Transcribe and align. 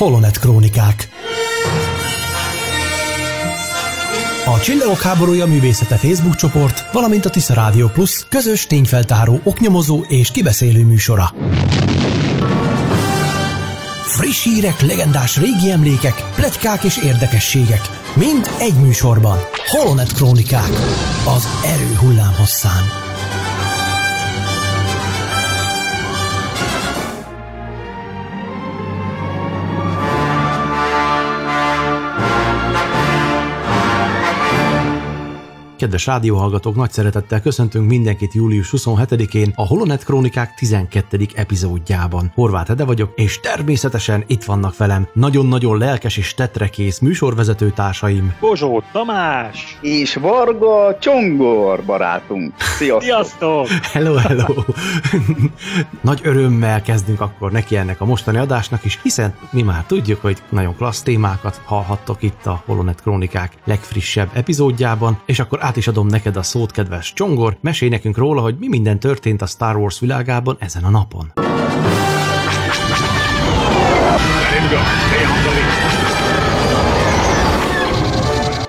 Holonet 0.00 0.38
Krónikák. 0.38 1.08
A 4.46 4.60
Csillagok 4.60 5.00
háborúja 5.00 5.46
művészete 5.46 5.96
Facebook 5.96 6.34
csoport, 6.34 6.92
valamint 6.92 7.24
a 7.24 7.30
Tisza 7.30 7.54
Rádió 7.54 7.88
Plus 7.88 8.26
közös 8.28 8.66
tényfeltáró, 8.66 9.40
oknyomozó 9.44 10.04
és 10.08 10.30
kibeszélő 10.30 10.84
műsora. 10.84 11.34
Friss 14.04 14.42
hírek, 14.44 14.80
legendás 14.80 15.36
régi 15.36 15.70
emlékek, 15.70 16.24
pletykák 16.34 16.84
és 16.84 16.96
érdekességek. 16.96 17.82
Mind 18.14 18.50
egy 18.58 18.74
műsorban. 18.74 19.38
Holonet 19.66 20.12
Krónikák. 20.12 20.70
Az 21.36 21.48
erő 21.64 21.94
hullám 21.94 22.34
hosszán. 22.38 22.99
Kedves 35.80 36.06
rádióhallgatók, 36.06 36.74
nagy 36.76 36.90
szeretettel 36.90 37.40
köszöntünk 37.40 37.88
mindenkit 37.88 38.34
július 38.34 38.72
27-én 38.76 39.52
a 39.54 39.66
Holonet 39.66 40.04
Krónikák 40.04 40.54
12. 40.54 41.26
epizódjában. 41.34 42.32
Horváth 42.34 42.70
Ede 42.70 42.84
vagyok, 42.84 43.12
és 43.16 43.40
természetesen 43.40 44.24
itt 44.26 44.44
vannak 44.44 44.76
velem 44.76 45.08
nagyon-nagyon 45.12 45.78
lelkes 45.78 46.16
és 46.16 46.34
tetrekész 46.34 46.98
műsorvezető 46.98 47.70
társaim. 47.70 48.34
Bozsó 48.40 48.82
Tamás! 48.92 49.78
És 49.80 50.14
Varga 50.14 50.98
Csongor 50.98 51.84
barátunk. 51.84 52.54
Sziasztok! 52.58 53.02
Sziasztok! 53.02 53.66
Hello, 53.92 54.14
hello! 54.14 54.54
Nagy 56.00 56.20
örömmel 56.22 56.82
kezdünk 56.82 57.20
akkor 57.20 57.52
neki 57.52 57.76
ennek 57.76 58.00
a 58.00 58.04
mostani 58.04 58.38
adásnak 58.38 58.84
is, 58.84 58.98
hiszen 59.02 59.34
mi 59.50 59.62
már 59.62 59.84
tudjuk, 59.86 60.20
hogy 60.20 60.42
nagyon 60.48 60.76
klassz 60.76 61.02
témákat 61.02 61.60
hallhattok 61.64 62.22
itt 62.22 62.46
a 62.46 62.62
Holonet 62.66 63.02
Krónikák 63.02 63.52
legfrissebb 63.64 64.28
epizódjában, 64.32 65.20
és 65.26 65.38
akkor 65.38 65.58
át 65.70 65.76
is 65.76 65.88
adom 65.88 66.06
neked 66.06 66.36
a 66.36 66.42
szót, 66.42 66.70
kedves 66.70 67.12
Csongor, 67.12 67.56
mesélj 67.60 67.90
nekünk 67.90 68.16
róla, 68.16 68.40
hogy 68.40 68.56
mi 68.58 68.68
minden 68.68 68.98
történt 68.98 69.42
a 69.42 69.46
Star 69.46 69.76
Wars 69.76 70.00
világában 70.00 70.56
ezen 70.58 70.84
a 70.84 70.90
napon. 70.90 71.32
Let 71.34 71.44
him 74.58 74.68
go. 74.68 74.76
Stay 75.08 75.24
on 75.24 75.40
the 75.42 75.50
lead. 75.50 75.99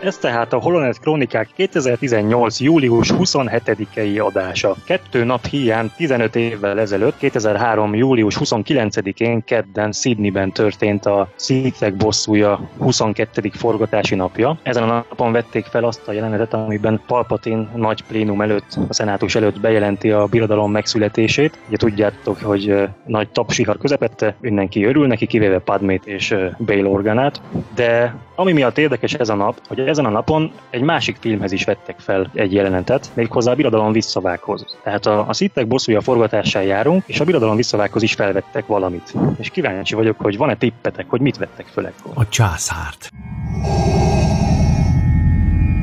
Ez 0.03 0.17
tehát 0.17 0.53
a 0.53 0.59
Holonet 0.59 0.99
Krónikák 0.99 1.49
2018. 1.55 2.59
július 2.59 3.11
27-i 3.17 4.25
adása. 4.25 4.75
Kettő 4.85 5.23
nap 5.23 5.45
hiány 5.45 5.91
15 5.95 6.35
évvel 6.35 6.79
ezelőtt, 6.79 7.17
2003. 7.17 7.95
július 7.95 8.37
29-én 8.39 9.43
kedden 9.43 9.91
Sydneyben 9.91 10.51
történt 10.51 11.05
a 11.05 11.29
Szítek 11.35 11.95
bosszúja 11.95 12.69
22. 12.77 13.51
forgatási 13.53 14.15
napja. 14.15 14.57
Ezen 14.63 14.83
a 14.83 14.85
napon 14.85 15.31
vették 15.31 15.65
fel 15.65 15.83
azt 15.83 16.07
a 16.07 16.11
jelenetet, 16.11 16.53
amiben 16.53 17.01
Palpatine 17.07 17.69
nagy 17.75 18.03
plénum 18.03 18.41
előtt, 18.41 18.77
a 18.87 18.93
szenátus 18.93 19.35
előtt 19.35 19.59
bejelenti 19.59 20.11
a 20.11 20.25
birodalom 20.25 20.71
megszületését. 20.71 21.57
Ugye 21.67 21.77
tudjátok, 21.77 22.39
hogy 22.41 22.87
nagy 23.05 23.29
tapsihar 23.29 23.77
közepette, 23.77 24.35
mindenki 24.39 24.85
örül 24.85 25.07
neki, 25.07 25.27
kivéve 25.27 25.59
Padmét 25.59 26.05
és 26.05 26.35
Bail 26.57 26.87
Organát, 26.87 27.41
de 27.75 28.15
ami 28.35 28.51
miatt 28.51 28.77
érdekes 28.77 29.13
ez 29.13 29.29
a 29.29 29.35
nap, 29.35 29.61
hogy 29.67 29.79
ezen 29.91 30.05
a 30.05 30.09
napon 30.09 30.51
egy 30.69 30.81
másik 30.81 31.17
filmhez 31.19 31.51
is 31.51 31.63
vettek 31.63 31.99
fel 31.99 32.29
egy 32.33 32.53
jelenetet, 32.53 33.11
méghozzá 33.13 33.51
a 33.51 33.55
Birodalom 33.55 33.91
visszavághoz. 33.91 34.77
Tehát 34.83 35.05
a, 35.05 35.27
a 35.27 35.33
Szittek 35.33 35.67
bosszúja 35.67 36.01
forgatásán 36.01 36.63
járunk, 36.63 37.03
és 37.05 37.19
a 37.19 37.23
Birodalom 37.25 37.55
visszavághoz 37.55 38.01
is 38.01 38.13
felvettek 38.13 38.67
valamit. 38.67 39.13
És 39.37 39.49
kíváncsi 39.49 39.95
vagyok, 39.95 40.19
hogy 40.19 40.37
van-e 40.37 40.55
tippetek, 40.55 41.09
hogy 41.09 41.21
mit 41.21 41.37
vettek 41.37 41.65
föl 41.65 41.85
ekkor? 41.85 42.11
A 42.15 42.27
császárt. 42.29 43.09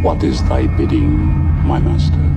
What 0.02 0.22
is 0.22 0.36
thy 0.36 0.66
bidding, 0.76 1.18
my 1.64 1.78
master? 1.78 2.36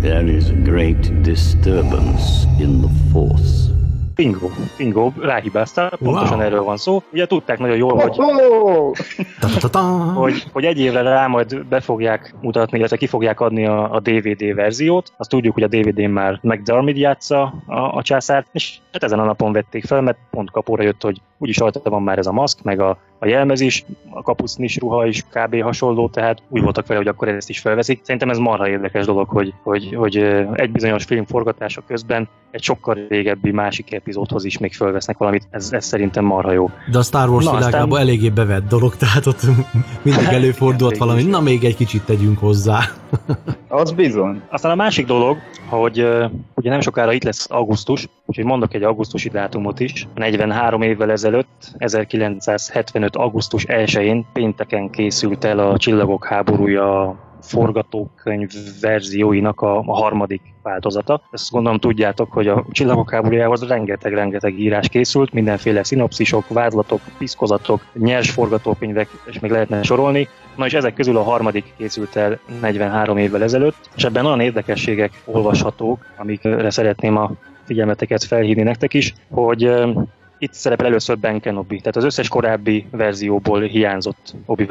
There 0.00 0.26
is 0.26 0.44
a 0.48 0.62
great 0.62 1.22
disturbance 1.22 2.48
in 2.58 2.80
the 2.80 2.90
Force. 3.12 3.79
Bingo, 4.20 4.50
bingo, 4.76 5.12
ráhibáztál, 5.20 5.90
pontosan 5.98 6.36
wow. 6.36 6.46
erről 6.46 6.62
van 6.62 6.76
szó. 6.76 7.02
Ugye 7.12 7.26
tudták 7.26 7.58
nagyon 7.58 7.76
jól, 7.76 7.94
hogy, 7.94 8.16
hogy, 10.14 10.46
hogy 10.52 10.64
egy 10.64 10.78
évre 10.78 11.02
rá 11.02 11.26
majd 11.26 11.66
be 11.66 11.80
fogják 11.80 12.34
mutatni, 12.40 12.78
illetve 12.78 12.96
ki 12.96 13.06
fogják 13.06 13.40
adni 13.40 13.66
a, 13.66 13.92
a 13.92 14.00
DVD 14.00 14.54
verziót. 14.54 15.12
Azt 15.16 15.30
tudjuk, 15.30 15.54
hogy 15.54 15.62
a 15.62 15.68
DVD-n 15.68 16.10
már 16.10 16.38
McDermid 16.42 16.96
játsza 16.96 17.54
a, 17.66 17.78
a 17.78 18.02
császárt, 18.02 18.46
és 18.52 18.78
hát 18.92 19.02
ezen 19.02 19.18
a 19.18 19.24
napon 19.24 19.52
vették 19.52 19.84
fel, 19.84 20.00
mert 20.00 20.18
pont 20.30 20.50
kapóra 20.50 20.82
jött, 20.82 21.02
hogy 21.02 21.20
úgyis 21.38 21.58
rajta 21.58 21.90
van 21.90 22.02
már 22.02 22.18
ez 22.18 22.26
a 22.26 22.32
maszk, 22.32 22.62
meg 22.62 22.80
a, 22.80 22.98
a 23.22 23.26
jelmez 23.26 23.60
is, 23.60 23.84
a 24.10 24.22
kapucnis 24.22 24.76
ruha 24.76 25.06
is 25.06 25.24
kb. 25.32 25.62
hasonló, 25.62 26.08
tehát 26.08 26.42
úgy 26.48 26.62
voltak 26.62 26.86
vele, 26.86 26.98
hogy 26.98 27.08
akkor 27.08 27.28
ezt 27.28 27.48
is 27.48 27.58
felveszik. 27.58 28.00
Szerintem 28.02 28.30
ez 28.30 28.38
marha 28.38 28.68
érdekes 28.68 29.06
dolog, 29.06 29.28
hogy, 29.28 29.54
hogy, 29.62 29.94
hogy 29.94 30.16
egy 30.52 30.70
bizonyos 30.70 31.04
film 31.04 31.24
forgatása 31.24 31.82
közben 31.86 32.28
egy 32.50 32.62
sokkal 32.62 33.06
régebbi 33.08 33.50
másik 33.50 33.92
epizódhoz 33.92 34.44
is 34.44 34.58
még 34.58 34.74
felvesznek 34.74 35.18
valamit. 35.18 35.46
Ez, 35.50 35.72
ez 35.72 35.84
szerintem 35.84 36.24
marha 36.24 36.52
jó. 36.52 36.70
De 36.90 36.98
a 36.98 37.02
Star 37.02 37.28
Wars 37.28 37.44
na, 37.44 37.56
világában 37.56 37.90
aztán... 37.90 38.06
eléggé 38.06 38.28
bevett 38.28 38.68
dolog, 38.68 38.96
tehát 39.02 39.26
ott 39.26 39.42
mindig 40.02 40.26
előfordult 40.26 40.96
valami, 40.96 41.22
na 41.22 41.40
még 41.40 41.64
egy 41.64 41.76
kicsit 41.76 42.02
tegyünk 42.02 42.38
hozzá. 42.38 42.80
Az 43.68 43.92
bizony. 43.92 44.40
Aztán 44.48 44.70
a 44.70 44.74
másik 44.74 45.06
dolog, 45.06 45.38
hogy 45.68 46.02
uh, 46.02 46.30
ugye 46.54 46.70
nem 46.70 46.80
sokára 46.80 47.12
itt 47.12 47.22
lesz 47.22 47.50
augusztus, 47.50 48.08
úgyhogy 48.26 48.44
mondok 48.44 48.74
egy 48.74 48.82
augusztusi 48.82 49.28
dátumot 49.28 49.80
is. 49.80 50.08
43 50.14 50.82
évvel 50.82 51.10
ezelőtt, 51.10 51.74
1975. 51.78 53.09
augusztus 53.16 53.64
1-én 53.68 54.26
pénteken 54.32 54.90
készült 54.90 55.44
el 55.44 55.58
a 55.58 55.76
Csillagok 55.76 56.26
háborúja 56.26 57.16
forgatókönyv 57.42 58.50
verzióinak 58.80 59.60
a, 59.60 59.78
a 59.78 59.96
harmadik 59.96 60.40
változata. 60.62 61.22
Ezt 61.30 61.50
gondolom 61.50 61.78
tudjátok, 61.78 62.32
hogy 62.32 62.48
a 62.48 62.64
Csillagok 62.70 63.10
háborújához 63.10 63.68
rengeteg-rengeteg 63.68 64.58
írás 64.58 64.88
készült, 64.88 65.32
mindenféle 65.32 65.82
szinopszisok, 65.82 66.48
vádlatok, 66.48 67.00
piszkozatok, 67.18 67.80
nyers 67.94 68.30
forgatókönyvek, 68.30 69.08
és 69.24 69.38
még 69.38 69.50
lehetne 69.50 69.82
sorolni. 69.82 70.28
Na 70.56 70.66
és 70.66 70.72
ezek 70.72 70.94
közül 70.94 71.16
a 71.16 71.22
harmadik 71.22 71.74
készült 71.76 72.16
el 72.16 72.38
43 72.60 73.16
évvel 73.16 73.42
ezelőtt, 73.42 73.90
és 73.96 74.04
ebben 74.04 74.26
olyan 74.26 74.40
érdekességek 74.40 75.22
olvashatók, 75.24 76.06
amikre 76.16 76.70
szeretném 76.70 77.16
a 77.16 77.30
figyelmeteket 77.64 78.24
felhívni 78.24 78.62
nektek 78.62 78.94
is, 78.94 79.14
hogy 79.30 79.70
itt 80.40 80.52
szerepel 80.52 80.86
először 80.86 81.18
Ben 81.18 81.40
Kenobi, 81.40 81.78
tehát 81.78 81.96
az 81.96 82.04
összes 82.04 82.28
korábbi 82.28 82.86
verzióból 82.90 83.60
hiányzott 83.62 84.34
obi 84.46 84.66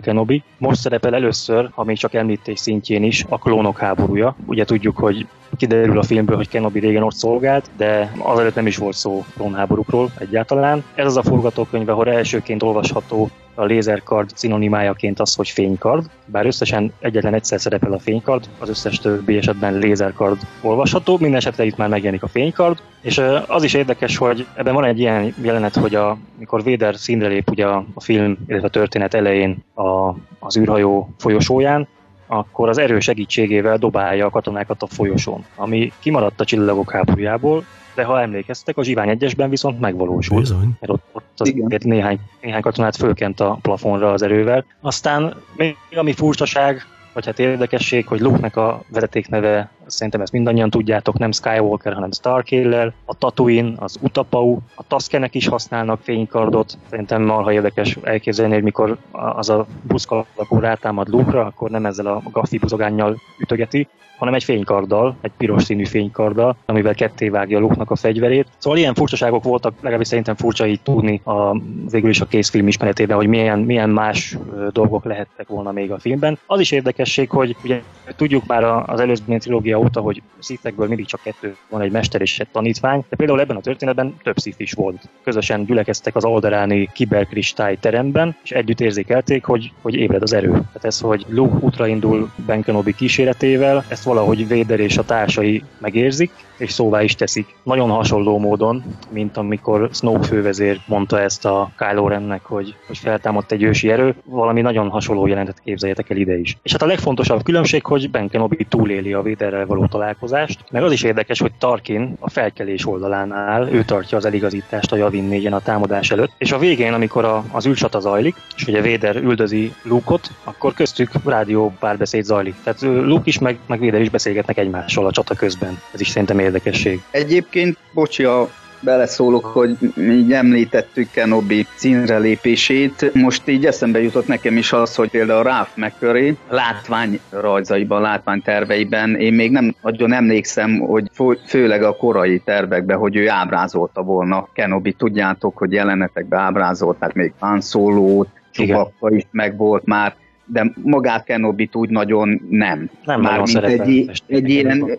Kenobi. 0.00 0.42
Most 0.58 0.80
szerepel 0.80 1.14
először, 1.14 1.68
ha 1.74 1.84
még 1.84 1.96
csak 1.96 2.14
említés 2.14 2.58
szintjén 2.58 3.02
is, 3.02 3.24
a 3.28 3.38
klónok 3.38 3.78
háborúja. 3.78 4.36
Ugye 4.46 4.64
tudjuk, 4.64 4.96
hogy 4.96 5.26
kiderül 5.56 5.98
a 5.98 6.02
filmből, 6.02 6.36
hogy 6.36 6.48
Kenobi 6.48 6.78
régen 6.78 7.02
ott 7.02 7.14
szolgált, 7.14 7.70
de 7.76 8.12
azelőtt 8.18 8.54
nem 8.54 8.66
is 8.66 8.76
volt 8.76 8.94
szó 8.94 9.24
klónháborúkról 9.36 10.10
egyáltalán. 10.18 10.84
Ez 10.94 11.06
az 11.06 11.16
a 11.16 11.22
forgatókönyv, 11.22 11.88
ahol 11.88 12.08
elsőként 12.08 12.62
olvasható 12.62 13.30
a 13.58 13.64
lézerkard 13.64 14.30
szinonimájaként 14.34 15.20
az, 15.20 15.34
hogy 15.34 15.48
fénykard, 15.48 16.10
bár 16.24 16.46
összesen 16.46 16.92
egyetlen 17.00 17.34
egyszer 17.34 17.60
szerepel 17.60 17.92
a 17.92 17.98
fénykard, 17.98 18.48
az 18.58 18.68
összes 18.68 18.98
többi 18.98 19.36
esetben 19.36 19.74
lézerkard 19.74 20.40
olvasható, 20.60 21.16
minden 21.20 21.38
esetre 21.38 21.64
itt 21.64 21.76
már 21.76 21.88
megjelenik 21.88 22.22
a 22.22 22.28
fénykard, 22.28 22.78
és 23.00 23.22
az 23.46 23.62
is 23.62 23.74
érdekes, 23.74 24.16
hogy 24.16 24.46
ebben 24.54 24.74
van 24.74 24.84
egy 24.84 24.98
ilyen 24.98 25.34
jelenet, 25.42 25.74
hogy 25.74 25.94
a, 25.94 26.16
mikor 26.38 26.62
Véder 26.62 26.96
színre 26.96 27.26
lép 27.26 27.50
ugye 27.50 27.66
a, 27.66 27.84
a 27.94 28.00
film, 28.00 28.36
illetve 28.46 28.66
a 28.66 28.70
történet 28.70 29.14
elején 29.14 29.64
a, 29.74 30.14
az 30.38 30.56
űrhajó 30.56 31.14
folyosóján, 31.18 31.88
akkor 32.26 32.68
az 32.68 32.78
erő 32.78 33.00
segítségével 33.00 33.76
dobálja 33.76 34.26
a 34.26 34.30
katonákat 34.30 34.82
a 34.82 34.86
folyosón, 34.86 35.44
ami 35.56 35.92
kimaradt 35.98 36.40
a 36.40 36.44
csillagok 36.44 36.90
háborújából, 36.90 37.64
de 37.98 38.04
ha 38.04 38.20
emlékeztek, 38.20 38.76
a 38.76 38.82
Zsivány 38.82 39.08
egyesben 39.08 39.50
viszont 39.50 39.80
megvalósult. 39.80 40.40
Bizony. 40.40 40.76
Mert 40.80 40.92
ott, 40.92 41.04
ott 41.12 41.40
azért 41.40 41.84
néhány, 41.84 42.18
néhány 42.40 42.60
katonát 42.60 42.96
fölkent 42.96 43.40
a 43.40 43.58
plafonra 43.62 44.12
az 44.12 44.22
erővel. 44.22 44.64
Aztán 44.80 45.34
még 45.56 45.76
ami 45.96 46.12
furcsaság, 46.12 46.86
vagy 47.12 47.26
hát 47.26 47.38
érdekesség, 47.38 48.06
hogy 48.06 48.20
Luke-nek 48.20 48.56
a 48.56 48.82
vezetékneve 48.88 49.70
szerintem 49.90 50.20
ezt 50.20 50.32
mindannyian 50.32 50.70
tudjátok, 50.70 51.18
nem 51.18 51.32
Skywalker, 51.32 51.92
hanem 51.92 52.12
Starkiller, 52.12 52.92
a 53.04 53.14
Tatooine, 53.14 53.72
az 53.76 53.98
Utapau, 54.00 54.58
a 54.74 54.82
Tuskenek 54.86 55.34
is 55.34 55.48
használnak 55.48 56.00
fénykardot, 56.02 56.78
szerintem 56.90 57.22
marha 57.22 57.52
érdekes 57.52 57.98
elképzelni, 58.02 58.54
hogy 58.54 58.62
mikor 58.62 58.96
az 59.10 59.48
a 59.48 59.66
buszkalakó 59.82 60.58
rátámad 60.58 61.08
Luke-ra, 61.08 61.44
akkor 61.44 61.70
nem 61.70 61.86
ezzel 61.86 62.06
a 62.06 62.22
gaffi 62.32 62.58
buzogánnyal 62.58 63.16
ütögeti, 63.38 63.88
hanem 64.18 64.34
egy 64.34 64.44
fénykarddal, 64.44 65.16
egy 65.20 65.30
piros 65.36 65.62
színű 65.62 65.84
fénykarddal, 65.84 66.56
amivel 66.66 66.94
ketté 66.94 67.28
vágja 67.28 67.58
Luke-nak 67.58 67.90
a 67.90 67.96
fegyverét. 67.96 68.46
Szóval 68.58 68.78
ilyen 68.78 68.94
furcsaságok 68.94 69.44
voltak, 69.44 69.74
legalábbis 69.80 70.08
szerintem 70.08 70.34
furcsa 70.34 70.66
így 70.66 70.80
tudni 70.80 71.20
a, 71.24 71.58
végül 71.90 72.10
is 72.10 72.20
a 72.20 72.26
készfilm 72.26 72.68
ismeretében, 72.68 73.16
hogy 73.16 73.26
milyen, 73.26 73.58
milyen 73.58 73.90
más 73.90 74.38
dolgok 74.72 75.04
lehettek 75.04 75.48
volna 75.48 75.72
még 75.72 75.92
a 75.92 75.98
filmben. 75.98 76.38
Az 76.46 76.60
is 76.60 76.70
érdekesség, 76.70 77.30
hogy 77.30 77.56
ugye 77.64 77.82
tudjuk 78.16 78.46
már 78.46 78.64
az 78.86 79.00
előző 79.00 79.38
trilógia 79.38 79.77
triviá 79.78 79.86
óta, 79.86 80.00
hogy 80.00 80.22
szifekből 80.38 80.88
mindig 80.88 81.06
csak 81.06 81.20
kettő 81.22 81.56
van, 81.68 81.80
egy 81.80 81.90
mester 81.90 82.20
és 82.20 82.38
egy 82.38 82.48
tanítvány, 82.52 83.04
de 83.08 83.16
például 83.16 83.40
ebben 83.40 83.56
a 83.56 83.60
történetben 83.60 84.16
több 84.22 84.38
szif 84.38 84.60
is 84.60 84.72
volt. 84.72 85.08
Közösen 85.22 85.64
gyülekeztek 85.64 86.16
az 86.16 86.24
Alderáni 86.24 86.88
kiberkristály 86.92 87.76
teremben, 87.80 88.36
és 88.42 88.50
együtt 88.50 88.80
érzékelték, 88.80 89.44
hogy, 89.44 89.72
hogy 89.82 89.94
ébred 89.94 90.22
az 90.22 90.32
erő. 90.32 90.50
Tehát 90.50 90.84
ez, 90.84 91.00
hogy 91.00 91.24
Luke 91.28 91.56
útra 91.60 91.86
indul 91.86 92.30
Ben 92.46 92.62
Kenobi 92.62 92.94
kíséretével, 92.94 93.84
ezt 93.88 94.04
valahogy 94.04 94.48
Vader 94.48 94.80
és 94.80 94.98
a 94.98 95.04
társai 95.04 95.62
megérzik, 95.78 96.30
és 96.58 96.72
szóvá 96.72 97.02
is 97.02 97.14
teszik. 97.14 97.54
Nagyon 97.62 97.90
hasonló 97.90 98.38
módon, 98.38 98.84
mint 99.10 99.36
amikor 99.36 99.88
Snoke 99.92 100.26
fővezér 100.26 100.80
mondta 100.86 101.20
ezt 101.20 101.44
a 101.44 101.70
Kylo 101.78 102.08
Rennek, 102.08 102.44
hogy, 102.44 102.74
hogy 102.86 102.98
feltámadt 102.98 103.52
egy 103.52 103.62
ősi 103.62 103.90
erő, 103.90 104.14
valami 104.24 104.60
nagyon 104.60 104.88
hasonló 104.88 105.26
jelentet 105.26 105.60
képzeljetek 105.64 106.10
el 106.10 106.16
ide 106.16 106.38
is. 106.38 106.56
És 106.62 106.72
hát 106.72 106.82
a 106.82 106.86
legfontosabb 106.86 107.42
különbség, 107.42 107.84
hogy 107.84 108.10
Ben 108.10 108.28
Kenobi 108.28 108.66
túléli 108.68 109.12
a 109.12 109.22
Vaderrel 109.22 109.66
való 109.66 109.86
találkozást, 109.86 110.64
meg 110.70 110.82
az 110.82 110.92
is 110.92 111.02
érdekes, 111.02 111.40
hogy 111.40 111.52
Tarkin 111.58 112.16
a 112.18 112.30
felkelés 112.30 112.86
oldalán 112.86 113.32
áll, 113.32 113.68
ő 113.68 113.84
tartja 113.84 114.16
az 114.18 114.24
eligazítást 114.24 114.92
a 114.92 114.96
Javin 114.96 115.24
négyen 115.24 115.52
a 115.52 115.60
támadás 115.60 116.10
előtt, 116.10 116.32
és 116.38 116.52
a 116.52 116.58
végén, 116.58 116.92
amikor 116.92 117.24
a, 117.24 117.44
az 117.52 117.66
ülcsata 117.66 118.00
zajlik, 118.00 118.36
és 118.56 118.66
ugye 118.66 118.90
Vader 118.90 119.16
üldözi 119.16 119.72
Luke-ot, 119.82 120.30
akkor 120.44 120.74
köztük 120.74 121.10
rádió 121.24 121.72
párbeszéd 121.78 122.24
zajlik. 122.24 122.54
Tehát 122.62 122.80
Luke 122.80 123.22
is, 123.24 123.38
meg, 123.38 123.58
meg 123.66 123.80
Vader 123.80 124.00
is 124.00 124.10
beszélgetnek 124.10 124.58
egymással 124.58 125.06
a 125.06 125.10
csata 125.10 125.34
közben. 125.34 125.78
Ez 125.92 126.00
is 126.00 126.08
szerintem 126.08 126.38
érdekesség. 126.48 127.00
Egyébként, 127.10 127.76
bocsi, 127.92 128.24
a 128.24 128.48
beleszólok, 128.80 129.44
hogy 129.44 129.76
így 129.98 130.32
említettük 130.32 131.10
Kenobi 131.10 131.66
színre 131.74 132.18
lépését. 132.18 133.10
Most 133.14 133.48
így 133.48 133.66
eszembe 133.66 134.02
jutott 134.02 134.26
nekem 134.26 134.56
is 134.56 134.72
az, 134.72 134.94
hogy 134.94 135.10
például 135.10 135.42
Ralph 135.42 135.70
McCurry 135.74 136.36
látvány 136.48 137.20
rajzaiban, 137.30 138.00
látvány 138.00 138.42
terveiben 138.42 139.16
én 139.16 139.32
még 139.32 139.50
nem 139.50 139.74
nagyon 139.82 140.12
emlékszem, 140.12 140.78
hogy 140.78 141.10
főleg 141.46 141.82
a 141.82 141.96
korai 141.96 142.38
tervekben, 142.38 142.98
hogy 142.98 143.16
ő 143.16 143.28
ábrázolta 143.28 144.02
volna 144.02 144.48
Kenobi. 144.52 144.92
Tudjátok, 144.92 145.56
hogy 145.56 145.72
jelenetekben 145.72 146.40
ábrázolták 146.40 147.12
még 147.14 147.32
Han 147.38 147.60
Solo-t, 147.60 148.28
Csubakka 148.50 149.10
is 149.10 149.26
megvolt 149.30 149.84
már, 149.84 150.14
de 150.44 150.72
magát 150.82 151.24
Kenobit 151.24 151.74
úgy 151.76 151.88
nagyon 151.88 152.40
nem. 152.50 152.90
Nem 153.04 153.20
Már 153.20 153.38
mint 153.38 153.64
egy, 153.64 154.22
egy 154.26 154.48
ilyen, 154.48 154.98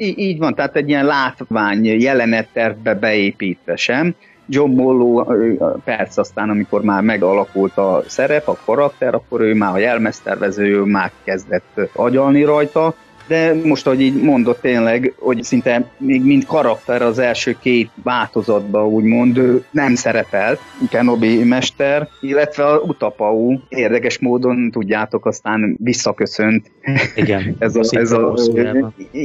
így, 0.00 0.18
így 0.18 0.38
van, 0.38 0.54
tehát 0.54 0.76
egy 0.76 0.88
ilyen 0.88 1.06
látvány 1.06 1.84
jelenettervbe 1.84 2.94
beépítve 2.94 3.76
sem. 3.76 4.14
John 4.46 4.70
Mollo 4.70 5.24
perc 5.84 6.16
aztán, 6.16 6.50
amikor 6.50 6.82
már 6.82 7.02
megalakult 7.02 7.76
a 7.76 8.02
szerep, 8.06 8.48
a 8.48 8.58
karakter, 8.64 9.14
akkor 9.14 9.40
ő 9.40 9.54
már 9.54 9.74
a 9.74 9.78
jelmeztervező, 9.78 10.64
ő 10.64 10.82
már 10.82 11.10
kezdett 11.24 11.80
agyalni 11.92 12.42
rajta, 12.44 12.94
de 13.30 13.54
most, 13.64 13.86
ahogy 13.86 14.00
így 14.00 14.22
mondott 14.22 14.60
tényleg, 14.60 15.14
hogy 15.18 15.42
szinte 15.42 15.90
még 15.98 16.24
mind 16.24 16.44
karakter 16.44 17.02
az 17.02 17.18
első 17.18 17.56
két 17.60 17.90
változatban 18.02 18.84
úgymond 18.84 19.64
nem 19.70 19.94
szerepelt, 19.94 20.60
Kenobi 20.88 21.44
mester, 21.44 22.08
illetve 22.20 22.66
a 22.66 22.78
Utapau 22.78 23.58
érdekes 23.68 24.18
módon, 24.18 24.70
tudjátok, 24.70 25.26
aztán 25.26 25.76
visszaköszönt. 25.82 26.70
Igen. 27.14 27.54
ez 27.58 27.76
a, 27.76 27.80
ez 27.90 28.12
a, 28.12 28.34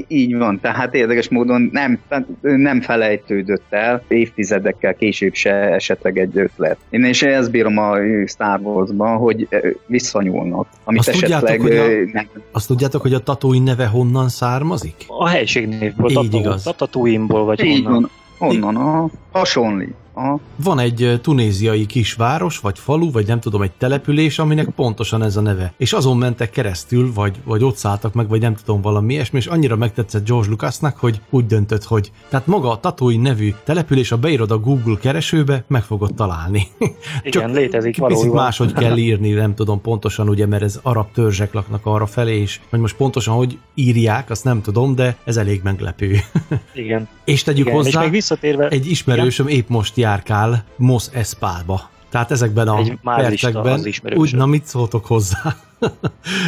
így 0.08 0.38
van, 0.38 0.60
tehát 0.60 0.96
érdekes 0.96 1.30
módon 1.30 1.70
nem, 1.72 2.00
nem 2.42 2.82
felejtődött 2.82 3.66
el, 3.70 4.04
évtizedekkel 4.08 4.96
később 4.96 5.34
se 5.34 5.54
esetleg 5.54 6.18
egy 6.18 6.38
ötlet. 6.38 6.78
Én 6.90 7.04
és 7.04 7.24
ezt 7.24 7.52
bírom 7.52 7.78
a 7.78 7.96
Star 8.26 8.60
Wars-ban, 8.60 9.18
hogy 9.18 9.48
visszanyúlnak. 9.88 10.68
Amit 10.84 11.00
azt, 11.00 11.10
esetleg 11.10 11.58
tudjátok, 11.58 11.68
hogy 11.68 12.08
a, 12.08 12.12
nem... 12.14 12.28
azt 12.52 12.68
tudjátok, 12.68 13.02
hogy 13.02 13.14
a 13.14 13.20
Tatooine 13.20 13.64
neve 13.66 13.86
honnan 13.96 14.30
származik? 14.30 15.06
A 15.08 15.28
helységnévből, 15.28 16.10
Így 16.10 16.34
igaz. 16.34 16.64
Tatooine-ból 16.78 17.46
vagy 17.46 17.64
Így 17.64 17.84
honnan. 17.84 18.10
Van. 18.38 18.50
Honnan, 18.50 18.76
a 18.76 19.10
hasonlít. 19.32 19.96
Aha. 20.18 20.40
Van 20.56 20.80
egy 20.80 21.20
tunéziai 21.22 21.86
kisváros, 21.86 22.60
vagy 22.60 22.80
falu, 22.80 23.12
vagy 23.12 23.28
nem 23.28 23.40
tudom, 23.40 23.62
egy 23.62 23.72
település, 23.72 24.40
aminek 24.40 24.70
pontosan 24.70 25.24
ez 25.24 25.36
a 25.36 25.42
neve. 25.42 25.74
És 25.78 25.94
azon 25.94 26.18
mentek 26.18 26.50
keresztül, 26.50 27.14
vagy, 27.14 27.36
vagy 27.44 27.64
ott 27.64 27.76
szálltak 27.76 28.14
meg, 28.14 28.28
vagy 28.28 28.42
nem 28.42 28.56
tudom, 28.56 28.82
valami 28.82 29.14
ilyesmi, 29.14 29.38
és 29.38 29.46
annyira 29.46 29.76
megtetszett 29.76 30.28
George 30.28 30.50
Lucasnak, 30.50 30.98
hogy 30.98 31.22
úgy 31.30 31.46
döntött, 31.46 31.84
hogy 31.84 32.12
tehát 32.30 32.48
maga 32.48 32.72
a 32.72 32.80
Tatooine 32.80 33.30
nevű 33.30 33.54
település, 33.64 34.12
a 34.12 34.18
beírod 34.18 34.52
a 34.52 34.58
Google 34.58 34.98
keresőbe, 35.02 35.64
meg 35.68 35.84
fogod 35.84 36.14
találni. 36.14 36.68
Igen, 36.80 37.32
Csak 37.32 37.52
létezik 37.52 37.98
valójában. 37.98 38.36
máshogy 38.36 38.74
kell 38.74 38.98
írni, 38.98 39.30
nem 39.30 39.56
tudom 39.56 39.82
pontosan, 39.82 40.30
ugye, 40.30 40.46
mert 40.46 40.64
ez 40.64 40.80
arab 40.82 41.12
törzsek 41.14 41.54
laknak 41.54 41.86
arra 41.86 42.06
felé, 42.06 42.40
és 42.40 42.60
hogy 42.70 42.80
most 42.80 42.96
pontosan 42.96 43.36
hogy 43.36 43.58
írják, 43.74 44.30
azt 44.30 44.44
nem 44.44 44.62
tudom, 44.62 44.96
de 44.96 45.18
ez 45.24 45.38
elég 45.38 45.62
meglepő. 45.64 46.20
Igen. 46.74 47.08
és 47.26 47.44
tegyük 47.44 47.66
Igen, 47.66 47.78
hozzá, 47.78 47.90
és 47.90 47.98
még 47.98 48.10
visszatérve... 48.12 48.68
egy 48.68 48.90
ismerősöm 48.90 49.48
Igen? 49.48 49.60
épp 49.60 49.70
most 49.70 49.98
járkál 50.06 50.64
Mos 50.78 51.06
Espába. 51.12 51.90
Tehát 52.10 52.32
ezekben 52.32 52.68
a 52.68 52.82
percekben 53.04 53.82
úgy, 54.16 54.36
na 54.36 54.46
mit 54.46 54.66
szóltok 54.66 55.06
hozzá? 55.06 55.56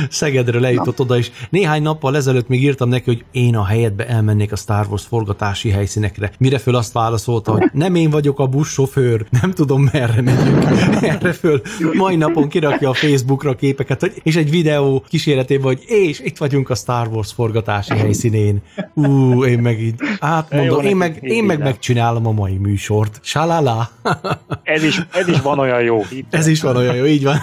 Szegedre 0.10 0.60
lejutott 0.60 1.00
oda, 1.00 1.18
és 1.18 1.32
néhány 1.50 1.82
nappal 1.82 2.16
ezelőtt 2.16 2.48
még 2.48 2.64
írtam 2.64 2.90
neki, 2.90 3.04
hogy 3.06 3.26
én 3.32 3.56
a 3.56 3.66
helyetbe 3.66 4.08
elmennék 4.08 4.52
a 4.52 4.56
Star 4.56 4.86
Wars 4.90 5.04
forgatási 5.04 5.70
helyszínekre. 5.70 6.32
Mire 6.40 6.58
föl 6.58 6.76
azt 6.76 6.94
válaszolta, 6.94 7.52
hogy 7.52 7.70
nem 7.74 7.96
én 7.96 8.10
vagyok 8.10 8.40
a 8.40 8.48
buszsofőr, 8.48 9.26
nem 9.42 9.52
tudom 9.52 9.90
merre 9.92 10.22
megyünk. 10.22 10.64
Erre 11.02 11.34
föl 11.34 11.62
mai 11.94 12.16
napon 12.16 12.48
kirakja 12.48 12.90
a 12.90 12.94
Facebookra 12.94 13.56
képeket, 13.56 14.00
hogy, 14.00 14.14
és 14.24 14.36
egy 14.36 14.50
videó 14.50 15.06
kíséretében, 15.08 15.66
hogy 15.66 15.84
és 15.86 16.20
itt 16.20 16.38
vagyunk 16.38 16.70
a 16.70 16.76
Star 16.76 17.08
Wars 17.08 17.34
forgatási 17.34 17.98
helyszínén. 17.98 18.62
Ú, 18.94 19.44
én 19.44 19.60
meg 19.60 19.82
így 19.82 19.96
átmondom, 20.20 20.86
én 20.86 20.96
meg, 20.96 21.20
én 21.22 21.44
meg 21.44 21.60
megcsinálom 21.60 22.28
a 22.28 22.32
mai 22.32 22.58
műsort. 22.58 23.20
Salala. 23.22 23.90
ez, 24.64 24.84
is, 24.84 25.02
ez 25.12 25.28
is 25.28 25.42
van 25.42 25.60
olyan 25.60 25.82
jó. 25.82 26.02
Ez 26.30 26.48
is 26.48 26.62
van 26.62 26.76
olyan 26.76 26.96
jó, 26.96 27.06
így 27.06 27.24
van. 27.24 27.38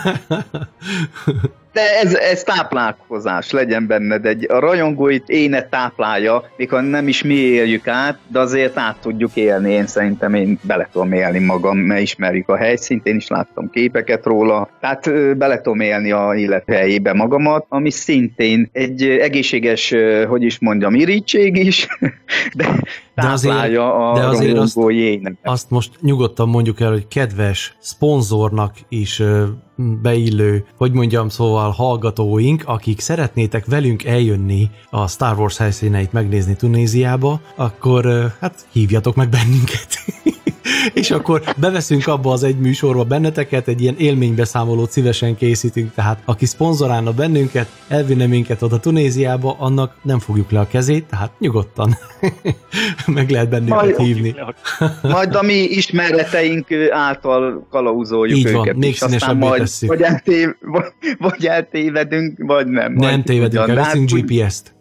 De 1.75 1.99
ez, 2.03 2.15
ez 2.15 2.43
táplálkozás, 2.43 3.51
legyen 3.51 3.87
benned 3.87 4.27
egy, 4.27 4.51
a 4.51 4.59
rajongóit 4.59 5.29
éne 5.29 5.63
táplálja, 5.69 6.51
mikor 6.57 6.83
nem 6.83 7.09
is 7.09 7.23
mi 7.23 7.35
éljük 7.35 7.89
át, 7.89 8.19
de 8.29 8.39
azért 8.39 8.79
át 8.79 8.97
tudjuk 9.01 9.37
élni, 9.37 9.73
én 9.73 9.87
szerintem 9.87 10.35
én 10.35 10.59
bele 10.63 10.89
tudom 10.93 11.13
élni 11.13 11.39
magam, 11.39 11.79
mert 11.79 12.01
ismerjük 12.01 12.49
a 12.49 12.57
helyszínt, 12.57 13.07
én 13.07 13.17
is 13.17 13.29
láttam 13.29 13.71
képeket 13.71 14.25
róla, 14.25 14.69
tehát 14.81 15.37
bele 15.37 15.61
tudom 15.61 15.81
élni 15.81 16.11
a 16.11 16.35
élet 16.35 16.65
helyébe 16.67 17.13
magamat, 17.13 17.67
ami 17.69 17.91
szintén 17.91 18.69
egy 18.73 19.03
egészséges, 19.03 19.95
hogy 20.29 20.43
is 20.43 20.59
mondjam, 20.59 20.95
irítség 20.95 21.57
is, 21.57 21.87
de 22.59 22.67
de 23.15 23.29
azért, 23.29 23.77
a 23.77 24.13
de 24.15 24.27
azért 24.27 24.59
azt, 24.59 24.79
azt 25.43 25.71
most 25.71 25.91
nyugodtan 26.01 26.49
mondjuk 26.49 26.81
el, 26.81 26.91
hogy 26.91 27.09
kedves 27.09 27.77
szponzornak 27.81 28.75
is 28.89 29.23
beillő, 29.77 30.65
hogy 30.77 30.93
mondjam, 30.93 31.29
szóval 31.29 31.71
hallgatóink, 31.71 32.63
akik 32.67 33.01
szeretnétek 33.01 33.67
velünk 33.67 34.05
eljönni 34.05 34.71
a 34.91 35.09
Star 35.09 35.39
Wars 35.39 35.57
helyszíneit 35.57 36.13
megnézni 36.13 36.57
Tunéziába, 36.57 37.41
akkor 37.57 38.33
hát 38.41 38.67
hívjatok 38.73 39.15
meg 39.15 39.29
bennünket. 39.29 39.89
és 40.95 41.11
akkor 41.11 41.43
beveszünk 41.57 42.07
abba 42.07 42.33
az 42.33 42.43
egy 42.43 42.59
műsorba 42.59 43.05
benneteket, 43.05 43.69
egy 43.69 43.81
ilyen 43.81 43.95
élménybeszámolót 43.99 44.91
szívesen 44.91 45.37
készítünk, 45.37 45.95
tehát 45.95 46.23
aki 46.25 46.47
szponzorálna 46.47 47.13
bennünket, 47.13 47.69
elvinne 47.89 48.27
minket 48.27 48.63
oda 48.63 48.81
Tunéziába, 48.81 49.57
annak 49.59 49.97
nem 50.03 50.19
fogjuk 50.19 50.51
le 50.51 50.61
a 50.61 50.67
kezét, 50.67 51.05
tehát 51.05 51.31
nyugodtan 51.39 51.97
meg 53.07 53.31
lehet 53.31 53.49
bennünket 53.49 53.81
majd, 53.81 53.97
hívni. 53.97 54.35
majd 55.03 55.35
a 55.35 55.43
mi 55.43 55.63
ismereteink 55.63 56.67
által 56.91 57.67
kalauzoljuk 57.71 58.39
Így 58.39 58.53
van, 58.53 58.61
őket, 58.61 58.77
még 58.77 58.91
és 58.91 59.01
aztán 59.01 59.37
majd 59.37 59.61
tesszük. 59.61 59.89
vagy, 59.89 60.03
eltév, 60.03 60.49
vagy, 60.61 60.85
vagy 61.19 61.47
eltévedünk, 61.47 62.39
vagy 62.39 62.67
nem. 62.67 62.93
Nem 62.93 63.23
tévedünk, 63.23 63.67
veszünk 63.67 64.11
GPS-t. 64.11 64.75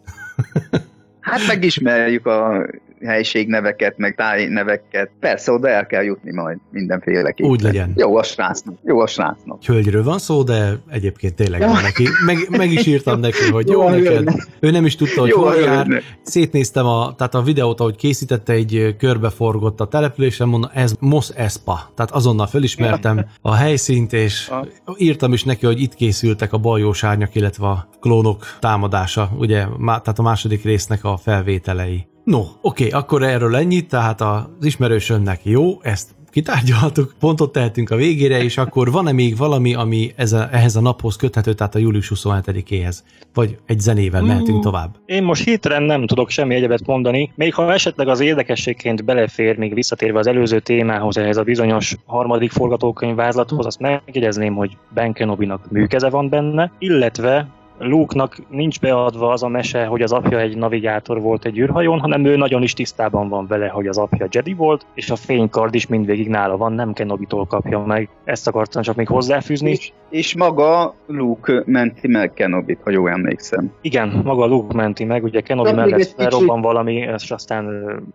Hát 1.19 1.47
megismerjük 1.47 2.25
a 2.25 2.65
helységneveket, 3.05 3.97
meg 3.97 4.15
tájneveket. 4.15 5.09
Persze, 5.19 5.51
oda 5.51 5.69
el 5.69 5.85
kell 5.85 6.03
jutni 6.03 6.33
majd 6.33 6.57
mindenféleképpen. 6.71 7.51
Úgy 7.51 7.61
legyen. 7.61 7.93
Jó 7.95 8.17
a 8.17 8.23
srácnak, 8.23 8.75
jó 8.83 8.99
a 8.99 9.07
srácnak. 9.07 9.63
Hölgyről 9.63 10.03
van 10.03 10.19
szó, 10.19 10.43
de 10.43 10.79
egyébként 10.89 11.35
tényleg 11.35 11.61
van 11.61 11.81
neki. 11.81 12.07
Meg, 12.25 12.37
meg 12.49 12.71
is 12.71 12.85
írtam 12.85 13.19
neki, 13.19 13.49
hogy 13.51 13.67
jó, 13.67 13.81
jó 13.81 13.89
neked. 13.89 14.35
Ő 14.59 14.71
nem 14.71 14.85
is 14.85 14.95
tudta, 14.95 15.19
hogy 15.19 15.29
jó, 15.29 15.41
hol 15.41 15.55
jár. 15.55 16.01
Szétnéztem 16.21 16.85
a, 16.85 17.15
tehát 17.15 17.35
a 17.35 17.41
videót, 17.41 17.79
ahogy 17.79 17.95
készítette, 17.95 18.53
egy 18.53 18.95
körbeforgott 18.97 19.79
a 19.79 19.87
településen, 19.87 20.47
mondom, 20.47 20.69
ez 20.73 20.93
Mos 20.99 21.29
Espa. 21.29 21.91
Tehát 21.95 22.11
azonnal 22.11 22.47
felismertem 22.47 23.25
a 23.41 23.53
helyszínt, 23.53 24.13
és 24.13 24.51
írtam 24.97 25.33
is 25.33 25.43
neki, 25.43 25.65
hogy 25.65 25.81
itt 25.81 25.95
készültek 25.95 26.53
a 26.53 26.57
baljós 26.57 27.03
árnyak, 27.03 27.35
illetve 27.35 27.67
a 27.67 27.87
klónok 27.99 28.45
támadása, 28.59 29.29
ugye, 29.37 29.65
tehát 29.85 30.19
a 30.19 30.21
második 30.21 30.63
résznek 30.63 31.03
a 31.03 31.17
felvételei. 31.17 32.07
No, 32.23 32.39
oké, 32.39 32.85
okay, 32.87 32.99
akkor 32.99 33.23
erről 33.23 33.55
ennyit, 33.55 33.89
tehát 33.89 34.21
az 34.21 34.45
ismerősömnek 34.61 35.39
jó, 35.43 35.81
ezt 35.81 36.09
kitárgyaltuk, 36.33 37.13
pontot 37.19 37.51
tehetünk 37.51 37.89
a 37.89 37.95
végére, 37.95 38.43
és 38.43 38.57
akkor 38.57 38.91
van-e 38.91 39.11
még 39.11 39.37
valami, 39.37 39.73
ami 39.73 40.11
ez 40.15 40.33
a, 40.33 40.47
ehhez 40.51 40.75
a 40.75 40.81
naphoz 40.81 41.15
köthető, 41.15 41.53
tehát 41.53 41.75
a 41.75 41.79
július 41.79 42.11
27-éhez? 42.15 42.97
Vagy 43.33 43.57
egy 43.65 43.79
zenével 43.79 44.21
mehetünk 44.21 44.63
tovább? 44.63 44.95
Én 45.05 45.23
most 45.23 45.43
hirtelen 45.43 45.83
nem 45.83 46.05
tudok 46.05 46.29
semmi 46.29 46.55
egyebet 46.55 46.85
mondani, 46.85 47.31
még 47.35 47.53
ha 47.53 47.73
esetleg 47.73 48.07
az 48.07 48.19
érdekességként 48.19 49.05
belefér, 49.05 49.57
még 49.57 49.73
visszatérve 49.73 50.19
az 50.19 50.27
előző 50.27 50.59
témához, 50.59 51.17
ehhez 51.17 51.37
a 51.37 51.43
bizonyos 51.43 51.95
harmadik 52.05 52.51
forgatókönyv 52.51 53.15
vázlathoz, 53.15 53.65
azt 53.65 53.79
megjegyezném, 53.79 54.55
hogy 54.55 54.77
Ben 54.93 55.13
Kenobi-nak 55.13 55.71
műkeze 55.71 56.09
van 56.09 56.29
benne, 56.29 56.71
illetve 56.79 57.47
Luke-nak 57.77 58.35
nincs 58.49 58.79
beadva 58.79 59.31
az 59.31 59.43
a 59.43 59.47
mese, 59.47 59.85
hogy 59.85 60.01
az 60.01 60.11
apja 60.11 60.39
egy 60.39 60.57
navigátor 60.57 61.21
volt 61.21 61.45
egy 61.45 61.57
űrhajón, 61.57 61.99
hanem 61.99 62.25
ő 62.25 62.35
nagyon 62.35 62.63
is 62.63 62.73
tisztában 62.73 63.29
van 63.29 63.47
vele, 63.47 63.67
hogy 63.67 63.87
az 63.87 63.97
apja 63.97 64.27
Jedi 64.31 64.53
volt, 64.53 64.85
és 64.93 65.09
a 65.09 65.15
fénykard 65.15 65.75
is 65.75 65.87
mindvégig 65.87 66.27
nála 66.27 66.57
van, 66.57 66.73
nem 66.73 66.93
Kenobi-tól 66.93 67.45
kapja 67.45 67.79
meg. 67.79 68.09
Ezt 68.23 68.47
akartam 68.47 68.81
csak 68.81 68.95
még 68.95 69.07
hozzáfűzni. 69.07 69.69
És, 69.69 69.91
és 70.09 70.35
maga 70.35 70.95
Luke 71.07 71.63
menti 71.65 72.07
meg 72.07 72.33
Kenobit, 72.33 72.79
ha 72.83 72.89
jól 72.89 73.09
emlékszem. 73.09 73.71
Igen, 73.81 74.21
maga 74.23 74.45
Luke 74.45 74.75
menti 74.75 75.03
meg, 75.03 75.23
ugye 75.23 75.41
Kenobi 75.41 75.69
De 75.69 75.75
mellett 75.75 75.93
egy 75.93 75.99
kicsit- 75.99 76.15
felrobban 76.15 76.61
valami, 76.61 76.93
és 76.93 77.31
aztán 77.31 77.67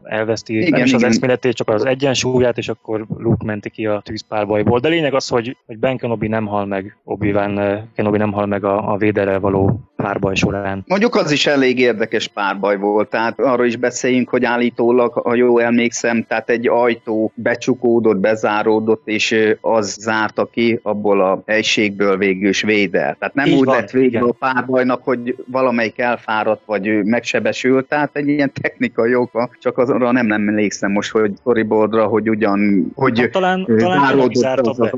elveszti 0.03 0.57
Igen, 0.57 0.71
nem 0.71 0.85
is 0.85 0.93
az 0.93 1.03
eszméletét, 1.05 1.55
csak 1.55 1.69
az 1.69 1.85
egyensúlyát, 1.85 2.59
és 2.59 2.69
akkor 2.69 3.07
Luke 3.19 3.45
menti 3.45 3.71
ki 3.71 3.87
a 3.87 4.00
tűzpárbajból. 4.05 4.79
De 4.79 4.88
lényeg 4.88 5.15
az, 5.15 5.29
hogy, 5.29 5.57
hogy 5.67 5.79
Ben 5.79 5.97
Kenobi 5.97 6.29
nem 6.29 6.47
hal 6.47 6.67
meg, 6.67 6.97
ö, 7.21 7.75
Kenobi 7.95 8.19
nem 8.19 8.33
hal 8.33 8.47
meg 8.47 8.65
a, 8.65 8.93
a 8.93 8.97
véderrel 8.97 9.41
való 9.41 9.58
Hello 9.59 9.98
párbaj 10.02 10.35
során. 10.35 10.85
Mondjuk 10.87 11.14
az 11.14 11.31
is 11.31 11.47
elég 11.47 11.78
érdekes 11.78 12.28
párbaj 12.28 12.76
volt, 12.76 13.11
tehát 13.11 13.40
arról 13.40 13.67
is 13.67 13.76
beszéljünk, 13.76 14.28
hogy 14.28 14.45
állítólag, 14.45 15.12
ha 15.12 15.35
jól 15.35 15.62
emlékszem, 15.62 16.25
tehát 16.28 16.50
egy 16.50 16.69
ajtó 16.69 17.33
becsukódott, 17.35 18.17
bezáródott, 18.17 19.02
és 19.05 19.57
az 19.61 19.97
zárta 20.00 20.45
ki 20.45 20.81
abból 20.83 21.21
a 21.21 21.43
helységből 21.47 22.17
végül 22.17 22.49
is 22.49 22.62
védel. 22.62 23.17
Tehát 23.19 23.35
nem 23.35 23.47
Így 23.47 23.59
úgy 23.59 23.64
van, 23.64 23.76
lett 23.76 23.90
vége 23.90 24.21
a 24.21 24.33
párbajnak, 24.38 25.05
hogy 25.05 25.37
valamelyik 25.47 25.99
elfáradt, 25.99 26.62
vagy 26.64 27.05
megsebesült, 27.05 27.88
tehát 27.88 28.11
egy 28.12 28.28
ilyen 28.28 28.52
technikai 28.61 29.14
oka, 29.14 29.50
csak 29.61 29.78
azra 29.78 30.12
nem 30.12 30.33
emlékszem 30.33 30.93
most, 30.93 31.11
hogy 31.11 31.33
storyboardra, 31.40 32.07
hogy 32.07 32.28
ugyan, 32.28 32.90
hogy 32.95 33.21
Hát 33.21 33.31
talán, 33.31 33.67
talán 33.78 34.09
Kenobi 34.09 34.35
zárta 34.35 34.73
be. 34.73 34.90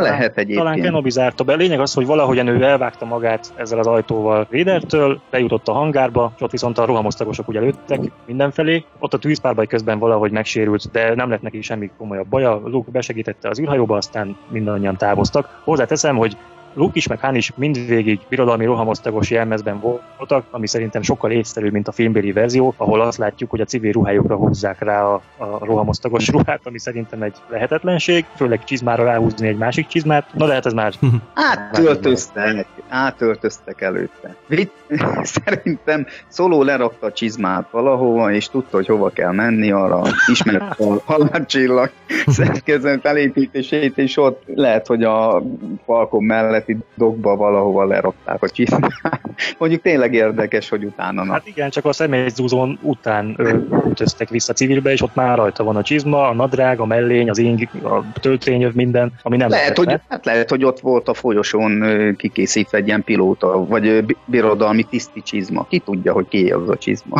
Lehet 0.00 0.36
egyébként. 0.36 0.58
Talán 0.58 0.80
Kenobi 0.80 1.10
zárta 1.10 1.44
be. 1.44 1.54
Lényeg 1.54 1.80
az, 1.80 1.94
hogy 1.94 2.06
valahogyan 2.06 2.46
ő 2.46 2.62
elvágta 2.62 3.04
magát 3.04 3.52
ezzel 3.56 3.78
az 3.78 3.86
ajtóval 3.86 4.37
Védertől, 4.50 5.20
bejutott 5.30 5.68
a 5.68 5.72
hangárba, 5.72 6.32
és 6.36 6.42
ott 6.42 6.50
viszont 6.50 6.78
a 6.78 6.84
rohamosztagosok 6.84 7.48
ugye 7.48 7.60
lőttek 7.60 8.00
mindenfelé. 8.26 8.84
Ott 8.98 9.14
a 9.14 9.18
tűzpárbaj 9.18 9.66
közben 9.66 9.98
valahogy 9.98 10.30
megsérült, 10.30 10.90
de 10.90 11.14
nem 11.14 11.30
lett 11.30 11.42
neki 11.42 11.60
semmi 11.60 11.90
komolyabb 11.98 12.26
baja. 12.26 12.60
Luke 12.64 12.90
besegítette 12.90 13.48
az 13.48 13.60
űrhajóba, 13.60 13.96
aztán 13.96 14.36
mindannyian 14.48 14.96
távoztak. 14.96 15.60
Hozzáteszem, 15.64 16.16
hogy 16.16 16.36
Luke 16.78 16.92
is, 16.94 17.06
meg 17.06 17.20
Han 17.20 17.34
is 17.34 17.52
mindvégig 17.56 18.20
birodalmi 18.28 18.64
rohamosztagos 18.64 19.30
jelmezben 19.30 19.80
voltak, 19.80 20.44
ami 20.50 20.66
szerintem 20.66 21.02
sokkal 21.02 21.30
észszerűbb, 21.30 21.72
mint 21.72 21.88
a 21.88 21.92
filmbéli 21.92 22.32
verzió, 22.32 22.74
ahol 22.76 23.00
azt 23.00 23.18
látjuk, 23.18 23.50
hogy 23.50 23.60
a 23.60 23.64
civil 23.64 23.92
ruhájukra 23.92 24.36
húzzák 24.36 24.78
rá 24.78 25.02
a, 25.02 25.22
a 25.36 25.64
rohamosztagos 25.64 26.28
ruhát, 26.34 26.60
ami 26.64 26.78
szerintem 26.78 27.22
egy 27.22 27.36
lehetetlenség, 27.48 28.24
főleg 28.36 28.64
csizmára 28.64 29.04
ráhúzni 29.04 29.48
egy 29.48 29.56
másik 29.56 29.86
csizmát. 29.86 30.26
Na 30.34 30.46
de 30.46 30.52
hát 30.52 30.66
ez 30.66 30.72
már 30.72 30.92
Átöltöztek, 31.34 32.66
átöltöztek 32.88 33.80
előtte. 33.80 34.34
Vitt, 34.46 34.74
szerintem 35.38 36.06
Szoló 36.28 36.62
lerakta 36.62 37.06
a 37.06 37.12
csizmát 37.12 37.70
valahova, 37.70 38.32
és 38.32 38.48
tudta, 38.48 38.76
hogy 38.76 38.86
hova 38.86 39.08
kell 39.08 39.32
menni, 39.32 39.70
arra 39.70 40.02
ismert 40.26 40.80
a 40.80 41.02
halálcsillag 41.04 41.90
szerkezet 42.26 43.00
felépítését, 43.00 43.98
és 43.98 44.16
ott 44.16 44.42
lehet, 44.46 44.86
hogy 44.86 45.02
a 45.02 45.42
falkon 45.84 46.24
melletti 46.68 46.86
dokba 46.94 47.36
valahova 47.36 47.84
lerakták 47.84 48.42
a 48.42 48.48
csizmát. 48.48 48.92
Mondjuk 49.58 49.82
tényleg 49.82 50.14
érdekes, 50.14 50.68
hogy 50.68 50.84
utána 50.84 51.24
nap. 51.24 51.34
Hát 51.34 51.46
igen, 51.46 51.70
csak 51.70 51.84
a 51.84 51.92
személyzúzón 51.92 52.78
után 52.82 53.34
öltöztek 53.36 54.28
vissza 54.28 54.52
civilbe, 54.52 54.92
és 54.92 55.02
ott 55.02 55.14
már 55.14 55.36
rajta 55.36 55.64
van 55.64 55.76
a 55.76 55.82
csizma, 55.82 56.28
a 56.28 56.34
nadrág, 56.34 56.80
a 56.80 56.86
mellény, 56.86 57.30
az 57.30 57.38
ing, 57.38 57.68
a 57.82 58.04
töltényöv, 58.20 58.74
minden, 58.74 59.12
ami 59.22 59.36
nem 59.36 59.48
Lehet, 59.48 59.76
hogy, 59.76 59.86
lehetne. 59.86 60.06
hát 60.08 60.24
lehet, 60.24 60.50
hogy 60.50 60.64
ott 60.64 60.80
volt 60.80 61.08
a 61.08 61.14
folyosón 61.14 61.82
kikészítve 62.16 62.78
egy 62.78 62.86
ilyen 62.86 63.04
pilóta, 63.04 63.66
vagy 63.66 64.16
birodalmi 64.24 64.82
tiszti 64.82 65.22
csizma. 65.22 65.66
Ki 65.68 65.78
tudja, 65.78 66.12
hogy 66.12 66.28
ki 66.28 66.50
az 66.50 66.68
a 66.68 66.76
csizma. 66.76 67.18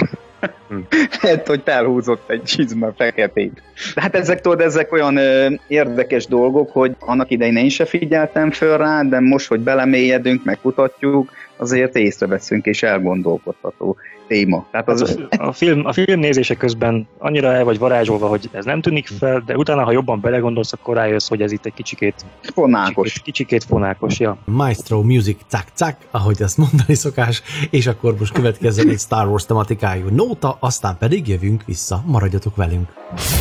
Lehet, 1.22 1.46
hogy 1.46 1.62
felhúzott 1.64 2.30
egy 2.30 2.42
csizma 2.42 2.92
feketét. 2.96 3.62
De 3.94 4.00
hát 4.00 4.14
ezek, 4.14 4.40
tudod, 4.40 4.60
ezek 4.60 4.92
olyan 4.92 5.16
ö, 5.16 5.50
érdekes 5.66 6.26
dolgok, 6.26 6.72
hogy 6.72 6.96
annak 6.98 7.30
idején 7.30 7.56
én 7.56 7.68
se 7.68 7.84
figyeltem 7.84 8.50
föl 8.50 8.76
rá, 8.76 9.02
de 9.02 9.20
most, 9.20 9.48
hogy 9.48 9.60
belemélyedünk, 9.60 10.44
megkutatjuk, 10.44 11.30
azért 11.58 11.96
észreveszünk 11.96 12.66
és 12.66 12.82
elgondolkodható 12.82 13.96
téma. 14.28 14.66
Tehát 14.70 14.88
az, 14.88 15.00
Az, 15.00 15.18
a, 15.38 15.52
film, 15.52 15.86
a 15.86 15.92
film 15.92 16.20
nézése 16.20 16.54
közben 16.54 17.08
annyira 17.18 17.52
el 17.52 17.64
vagy 17.64 17.78
varázsolva, 17.78 18.26
hogy 18.26 18.48
ez 18.52 18.64
nem 18.64 18.80
tűnik 18.80 19.06
fel, 19.06 19.42
de 19.46 19.56
utána, 19.56 19.84
ha 19.84 19.92
jobban 19.92 20.20
belegondolsz, 20.20 20.72
akkor 20.72 20.94
rájössz, 20.96 21.28
hogy 21.28 21.42
ez 21.42 21.52
itt 21.52 21.66
egy 21.66 21.74
kicsikét, 21.74 22.24
fonákos. 22.40 23.06
kicsikét, 23.08 23.24
kicsikét 23.24 23.64
fonákos. 23.64 24.18
Ja. 24.18 24.38
Maestro 24.44 25.02
Music 25.02 25.38
cak 25.48 25.64
cak, 25.74 25.96
ahogy 26.10 26.42
ezt 26.42 26.56
mondani 26.58 26.94
szokás, 26.94 27.42
és 27.70 27.86
akkor 27.86 28.14
most 28.18 28.32
következzen 28.32 28.88
egy 28.88 28.98
Star 28.98 29.26
Wars 29.28 29.46
tematikájú 29.46 30.08
nóta, 30.08 30.56
aztán 30.60 30.96
pedig 30.98 31.28
jövünk 31.28 31.64
vissza, 31.64 32.02
maradjatok 32.06 32.56
velünk. 32.56 32.88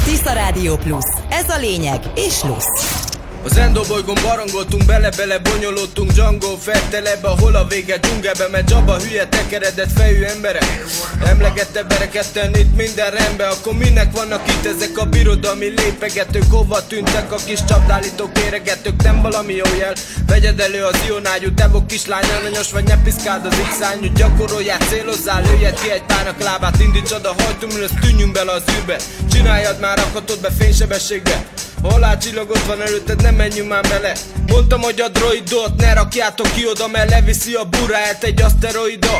Tisza 0.05 0.33
Rádió 0.33 0.75
Plusz. 0.75 1.23
Ez 1.29 1.49
a 1.49 1.59
lényeg 1.59 1.99
és 2.15 2.43
lusz. 2.43 3.16
Az 3.49 3.57
endobolygón 3.57 4.17
barangoltunk, 4.23 4.85
bele-bele 4.85 5.37
bonyolódtunk 5.39 6.11
Django 6.11 6.57
feltelebe, 6.57 7.27
ahol 7.27 7.55
a 7.55 7.65
vége? 7.67 7.97
Dzsungelbe 7.97 8.47
Mert 8.51 8.69
Jabba 8.69 8.99
hülye 8.99 9.27
tekeredett 9.27 9.91
fejű 9.95 10.23
emberek. 10.23 10.83
Emlegette 11.25 11.83
bereketten 11.83 12.55
itt 12.55 12.75
minden 12.75 13.11
rendben 13.11 13.49
Akkor 13.49 13.73
minek 13.73 14.11
vannak 14.15 14.47
itt 14.47 14.65
ezek 14.65 14.97
a 14.97 15.05
birodalmi 15.05 15.65
lépegetők? 15.65 16.43
Hova 16.49 16.87
tűntek 16.87 17.31
a 17.31 17.35
kis 17.45 17.59
csapdálítók, 17.69 18.39
éregetők? 18.45 19.03
Nem 19.03 19.21
valami 19.21 19.53
jó 19.53 19.65
jel. 19.79 19.93
Vegyed 20.27 20.59
elő 20.59 20.83
az 20.83 20.99
ionágyú, 21.07 21.53
devok 21.53 21.87
kislány 21.87 22.29
aranyos 22.39 22.71
Vagy 22.71 22.83
ne 22.83 23.01
piszkáld 23.01 23.45
az 23.45 23.55
x 23.69 23.79
Gyakorolját, 24.15 24.83
célozzál, 24.89 25.41
lőjed 25.41 25.79
ki 25.79 25.91
egy 25.91 26.03
párnak 26.03 26.41
lábát 26.43 26.79
Indítsad 26.79 27.25
a 27.25 27.35
hajtóműröz, 27.43 27.91
tűnjünk 28.01 28.31
bele 28.31 28.51
az 28.51 28.63
űrbe. 28.77 28.97
Csináljad 29.31 29.79
már, 29.79 29.97
rakhatod 29.97 30.39
be 30.39 30.49
fénysebességbe. 30.59 31.45
Halálcsillag 31.83 32.49
ott 32.49 32.65
van 32.65 32.81
előtted, 32.81 33.21
nem 33.21 33.36
menjünk 33.37 33.69
már 33.69 33.81
bele. 33.81 34.13
Mondtam, 34.47 34.81
hogy 34.81 35.01
a 35.01 35.07
droidot 35.07 35.75
ne 35.77 35.93
rakjátok 35.93 36.53
ki 36.53 36.67
oda 36.67 36.87
Mert 36.87 37.09
leviszi 37.09 37.53
a 37.53 37.63
buráját 37.63 38.23
egy 38.23 38.41
aszteroida 38.41 39.11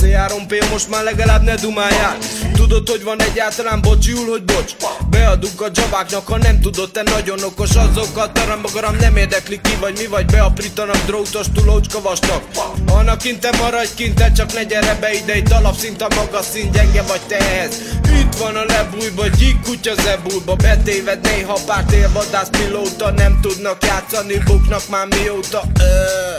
C3PO 0.00 0.70
most 0.70 0.88
már 0.88 1.04
legalább 1.04 1.42
ne 1.42 1.54
dumáljál. 1.54 2.16
Tudod, 2.54 2.88
hogy 2.88 3.02
van 3.02 3.22
egyáltalán 3.22 3.80
bocsiul, 3.80 4.30
hogy 4.30 4.42
bocs. 4.42 4.72
Beadunk 5.10 5.60
a 5.60 5.68
dzsabáknak, 5.68 6.26
ha 6.26 6.38
nem 6.38 6.60
tudod, 6.60 6.90
te 6.90 7.02
nagyon 7.02 7.42
okos. 7.42 7.70
Azokkal 7.76 8.32
tarambagaram 8.32 8.96
nem 8.96 9.16
érdekli 9.16 9.60
ki 9.62 9.76
vagy 9.80 9.98
mi 9.98 10.06
vagy. 10.06 10.26
Beaprítanak 10.26 11.04
drótos 11.06 11.46
tulócska 11.54 12.00
vastag. 12.00 12.42
Annak 12.86 13.38
te 13.38 13.56
maradj 13.58 13.90
kint, 13.94 14.14
te 14.14 14.32
csak 14.32 14.52
ne 14.52 14.62
gyere 14.64 14.96
be 15.00 15.12
ide. 15.12 15.36
Itt 15.36 15.52
alapszint 15.52 16.02
a 16.02 16.08
magas 16.14 16.44
szint, 16.44 16.72
gyenge 16.72 17.02
vagy 17.02 17.20
te 17.26 17.38
ehhez. 17.38 17.82
Itt 18.20 18.34
van 18.34 18.56
a 18.56 18.64
lebújba, 18.64 19.26
gyík 19.26 19.60
kutya 19.60 19.94
zebulba 19.94 20.54
Betéved 20.54 21.20
néha 21.20 21.58
pár 21.66 21.84
télvadász 21.84 22.48
pilóta 22.48 23.10
Nem 23.10 23.40
tudnak 23.48 23.84
játszani, 23.84 24.38
buknak 24.38 24.88
már 24.88 25.06
mióta 25.06 25.62
Öh. 25.80 26.38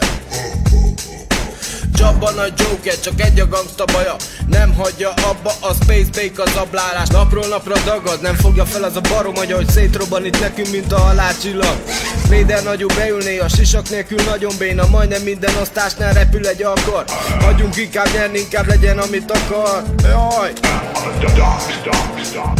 Jabba 1.99 2.31
nagy 2.31 2.53
Joker, 2.57 2.99
csak 2.99 3.21
egy 3.21 3.39
a 3.39 3.47
gangsta 3.47 3.85
baja. 3.85 4.15
Nem 4.47 4.73
hagyja 4.73 5.09
abba 5.09 5.51
a 5.59 5.73
Space 5.73 6.09
Bake 6.11 6.43
az 6.43 6.55
ablálás 6.55 7.07
Napról 7.07 7.47
napra 7.47 7.75
dagad, 7.85 8.21
nem 8.21 8.35
fogja 8.35 8.65
fel 8.65 8.83
az 8.83 8.95
a 8.95 9.01
barom 9.01 9.37
Agya, 9.37 9.55
hogy 9.55 9.69
szétrobban 9.69 10.25
itt 10.25 10.39
nekünk, 10.39 10.69
mint 10.71 10.91
a 10.91 10.99
halálcsillag. 10.99 11.75
Véder 12.29 12.63
nagyú 12.63 12.87
beülné 12.95 13.37
a 13.37 13.47
sisak 13.47 13.89
nélkül 13.89 14.23
nagyon 14.23 14.53
béna. 14.57 14.87
Majdnem 14.87 15.21
minden 15.21 15.55
osztásnál 15.61 16.13
repül 16.13 16.47
egy 16.47 16.63
akar 16.63 17.03
Hagyjunk 17.39 17.77
inkább 17.77 18.07
nyerni, 18.13 18.39
inkább 18.39 18.67
legyen 18.67 18.97
amit 18.97 19.31
akar. 19.31 19.83
Jaj! 20.03 20.53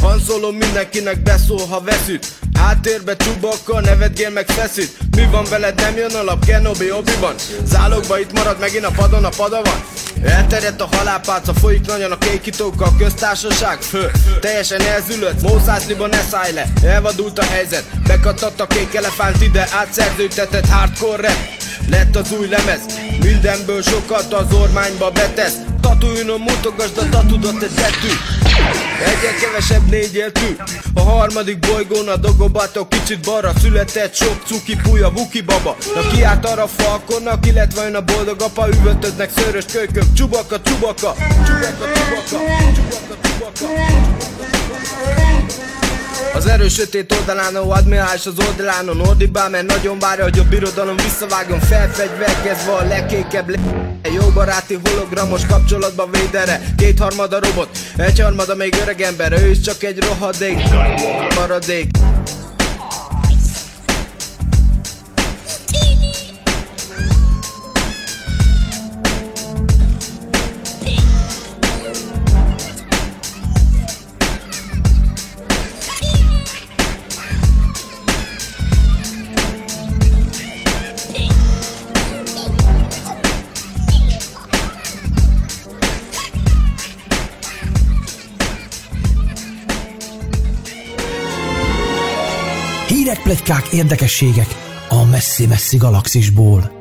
Han 0.02 0.20
Solo 0.28 0.52
mindenkinek 0.52 1.20
beszól, 1.24 1.66
ha 1.70 1.82
veszít. 1.82 2.28
Háttérbe 2.60 3.16
csubakkal, 3.16 3.82
nevetgél 3.82 4.30
meg 4.30 4.48
feszít. 4.48 4.98
Mi 5.16 5.28
van 5.32 5.46
veled, 5.50 5.76
nem 5.76 5.96
jön 5.96 6.16
alap, 6.16 6.46
Kenobi, 6.46 6.92
Obi-Wan 6.92 7.36
Zálogba 7.64 8.20
itt 8.20 8.34
marad 8.34 8.60
megint 8.60 8.86
a 8.86 8.92
padon, 8.96 9.26
a 9.26 9.29
pada 9.38 9.62
van? 9.64 9.84
Elterjedt 10.24 10.82
a 10.82 10.90
halálpálca, 10.92 11.54
folyik 11.54 11.86
nagyon 11.86 12.12
a 12.12 12.18
kékítókkal 12.18 12.88
a 12.88 12.96
köztársaság? 12.98 13.82
Fő, 13.82 14.12
teljesen 14.40 14.82
elzülött, 14.82 15.42
Mószászliba 15.42 16.08
ne 16.08 16.22
szállj 16.32 16.54
le. 16.54 16.66
Elvadult 16.84 17.40
a 17.40 17.44
helyzet, 17.44 17.84
bekattant 18.08 18.62
a 18.62 18.68
kék 18.68 18.96
elefánt 18.96 19.42
ide 19.42 19.68
Átszerződtetett 19.72 20.68
hardcore 20.68 21.28
rap. 21.28 21.38
Lett 21.90 22.16
az 22.16 22.32
új 22.32 22.48
lemez 22.48 22.82
Mindenből 23.24 23.82
sokat 23.82 24.34
az 24.34 24.54
ormányba 24.54 25.12
betesz. 25.12 25.56
Tatooine-on 25.82 26.40
mutogasd 26.40 26.98
a 26.98 27.10
tatudat 27.10 27.64
egy 27.64 27.74
betű 27.76 28.39
Egyen 29.06 29.40
kevesebb 29.42 29.90
négyel 29.90 30.32
tű 30.32 30.56
A 30.94 31.02
harmadik 31.02 31.60
bolygón 31.60 32.08
a 32.08 32.16
dogobatok 32.16 32.90
Kicsit 32.90 33.26
balra 33.26 33.52
született. 33.60 34.16
Sok 34.16 34.42
cuki 34.46 34.76
puja 34.84 35.12
Vuki 35.12 35.42
baba. 35.42 35.76
Na 35.96 36.02
kiállt 36.10 36.46
arra 36.46 36.68
falkonnak 36.68 37.46
Illetve 37.46 37.84
jön 37.84 37.96
a 37.96 38.02
boldog 38.02 38.42
apa. 38.42 38.68
Üvöltödnek 38.68 39.30
szörös 39.36 39.66
kölykök. 39.66 40.14
Csubaka, 40.14 40.62
csubaka. 40.62 41.16
Csubaka, 41.46 41.86
csubaka. 41.94 42.38
Csubaka, 42.76 43.16
csubaka 43.22 44.20
az 46.34 46.46
erős 46.46 46.74
sötét 46.74 47.16
oldalán, 47.20 47.56
a 47.56 47.72
admirális 47.72 48.26
az 48.26 48.34
oldalánon 48.48 49.00
ordibál, 49.00 49.50
mert 49.50 49.66
nagyon 49.66 50.00
várja, 50.00 50.24
hogy 50.24 50.40
a 50.40 50.44
birodalom 50.44 50.96
visszavágjon. 50.96 51.60
Felfegyverkezve 51.60 52.72
a 52.72 52.84
legkékebb 52.84 53.50
le... 53.50 53.58
Jó 54.14 54.28
baráti 54.34 54.80
hologramos 54.84 55.46
kapcsolatba 55.46 56.10
védere 56.12 56.62
Kétharmada 56.78 57.40
robot, 57.40 57.70
egyharmada 57.98 58.56
még 58.56 58.76
öreg 58.82 59.02
ember. 59.02 59.32
Ő 59.32 59.50
is 59.50 59.60
csak 59.60 59.84
egy 59.84 60.04
rohadék. 60.04 60.58
Maradék 61.36 61.90
Hírek, 93.30 93.44
pletykák, 93.44 93.74
érdekességek 93.74 94.48
a 94.90 95.06
messzi-messzi 95.06 95.78
galaxisból. 95.78 96.72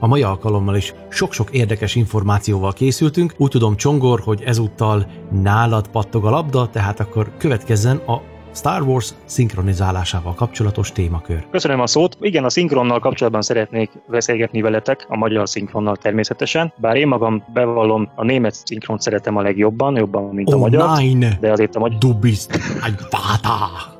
A 0.00 0.06
mai 0.06 0.22
alkalommal 0.22 0.76
is 0.76 0.94
sok-sok 1.08 1.50
érdekes 1.50 1.94
információval 1.94 2.72
készültünk. 2.72 3.34
Úgy 3.36 3.50
tudom, 3.50 3.76
Csongor, 3.76 4.20
hogy 4.20 4.42
ezúttal 4.42 5.06
nálad 5.42 5.88
pattog 5.88 6.24
a 6.24 6.30
labda, 6.30 6.70
tehát 6.70 7.00
akkor 7.00 7.36
következzen 7.38 7.96
a 7.96 8.33
Star 8.54 8.82
Wars 8.82 9.14
szinkronizálásával 9.24 10.34
kapcsolatos 10.34 10.92
témakör. 10.92 11.46
Köszönöm 11.50 11.80
a 11.80 11.86
szót. 11.86 12.16
Igen, 12.20 12.44
a 12.44 12.50
szinkronnal 12.50 12.98
kapcsolatban 13.00 13.42
szeretnék 13.42 13.90
beszélgetni 14.08 14.60
veletek, 14.60 15.04
a 15.08 15.16
magyar 15.16 15.48
szinkronnal 15.48 15.96
természetesen. 15.96 16.72
Bár 16.76 16.96
én 16.96 17.08
magam 17.08 17.44
bevallom, 17.52 18.08
a 18.14 18.24
német 18.24 18.54
szinkront 18.64 19.00
szeretem 19.00 19.36
a 19.36 19.42
legjobban, 19.42 19.96
jobban, 19.96 20.24
mint 20.34 20.48
a 20.48 20.54
Oh, 20.54 20.60
magyar. 20.60 20.88
nein! 20.88 21.36
De 21.40 21.52
azért 21.52 21.76
a 21.76 21.78
magyar... 21.78 21.98
Du 21.98 22.14
bist 22.14 22.50
ein 22.82 22.96
Vater! 23.10 23.93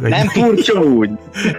Nem 0.00 0.28
furcsa 0.28 0.80
úgy. 0.80 1.10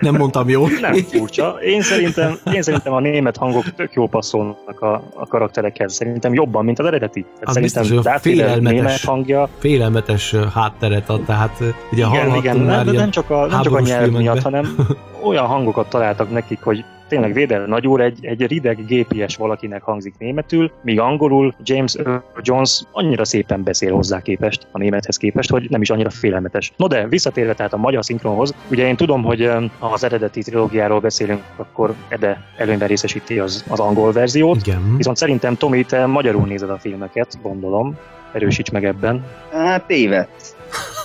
Nem 0.01 0.15
mondtam 0.15 0.49
jól. 0.49 0.69
Nem 0.81 0.93
furcsa. 0.93 1.57
Én 1.61 1.81
szerintem, 1.81 2.37
én 2.53 2.61
szerintem 2.61 2.93
a 2.93 2.99
német 2.99 3.37
hangok 3.37 3.63
tök 3.75 3.93
jó 3.93 4.07
passzolnak 4.07 4.81
a, 4.81 5.03
a 5.15 5.27
karakterekhez. 5.27 5.93
Szerintem 5.93 6.33
jobban, 6.33 6.65
mint 6.65 6.79
az 6.79 6.85
eredeti. 6.85 7.21
Tehát 7.21 7.47
Az 7.47 7.53
szerintem 7.53 7.81
biztos, 7.81 7.97
hogy 7.97 8.05
Vader 8.05 8.19
félelmetes. 8.19 8.71
német 8.79 9.01
hangja. 9.01 9.49
Félelmetes 9.59 10.35
hátteret 10.53 11.09
ad, 11.09 11.21
tehát 11.25 11.59
ugye 11.91 12.05
Igen, 12.07 12.35
igen, 12.35 12.57
nem, 12.57 12.87
nem 12.89 13.09
csak 13.09 13.29
a, 13.29 13.45
nem 13.45 13.61
csak 13.61 13.73
a 13.75 13.79
nyelv 13.79 14.11
miatt, 14.11 14.41
hanem 14.41 14.75
olyan 15.23 15.45
hangokat 15.45 15.89
találtak 15.89 16.31
nekik, 16.31 16.61
hogy 16.61 16.83
tényleg 17.13 17.33
Véder 17.33 17.67
nagyúr 17.67 18.01
egy, 18.01 18.25
egy 18.25 18.47
rideg 18.47 18.85
gépies 18.85 19.35
valakinek 19.35 19.81
hangzik 19.81 20.13
németül, 20.17 20.71
míg 20.81 20.99
angolul 20.99 21.55
James 21.63 21.93
Earl 21.93 22.15
Jones 22.41 22.81
annyira 22.91 23.25
szépen 23.25 23.63
beszél 23.63 23.93
hozzá 23.93 24.21
képest, 24.21 24.67
a 24.71 24.77
némethez 24.77 25.17
képest, 25.17 25.49
hogy 25.49 25.69
nem 25.69 25.81
is 25.81 25.89
annyira 25.89 26.09
félelmetes. 26.09 26.73
No 26.77 26.87
de, 26.87 27.07
visszatérve 27.07 27.53
tehát 27.53 27.73
a 27.73 27.77
magyar 27.77 28.03
szinkronhoz, 28.03 28.53
ugye 28.71 28.87
én 28.87 28.95
tudom, 28.95 29.23
hogy 29.23 29.51
ha 29.79 29.87
az 29.87 30.03
eredeti 30.03 30.41
trilógiáról 30.41 30.99
beszélünk, 30.99 31.41
akkor 31.55 31.93
Ede 32.07 32.41
előnyben 32.57 32.87
részesíti 32.87 33.39
az, 33.39 33.65
az 33.69 33.79
angol 33.79 34.11
verziót, 34.11 34.67
Igen. 34.67 34.97
viszont 34.97 35.17
szerintem 35.17 35.55
Tomi, 35.55 35.83
te 35.83 36.05
magyarul 36.05 36.45
nézed 36.45 36.69
a 36.69 36.77
filmeket, 36.77 37.37
gondolom, 37.41 37.97
erősíts 38.31 38.71
meg 38.71 38.85
ebben. 38.85 39.25
Hát 39.51 39.83
tévedsz. 39.87 40.55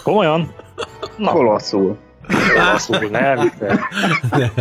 Komolyan? 0.03 0.55
Na, 1.17 1.33
Olaszul. 1.33 1.97
Olaszul, 2.57 3.09
nem, 3.11 3.53
de 3.59 3.81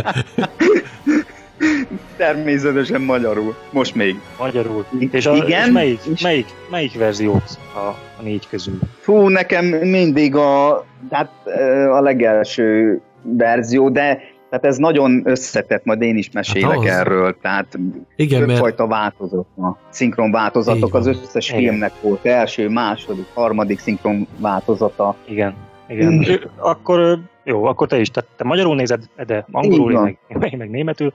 Természetesen 2.16 3.00
magyarul. 3.00 3.54
Most 3.70 3.94
még. 3.94 4.20
magyarul. 4.38 4.84
És, 5.10 5.26
a, 5.26 5.34
Igen? 5.34 5.66
és 5.66 5.72
melyik, 5.72 6.00
melyik, 6.22 6.46
melyik 6.70 6.98
verziót 6.98 7.58
a, 7.74 7.78
a 8.18 8.22
négy 8.22 8.48
közül? 8.48 8.78
Fú, 9.00 9.28
nekem 9.28 9.64
mindig 9.66 10.34
a, 10.34 10.84
hát, 11.10 11.30
ö, 11.44 11.90
a 11.90 12.00
legelső 12.00 13.00
verzió, 13.22 13.88
de 13.88 14.20
tehát 14.50 14.64
ez 14.64 14.76
nagyon 14.76 15.22
összetett, 15.24 15.84
majd 15.84 16.02
én 16.02 16.16
is 16.16 16.30
mesélek 16.30 16.82
Hát 16.82 16.84
erről. 16.84 17.36
Tehát 17.42 17.78
Igen, 18.16 18.38
mert 18.38 18.50
többfajta 18.50 18.86
változat 18.86 19.46
a 19.56 19.76
szinkron 19.90 20.30
változatok 20.30 20.94
az 20.94 21.06
összes 21.06 21.48
Igen. 21.48 21.60
filmnek 21.60 21.92
volt. 22.00 22.26
Első, 22.26 22.68
második, 22.68 23.26
harmadik 23.34 23.78
szinkron 23.78 24.26
változata. 24.38 25.16
Igen. 25.24 25.54
Igen. 25.88 26.24
Ö, 26.28 26.34
Akkor 26.56 27.18
jó, 27.48 27.64
akkor 27.64 27.88
te 27.88 28.00
is. 28.00 28.10
Tehát 28.10 28.30
te 28.36 28.44
magyarul 28.44 28.74
nézed, 28.74 29.04
de 29.26 29.46
angolul, 29.50 29.92
én 29.92 30.00
meg, 30.00 30.18
én 30.48 30.58
meg 30.58 30.70
németül. 30.70 31.12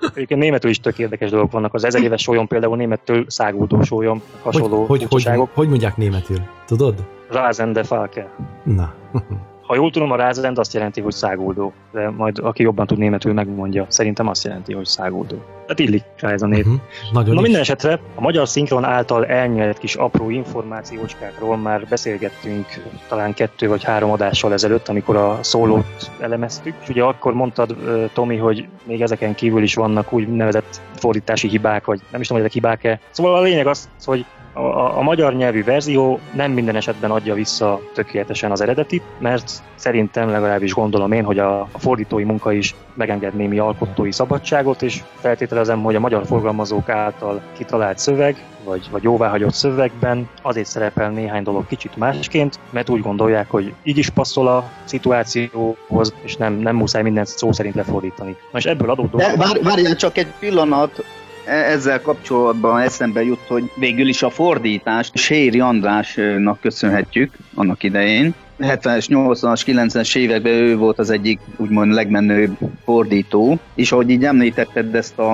Egyébként 0.14 0.40
németül 0.40 0.70
is 0.70 0.80
tök 0.80 0.98
érdekes 0.98 1.30
dolgok 1.30 1.52
vannak. 1.52 1.74
Az 1.74 1.84
ezer 1.84 2.02
éves 2.02 2.22
sólyom 2.22 2.46
például 2.46 2.76
némettől 2.76 3.24
száguldó 3.28 3.82
sólyom, 3.82 4.22
hogy, 4.42 4.54
hasonló 4.54 4.78
hogy, 4.78 4.88
hogy, 4.88 4.98
furcsaságok. 5.00 5.50
hogy 5.54 5.68
mondják 5.68 5.96
németül? 5.96 6.38
Tudod? 6.66 6.94
Rasen 7.28 7.72
de 7.72 7.82
Falke. 7.82 8.30
Na. 8.64 8.94
Ha 9.70 9.76
jól 9.76 9.90
tudom, 9.90 10.10
a 10.10 10.16
Rázend 10.16 10.58
azt 10.58 10.74
jelenti, 10.74 11.00
hogy 11.00 11.12
száguldó. 11.12 11.72
De 11.92 12.10
majd 12.10 12.38
aki 12.38 12.62
jobban 12.62 12.86
tud 12.86 12.98
németül 12.98 13.32
megmondja. 13.32 13.86
Szerintem 13.88 14.28
azt 14.28 14.44
jelenti, 14.44 14.72
hogy 14.72 14.84
száguldó. 14.84 15.36
Tehát 15.36 15.78
illik 15.78 16.02
rá 16.16 16.30
ez 16.30 16.42
a 16.42 16.46
név. 16.46 16.64
Mhm. 16.64 16.74
Nagyon 17.12 17.34
Na 17.34 17.40
is. 17.40 17.42
minden 17.42 17.60
esetre 17.60 18.00
a 18.14 18.20
magyar 18.20 18.48
szinkron 18.48 18.84
által 18.84 19.26
elnyert 19.26 19.78
kis 19.78 19.94
apró 19.94 20.30
információcskákról 20.30 21.56
már 21.56 21.86
beszélgettünk 21.88 22.66
talán 23.08 23.34
kettő 23.34 23.68
vagy 23.68 23.84
három 23.84 24.10
adással 24.10 24.52
ezelőtt, 24.52 24.88
amikor 24.88 25.16
a 25.16 25.38
szólót 25.40 26.10
elemeztük. 26.20 26.74
És 26.82 26.88
ugye 26.88 27.02
akkor 27.02 27.34
mondtad, 27.34 27.76
Tomi, 28.12 28.36
hogy 28.36 28.68
még 28.84 29.02
ezeken 29.02 29.34
kívül 29.34 29.62
is 29.62 29.74
vannak 29.74 30.12
úgynevezett 30.12 30.80
fordítási 30.94 31.48
hibák, 31.48 31.84
vagy 31.84 32.00
nem 32.10 32.20
is 32.20 32.26
tudom, 32.26 32.42
hogy 32.42 32.50
ezek 32.50 32.62
hibák-e. 32.62 33.00
Szóval 33.10 33.34
a 33.34 33.40
lényeg 33.40 33.66
az, 33.66 33.88
hogy 34.04 34.24
a, 34.52 34.60
a, 34.60 34.98
a 34.98 35.02
magyar 35.02 35.34
nyelvű 35.34 35.64
verzió 35.64 36.20
nem 36.32 36.52
minden 36.52 36.76
esetben 36.76 37.10
adja 37.10 37.34
vissza 37.34 37.80
tökéletesen 37.94 38.50
az 38.50 38.60
eredetit, 38.60 39.02
mert 39.18 39.62
szerintem 39.74 40.30
legalábbis 40.30 40.74
gondolom 40.74 41.12
én, 41.12 41.24
hogy 41.24 41.38
a, 41.38 41.60
a 41.60 41.78
fordítói 41.78 42.24
munka 42.24 42.52
is 42.52 42.74
megenged 42.94 43.34
némi 43.34 43.58
alkotói 43.58 44.12
szabadságot, 44.12 44.82
és 44.82 45.02
feltételezem, 45.14 45.82
hogy 45.82 45.94
a 45.94 46.00
magyar 46.00 46.26
forgalmazók 46.26 46.88
által 46.88 47.40
kitalált 47.56 47.98
szöveg, 47.98 48.44
vagy, 48.64 48.88
vagy 48.90 49.02
jóváhagyott 49.02 49.54
szövegben 49.54 50.28
azért 50.42 50.66
szerepel 50.66 51.10
néhány 51.10 51.42
dolog 51.42 51.66
kicsit 51.66 51.96
másként, 51.96 52.58
mert 52.70 52.88
úgy 52.88 53.00
gondolják, 53.00 53.50
hogy 53.50 53.74
így 53.82 53.98
is 53.98 54.10
passzol 54.10 54.48
a 54.48 54.70
szituációhoz, 54.84 56.14
és 56.22 56.36
nem, 56.36 56.52
nem 56.52 56.76
muszáj 56.76 57.02
mindent 57.02 57.26
szó 57.26 57.52
szerint 57.52 57.74
lefordítani. 57.74 58.36
Na 58.52 58.70
ebből 58.70 58.90
adódó... 58.90 59.18
De 59.18 59.36
vár, 59.36 59.62
várjál 59.62 59.96
csak 59.96 60.16
egy 60.16 60.32
pillanat, 60.38 61.04
ezzel 61.44 62.00
kapcsolatban 62.00 62.80
eszembe 62.80 63.24
jut, 63.24 63.40
hogy 63.48 63.70
végül 63.74 64.08
is 64.08 64.22
a 64.22 64.30
fordítást 64.30 65.16
Séri 65.16 65.60
Andrásnak 65.60 66.60
köszönhetjük 66.60 67.34
annak 67.54 67.82
idején. 67.82 68.34
70-es, 68.60 69.06
80-as, 69.08 69.62
90-es 69.66 70.16
években 70.16 70.52
ő 70.52 70.76
volt 70.76 70.98
az 70.98 71.10
egyik 71.10 71.40
úgymond 71.56 71.92
legmenőbb 71.92 72.56
fordító, 72.84 73.58
és 73.74 73.92
ahogy 73.92 74.10
így 74.10 74.24
említetted 74.24 74.94
ezt 74.94 75.18
a, 75.18 75.32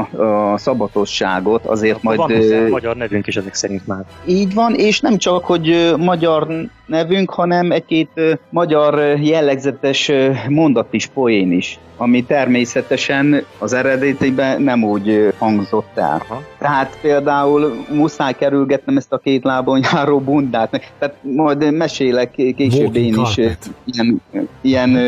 a 0.52 0.58
szabatosságot, 0.58 1.64
azért 1.64 2.02
majd... 2.02 2.18
Van 2.18 2.30
ö, 2.30 2.68
magyar 2.68 2.96
nevünk 2.96 3.26
is 3.26 3.36
ezek 3.36 3.54
szerint 3.54 3.86
már. 3.86 4.04
Így 4.26 4.54
van, 4.54 4.74
és 4.74 5.00
nem 5.00 5.16
csak, 5.18 5.44
hogy 5.44 5.94
magyar 5.96 6.68
nevünk, 6.86 7.30
hanem 7.30 7.70
egy-két 7.72 8.38
magyar 8.50 9.18
jellegzetes 9.18 10.10
mondat 10.48 10.86
is, 10.90 11.06
poén 11.06 11.52
is, 11.52 11.78
ami 11.96 12.24
természetesen 12.24 13.44
az 13.58 13.72
eredetiben 13.72 14.62
nem 14.62 14.84
úgy 14.84 15.34
hangzott 15.38 15.96
el. 15.96 16.22
Aha. 16.28 16.42
Tehát 16.58 16.98
például 17.00 17.84
muszáj 17.92 18.32
kerülgetnem 18.32 18.96
ezt 18.96 19.12
a 19.12 19.18
két 19.18 19.44
lábon 19.44 19.80
járó 19.92 20.20
bundát, 20.20 20.70
tehát 20.98 21.16
majd 21.20 21.72
mesélek 21.72 22.30
később 22.30 22.72
Walking 22.72 22.96
én 22.96 23.20
is 23.20 23.34
carpet. 23.34 23.70
ilyen, 23.84 24.20
ilyen 24.60 24.98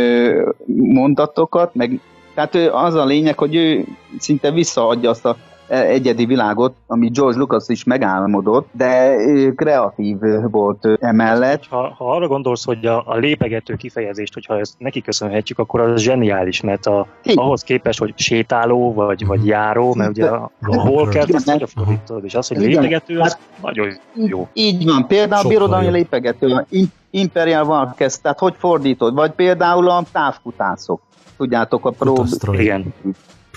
mondatokat, 0.77 1.75
meg 1.75 2.01
tehát 2.35 2.55
az 2.73 2.95
a 2.95 3.05
lényeg, 3.05 3.39
hogy 3.39 3.55
ő 3.55 3.85
szinte 4.19 4.51
visszaadja 4.51 5.11
azt 5.11 5.25
a 5.25 5.37
egyedi 5.69 6.27
világot, 6.27 6.75
ami 6.87 7.09
George 7.09 7.39
Lucas 7.39 7.65
is 7.67 7.85
megálmodott, 7.85 8.69
de 8.73 9.17
kreatív 9.57 10.17
volt 10.51 10.89
emellett. 11.01 11.67
Ha, 11.69 11.95
ha 11.99 12.11
arra 12.15 12.27
gondolsz, 12.27 12.65
hogy 12.65 12.87
a, 12.87 13.03
a 13.07 13.17
lépegető 13.17 13.75
kifejezést, 13.75 14.35
hogyha 14.35 14.59
ezt 14.59 14.75
neki 14.79 15.01
köszönhetjük, 15.03 15.59
akkor 15.59 15.81
az 15.81 16.01
zseniális, 16.01 16.61
mert 16.61 16.87
a, 16.87 17.07
Igen. 17.23 17.45
ahhoz 17.45 17.63
képest, 17.63 17.99
hogy 17.99 18.13
sétáló 18.17 18.95
vagy, 18.95 19.27
vagy 19.27 19.47
járó, 19.47 19.95
mert 19.95 20.11
ugye 20.11 20.27
a, 20.27 20.51
a 20.61 20.67
Walker. 20.67 20.93
walker, 20.93 21.35
azt 21.35 21.55
ugye 21.55 21.67
fordítod, 21.67 22.25
és 22.25 22.35
az, 22.35 22.49
hogy 22.49 22.63
Igen. 22.63 22.71
lépegető, 22.71 23.19
az 23.19 23.33
Hát- 23.33 23.41
nagyon 23.63 23.99
jó. 24.15 24.49
Így 24.53 24.85
van, 24.85 25.07
például 25.07 25.45
a 25.45 25.49
birodalmi 25.49 25.91
lépegető, 25.91 26.67
Imperial 27.11 27.65
Valkesz, 27.65 28.19
tehát 28.19 28.39
hogy 28.39 28.55
fordítod? 28.59 29.15
Vagy 29.15 29.31
például 29.31 29.91
a 29.91 30.05
távkutászok. 30.13 31.01
Tudjátok, 31.37 31.87
a 31.87 31.93
Kutaszdroid. 31.99 32.61
Igen. 32.61 32.95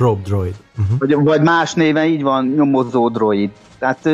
Probe 0.02 0.22
droid. 0.24 0.56
Uh-huh. 0.80 1.00
vagy, 1.00 1.14
vagy 1.24 1.42
más 1.42 1.74
néven 1.74 2.06
így 2.06 2.24
van, 2.24 2.46
nyomozó 2.48 3.10
droid. 3.10 3.50
Tehát 3.80 4.10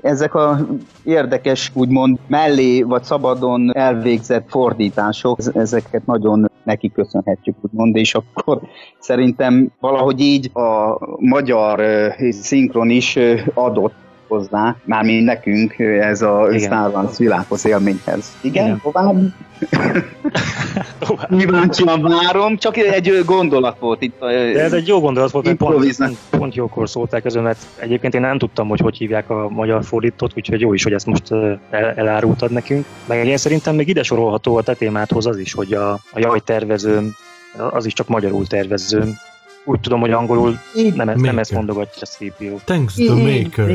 ezek 0.00 0.34
a 0.34 0.66
érdekes, 1.04 1.70
úgymond 1.74 2.18
mellé 2.26 2.82
vagy 2.82 3.02
szabadon 3.02 3.76
elvégzett 3.76 4.48
fordítások, 4.48 5.38
ez- 5.38 5.50
ezeket 5.54 6.06
nagyon 6.06 6.50
neki 6.62 6.92
köszönhetjük, 6.92 7.56
úgymond, 7.60 7.96
és 7.96 8.14
akkor 8.14 8.60
szerintem 8.98 9.68
valahogy 9.80 10.20
így 10.20 10.50
a 10.52 10.98
magyar 11.18 11.80
szinkron 12.30 12.90
is 12.90 13.18
adott 13.54 13.94
hozzá, 14.28 14.76
mármint 14.84 15.24
nekünk 15.24 15.78
ez 15.78 16.22
a. 16.22 16.48
Star 16.58 16.90
Wars 16.90 17.18
világhoz 17.18 17.66
élményhez. 17.66 18.36
Igen, 18.40 18.64
Igen. 18.64 18.80
tovább? 18.82 19.16
Kíváncsian 21.38 22.02
várom, 22.02 22.56
csak 22.56 22.76
egy 22.76 23.22
gondolat 23.24 23.78
volt 23.78 24.02
itt. 24.02 24.18
De 24.20 24.62
ez 24.62 24.72
egy 24.72 24.86
jó 24.86 25.00
gondolat 25.00 25.30
volt, 25.30 25.44
mert 25.44 25.56
pont, 25.56 25.96
pont, 25.96 26.16
pont 26.30 26.54
jókor 26.54 26.88
szólták 26.88 27.22
közön, 27.22 27.42
mert 27.42 27.58
egyébként 27.76 28.14
én 28.14 28.20
nem 28.20 28.38
tudtam, 28.38 28.68
hogy 28.68 28.80
hogy 28.80 28.96
hívják 28.96 29.30
a 29.30 29.48
magyar 29.48 29.84
fordítót, 29.84 30.32
úgyhogy 30.36 30.60
jó 30.60 30.72
is, 30.72 30.82
hogy 30.82 30.92
ezt 30.92 31.06
most 31.06 31.32
el, 31.70 31.92
elárultad 31.94 32.50
nekünk. 32.50 32.84
Meg 33.06 33.26
én 33.26 33.36
szerintem 33.36 33.74
még 33.74 33.88
ide 33.88 34.02
sorolható 34.02 34.56
a 34.56 34.62
te 34.62 34.74
témádhoz 34.74 35.26
az 35.26 35.38
is, 35.38 35.52
hogy 35.52 35.72
a, 35.72 35.92
a 35.92 36.18
jaj 36.18 36.40
tervezőm, 36.40 37.14
az 37.70 37.86
is 37.86 37.92
csak 37.92 38.08
magyarul 38.08 38.46
tervezőm. 38.46 39.18
Úgy 39.68 39.80
tudom, 39.80 40.00
hogy 40.00 40.10
angolul 40.10 40.58
nem, 40.94 41.08
ezt- 41.08 41.20
nem 41.20 41.38
ezt 41.38 41.52
mondogatja 41.52 42.02
a 42.02 42.06
CPU. 42.06 42.56
Thanks 42.64 42.94
the 42.94 43.14
maker. 43.14 43.68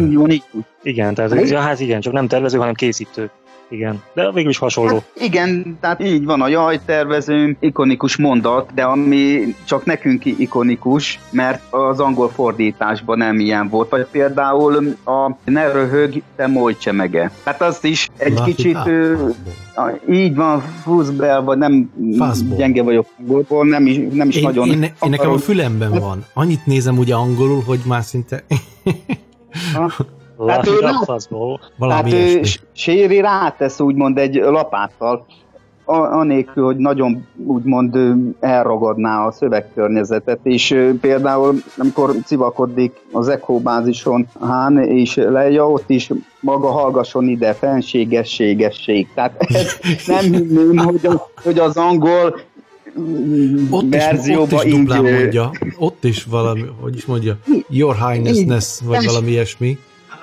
Igen, 0.84 1.14
tehát 1.14 1.50
ja, 1.50 1.60
hát 1.60 1.80
igen, 1.80 2.02
csak 2.02 2.14
nem 2.14 2.28
tervező, 2.28 2.58
hanem 2.58 2.74
készítő. 2.74 3.30
Igen, 3.74 4.02
de 4.14 4.32
végül 4.32 4.50
is 4.50 4.58
hasonló. 4.58 4.94
Hát 4.94 5.10
igen, 5.16 5.78
tehát 5.82 6.04
így 6.04 6.26
van 6.26 6.42
a 6.42 6.48
jaj 6.48 6.80
tervezőm, 6.86 7.58
ikonikus 7.60 8.18
mondat, 8.18 8.74
de 8.74 8.84
ami 8.84 9.56
csak 9.66 9.86
nekünk 9.86 10.26
ikonikus, 10.26 11.20
mert 11.30 11.62
az 11.74 12.00
angol 12.00 12.30
fordításban 12.30 13.18
nem 13.18 13.40
ilyen 13.40 13.70
volt. 13.70 13.90
Vagy 13.90 14.08
például 14.12 14.96
a 15.06 15.38
ne 15.46 15.72
röhög, 15.72 16.22
te 16.36 16.48
moly 16.48 16.78
csemege. 16.78 17.32
Tehát 17.44 17.62
azt 17.62 17.84
is 17.84 18.10
egy 18.18 18.34
it 18.34 18.44
kicsit 18.44 18.76
a- 18.76 19.92
így 20.10 20.36
van, 20.36 20.62
fuzzbell, 20.84 21.42
vagy 21.42 21.58
nem 21.58 21.92
Fuzzball. 22.18 22.58
gyenge 22.58 22.84
vagyok 22.84 23.06
angolból, 23.20 23.66
nem 23.66 23.86
is, 23.86 24.00
nem 24.12 24.28
is 24.28 24.36
Én, 24.36 24.44
nagyon 24.44 24.68
én, 24.68 24.84
én 24.84 25.10
nekem 25.10 25.32
a 25.32 25.38
fülemben 25.38 25.92
van. 26.00 26.26
Annyit 26.34 26.66
nézem 26.66 26.98
ugye 26.98 27.16
angolul, 27.16 27.62
hogy 27.66 27.80
már 27.86 28.04
szinte 28.04 28.44
Laugh 30.46 30.68
ő 30.68 30.80
fastball. 31.04 31.60
valami 31.78 32.10
Tehát 32.10 32.36
ő 32.36 32.42
Séri 32.72 33.20
rátesz 33.20 33.80
úgymond 33.80 34.18
egy 34.18 34.36
lapáttal, 34.36 35.26
anélkül, 35.86 36.66
hogy 36.66 36.78
nagyon 36.78 37.28
úgymond 37.46 37.98
elragadná 38.40 39.26
a 39.26 39.32
szövegkörnyezetet, 39.32 40.40
és 40.44 40.94
például 41.02 41.56
amikor 41.78 42.16
civakodik 42.26 42.94
az 43.12 43.28
Echo 43.28 43.60
bázison 43.60 44.28
Hán 44.42 44.78
és 44.78 45.16
Leia, 45.16 45.70
ott 45.70 45.90
is 45.90 46.10
maga 46.40 46.72
hallgasson 46.72 47.28
ide, 47.28 47.54
fenségességesség. 47.54 49.08
Tehát 49.14 49.44
ez 49.54 49.78
nem 50.06 50.24
hinném, 50.24 50.78
hogy, 50.78 51.06
a, 51.06 51.30
hogy 51.44 51.60
az 51.60 51.78
angol 51.78 52.40
mm, 53.00 53.68
Ott 53.70 53.94
is, 53.94 54.36
ott 54.36 54.52
is 54.52 54.64
így... 54.66 54.88
mondja. 54.88 55.52
Ott 55.78 56.04
is 56.04 56.24
valami, 56.24 56.66
hogy 56.82 56.96
is 56.96 57.06
mondja, 57.06 57.38
Your 57.70 57.96
Highnessness, 57.96 58.80
vagy 58.86 59.06
valami 59.06 59.32
ilyesmi. 59.32 59.78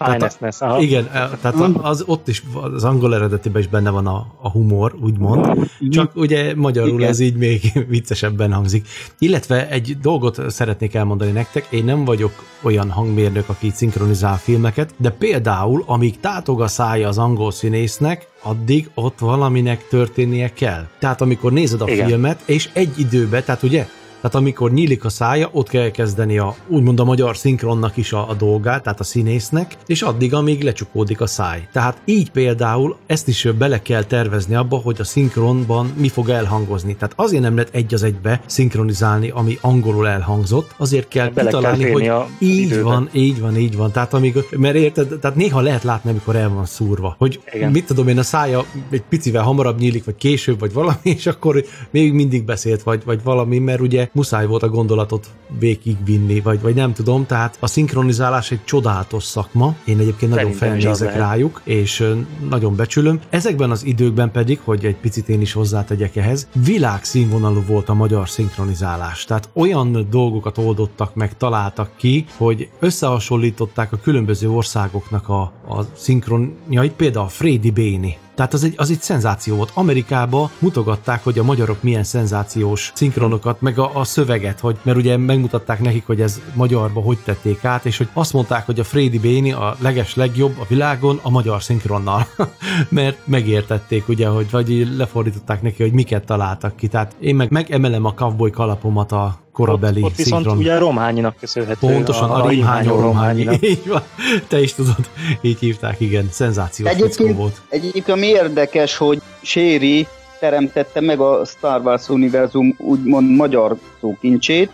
Highnessness, 0.05 0.61
aha. 0.61 0.81
Igen, 0.81 1.05
e, 1.05 1.29
tehát 1.41 1.57
az 1.83 2.03
ott 2.07 2.29
is, 2.29 2.43
az 2.75 2.85
angol 2.85 3.15
eredetiben 3.15 3.61
is 3.61 3.69
benne 3.69 3.91
van 3.91 4.07
a, 4.07 4.27
a 4.41 4.51
humor, 4.51 4.95
úgymond, 5.01 5.71
csak 5.91 6.17
ugye 6.17 6.55
magyarul 6.55 6.99
Igen. 6.99 7.09
ez 7.09 7.21
így 7.21 7.37
még 7.37 7.73
viccesebben 7.89 8.53
hangzik. 8.53 8.89
Illetve 9.19 9.69
egy 9.69 9.97
dolgot 10.03 10.51
szeretnék 10.51 10.95
elmondani 10.95 11.31
nektek, 11.31 11.67
én 11.71 11.85
nem 11.85 12.05
vagyok 12.05 12.33
olyan 12.63 12.91
hangmérnök, 12.91 13.49
aki 13.49 13.71
szinkronizál 13.75 14.39
filmeket, 14.39 14.95
de 14.97 15.11
például, 15.11 15.85
amíg 15.87 16.21
tátog 16.21 16.61
a 16.61 16.69
szája 16.69 17.09
az 17.09 17.19
angol 17.19 17.51
színésznek, 17.51 18.29
addig 18.43 18.91
ott 18.95 19.19
valaminek 19.19 19.89
történnie 19.89 20.53
kell. 20.53 20.87
Tehát 20.99 21.21
amikor 21.21 21.53
nézed 21.53 21.81
a 21.81 21.89
Igen. 21.89 22.07
filmet, 22.07 22.43
és 22.45 22.69
egy 22.73 22.93
időben, 22.99 23.45
tehát 23.45 23.63
ugye 23.63 23.89
tehát 24.21 24.35
amikor 24.37 24.73
nyílik 24.73 25.05
a 25.05 25.09
szája, 25.09 25.49
ott 25.53 25.69
kell 25.69 25.91
kezdeni 25.91 26.39
a, 26.39 26.55
úgymond 26.69 27.01
a 27.01 27.05
magyar 27.05 27.37
szinkronnak 27.37 27.97
is 27.97 28.13
a, 28.13 28.29
a 28.29 28.35
dolgát, 28.35 28.83
tehát 28.83 29.01
a 29.01 29.05
színésznek, 29.05 29.77
és 29.87 30.03
addig, 30.03 30.35
amíg 30.35 30.63
lecsukódik 30.63 31.21
a 31.21 31.27
száj. 31.27 31.69
Tehát 31.73 31.97
így 32.05 32.31
például 32.31 32.97
ezt 33.07 33.29
is 33.29 33.49
bele 33.59 33.83
kell 33.83 34.03
tervezni 34.05 34.55
abba, 34.55 34.77
hogy 34.77 34.97
a 35.01 35.05
szinkronban 35.05 35.93
mi 35.97 36.09
fog 36.09 36.29
elhangozni. 36.29 36.95
Tehát 36.95 37.13
azért 37.17 37.43
nem 37.43 37.55
lehet 37.55 37.75
egy 37.75 37.95
az 37.95 38.03
egybe 38.03 38.41
szinkronizálni, 38.47 39.31
ami 39.35 39.59
angolul 39.61 40.09
elhangzott, 40.09 40.75
azért 40.77 41.09
kell 41.09 41.29
Bele 41.29 41.35
kell 41.35 41.45
kitalálni, 41.61 41.83
férni 41.83 41.99
hogy 41.99 42.09
a- 42.09 42.29
így 42.39 42.59
időbe. 42.59 42.83
van, 42.83 43.09
így 43.13 43.41
van, 43.41 43.57
így 43.57 43.77
van. 43.77 43.93
Tehát 43.93 44.15
amíg, 44.15 44.39
mert 44.57 44.75
érted, 44.77 45.19
tehát 45.21 45.37
néha 45.37 45.61
lehet 45.61 45.83
látni, 45.83 46.11
amikor 46.11 46.37
el 46.37 46.49
van 46.49 46.65
szúrva, 46.67 47.15
hogy 47.19 47.41
Igen. 47.55 47.71
mit 47.71 47.87
tudom 47.87 48.09
én, 48.09 48.19
a 48.19 48.23
szája 48.23 48.65
egy 48.91 49.03
picivel 49.09 49.43
hamarabb 49.43 49.79
nyílik, 49.79 50.05
vagy 50.05 50.17
később, 50.17 50.59
vagy 50.59 50.73
valami, 50.73 50.97
és 51.03 51.27
akkor 51.27 51.65
még 51.91 52.13
mindig 52.13 52.45
beszélt, 52.45 52.83
vagy, 52.83 53.03
vagy 53.05 53.23
valami, 53.23 53.59
mert 53.59 53.81
ugye 53.81 54.09
muszáj 54.13 54.47
volt 54.47 54.63
a 54.63 54.69
gondolatot 54.69 55.27
végigvinni, 55.59 56.41
vagy, 56.41 56.61
vagy 56.61 56.75
nem 56.75 56.93
tudom, 56.93 57.27
tehát 57.27 57.57
a 57.61 57.67
szinkronizálás 57.67 58.51
egy 58.51 58.65
csodálatos 58.65 59.25
szakma, 59.25 59.75
én 59.85 59.99
egyébként 59.99 60.35
nagyon 60.35 60.53
felnézek 60.53 61.17
rájuk, 61.17 61.61
és 61.65 62.15
nagyon 62.49 62.77
becsülöm. 62.77 63.21
Ezekben 63.31 63.71
az 63.71 63.85
időkben 63.85 64.31
pedig, 64.31 64.61
hogy 64.65 64.85
egy 64.85 64.97
picit 64.97 65.29
én 65.29 65.41
is 65.41 65.53
hozzátegyek 65.53 66.17
ehhez, 66.17 66.49
világszínvonalú 66.65 67.63
volt 67.67 67.89
a 67.89 67.95
magyar 67.95 68.29
szinkronizálás. 68.29 69.25
Tehát 69.25 69.49
olyan 69.53 70.07
dolgokat 70.11 70.59
oldottak 70.59 71.15
meg, 71.15 71.37
találtak 71.37 71.91
ki, 71.97 72.25
hogy 72.37 72.69
összehasonlították 72.79 73.93
a 73.93 73.97
különböző 73.97 74.51
országoknak 74.51 75.29
a, 75.29 75.41
a 75.69 75.85
szinkronjait, 75.93 76.93
például 76.93 77.25
a 77.25 77.29
Freddy 77.29 77.71
Béni. 77.71 78.19
Tehát 78.35 78.55
az 78.55 78.65
egy, 78.65 78.75
az 78.77 78.91
egy 78.91 79.01
szenzáció 79.01 79.57
volt. 79.57 79.71
Amerikában 79.75 80.51
mutogatták, 80.59 81.25
hogy 81.25 81.39
a 81.39 81.43
magyarok 81.43 81.83
milyen 81.83 82.05
szenzációs 82.05 82.93
szinkronokat, 82.95 83.61
meg 83.61 83.79
a, 83.79 83.91
a 83.95 84.05
szöveget, 84.05 84.61
hogy, 84.61 84.79
mert 84.83 84.99
ugye 84.99 85.17
megmutatták 85.17 85.81
nekik, 85.81 86.07
hogy 86.07 86.21
ez 86.21 86.41
magyarba 86.55 87.01
hogy 87.01 87.19
tették 87.25 87.65
át, 87.65 87.85
és 87.85 87.99
hogy 87.99 88.09
azt 88.13 88.33
mondták, 88.33 88.67
hogy 88.67 88.81
a 88.81 88.85
Freddy 88.85 89.19
Béni 89.19 89.53
a 89.53 89.77
leges 89.79 90.15
legjobb 90.15 90.59
a 90.59 90.65
világon 90.69 91.19
a 91.23 91.31
magyar 91.31 91.63
szinkronnal. 91.63 92.27
mert 92.89 93.27
megértették 93.27 94.09
ugye, 94.09 94.29
hogy 94.29 94.51
vagy 94.51 94.89
lefordították 94.97 95.63
neki, 95.63 95.83
hogy 95.83 95.93
miket 95.93 96.25
találtak 96.25 96.77
ki. 96.77 96.89
Tehát 96.89 97.17
én 97.21 97.35
meg 97.35 97.51
megemelem 97.51 98.05
a 98.05 98.15
cowboy 98.15 98.51
kalapomat 98.51 99.13
a 99.13 99.39
korabeli 99.61 100.03
ott, 100.03 100.11
ott 100.11 100.17
viszont 100.17 100.43
szinkron. 100.43 100.63
ugye 100.63 100.79
Romhányinak 100.79 101.37
köszönhető. 101.41 101.87
Pontosan, 101.87 102.31
a, 102.31 102.45
a 102.45 102.49
Rimhányó 102.49 103.01
Romhányi. 103.01 103.47
Így 103.61 103.87
van. 103.87 104.03
Te 104.49 104.61
is 104.61 104.75
tudod, 104.75 105.11
így 105.41 105.59
hívták, 105.59 106.01
igen. 106.01 106.29
Szenzációs 106.31 106.91
Egyébként, 106.91 107.37
volt. 107.37 107.61
egyébként 107.69 108.09
ami 108.09 108.27
érdekes, 108.27 108.97
hogy 108.97 109.21
Séri 109.43 110.07
teremtette 110.41 111.01
meg 111.01 111.21
a 111.21 111.45
Star 111.45 111.81
Wars 111.85 112.09
univerzum 112.09 112.75
úgymond 112.79 113.31
magyar 113.37 113.77
szókincsét, 114.01 114.71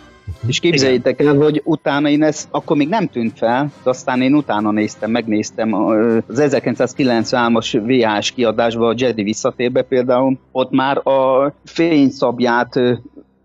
és 0.47 0.59
képzeljétek 0.59 1.21
el, 1.21 1.35
hogy 1.35 1.61
utána 1.63 2.09
én 2.09 2.23
ezt 2.23 2.47
akkor 2.51 2.77
még 2.77 2.87
nem 2.87 3.07
tűnt 3.07 3.37
fel, 3.37 3.71
de 3.83 3.89
aztán 3.89 4.21
én 4.21 4.35
utána 4.35 4.71
néztem, 4.71 5.11
megnéztem 5.11 5.73
az 5.73 6.23
1993-as 6.35 7.81
VHS 7.85 8.31
kiadásban, 8.31 8.89
a 8.89 8.93
Jedi 8.97 9.23
visszatérbe 9.23 9.81
például, 9.81 10.37
ott 10.51 10.71
már 10.71 11.07
a 11.07 11.53
fényszabját 11.65 12.79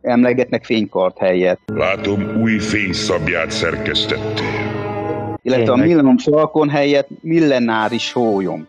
emlegetnek 0.03 0.65
fénykart 0.65 1.19
helyett. 1.19 1.61
Látom, 1.67 2.41
új 2.43 2.59
fényszabját 2.59 3.51
szerkesztettél. 3.51 4.71
Illetve 5.45 5.63
a 5.65 5.67
Tényleg. 5.67 5.87
Millennium 5.87 6.19
Falcon 6.19 6.69
helyett 6.71 7.09
millenáris 7.21 8.13
hólyom. 8.13 8.67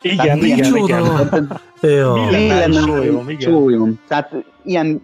Igen, 0.00 0.16
Tehát 0.16 0.36
igen, 0.42 0.70
milyen 0.72 0.76
igen. 0.76 1.60
Ja, 1.80 2.12
Millenáris 2.12 2.76
sólyom, 2.76 3.28
igen. 3.28 3.50
sólyom. 3.50 3.98
Tehát 4.08 4.32
ilyen, 4.64 5.02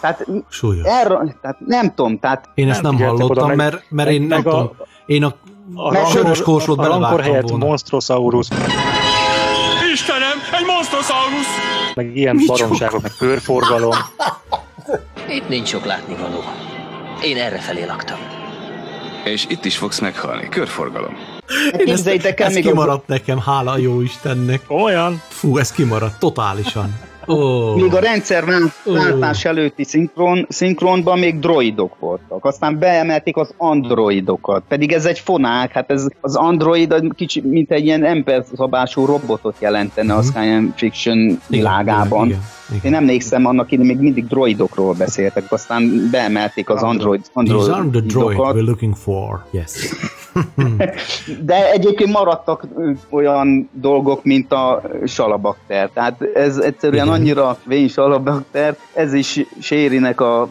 tehát, 0.00 0.26
súlyos. 0.48 0.86
erre, 0.86 1.36
tehát 1.40 1.56
nem 1.66 1.94
tudom, 1.94 2.18
tehát 2.18 2.48
Én 2.54 2.68
ezt 2.70 2.82
Nem 2.82 2.96
hallottam, 2.98 3.30
oda, 3.30 3.46
meg- 3.46 3.56
mert, 3.56 3.84
mert 3.88 4.10
én 4.10 4.22
nem 4.22 4.38
a- 4.38 4.42
tudom, 4.42 4.70
én 5.06 5.24
a, 5.24 5.34
A 5.74 5.90
Meg- 5.90 6.06
sörös 6.06 6.40
a 6.40 6.44
rankor 6.44 6.76
belevágtam 6.76 7.20
helyett 7.20 7.48
volna. 7.48 7.64
Monstrosaurus, 7.66 8.48
Istenem, 9.92 10.38
egy 10.60 10.66
Monstrosaurus! 10.66 11.46
Meg 11.94 12.16
ilyen 12.16 12.40
baromságok, 12.46 13.02
meg 13.02 13.12
körforgalom. 13.18 13.94
Itt 15.28 15.48
nincs 15.48 15.68
sok 15.68 15.84
látnivaló. 15.84 16.42
Én 17.22 17.36
erre 17.36 17.58
felé 17.58 17.84
laktam. 17.84 18.18
És 19.24 19.46
itt 19.48 19.64
is 19.64 19.76
fogsz 19.76 20.00
meghalni. 20.00 20.48
Körforgalom. 20.48 21.16
Képzeljétek 21.84 22.40
el, 22.40 22.46
ez 22.46 22.54
még 22.54 22.64
kimaradt 22.66 23.10
a... 23.10 23.12
nekem, 23.12 23.38
hála 23.38 23.70
a 23.70 23.78
jó 23.78 24.00
Istennek. 24.00 24.60
Olyan? 24.68 25.22
Fú, 25.28 25.58
ez 25.58 25.72
kimaradt, 25.72 26.18
totálisan. 26.18 27.00
Oh. 27.26 27.74
Még 27.74 27.94
a 27.94 27.98
rendszer 27.98 28.44
váltás 28.84 29.44
oh. 29.44 29.50
előtti 29.50 29.84
szinkron, 29.84 30.46
szinkronban 30.48 31.18
még 31.18 31.38
droidok 31.38 31.98
voltak. 31.98 32.44
Aztán 32.44 32.78
beemelték 32.78 33.36
az 33.36 33.54
androidokat. 33.56 34.62
Pedig 34.68 34.92
ez 34.92 35.04
egy 35.04 35.18
fonák, 35.18 35.72
hát 35.72 35.90
ez 35.90 36.06
az 36.20 36.36
android 36.36 36.94
kicsi, 37.14 37.40
mint 37.40 37.70
egy 37.70 37.84
ilyen 37.84 38.04
emberszabású 38.04 39.04
robotot 39.04 39.56
jelentene 39.58 40.12
mm. 40.12 40.16
a 40.16 40.20
mhm. 40.20 40.28
science 40.28 40.72
fiction 40.76 41.40
világában. 41.48 42.26
Igen, 42.26 42.38
igen, 42.38 42.52
igen. 42.74 42.92
Én 42.92 42.98
emlékszem 42.98 43.46
annak, 43.46 43.68
hogy 43.68 43.78
még 43.78 43.98
mindig 43.98 44.26
droidokról 44.26 44.94
beszéltek, 44.94 45.52
aztán 45.52 46.08
beemelték 46.10 46.68
az 46.70 46.82
android, 46.82 47.20
androidokat. 47.32 47.72
These 47.72 47.80
are 47.80 47.90
the 47.90 48.00
droid 48.00 48.38
we're 48.38 48.66
looking 48.66 48.96
for. 48.96 49.44
Yes. 49.50 49.70
De 51.44 51.70
egyébként 51.72 52.12
maradtak 52.12 52.66
olyan 53.10 53.70
dolgok, 53.72 54.24
mint 54.24 54.52
a 54.52 54.82
salabakter. 55.06 55.90
Tehát 55.94 56.22
ez 56.34 56.56
egyszerűen 56.56 57.06
Igen. 57.06 57.18
annyira 57.18 57.58
vén 57.64 57.88
salabakter, 57.88 58.76
ez 58.92 59.12
is 59.12 59.40
Sérinek 59.60 60.20
a 60.20 60.48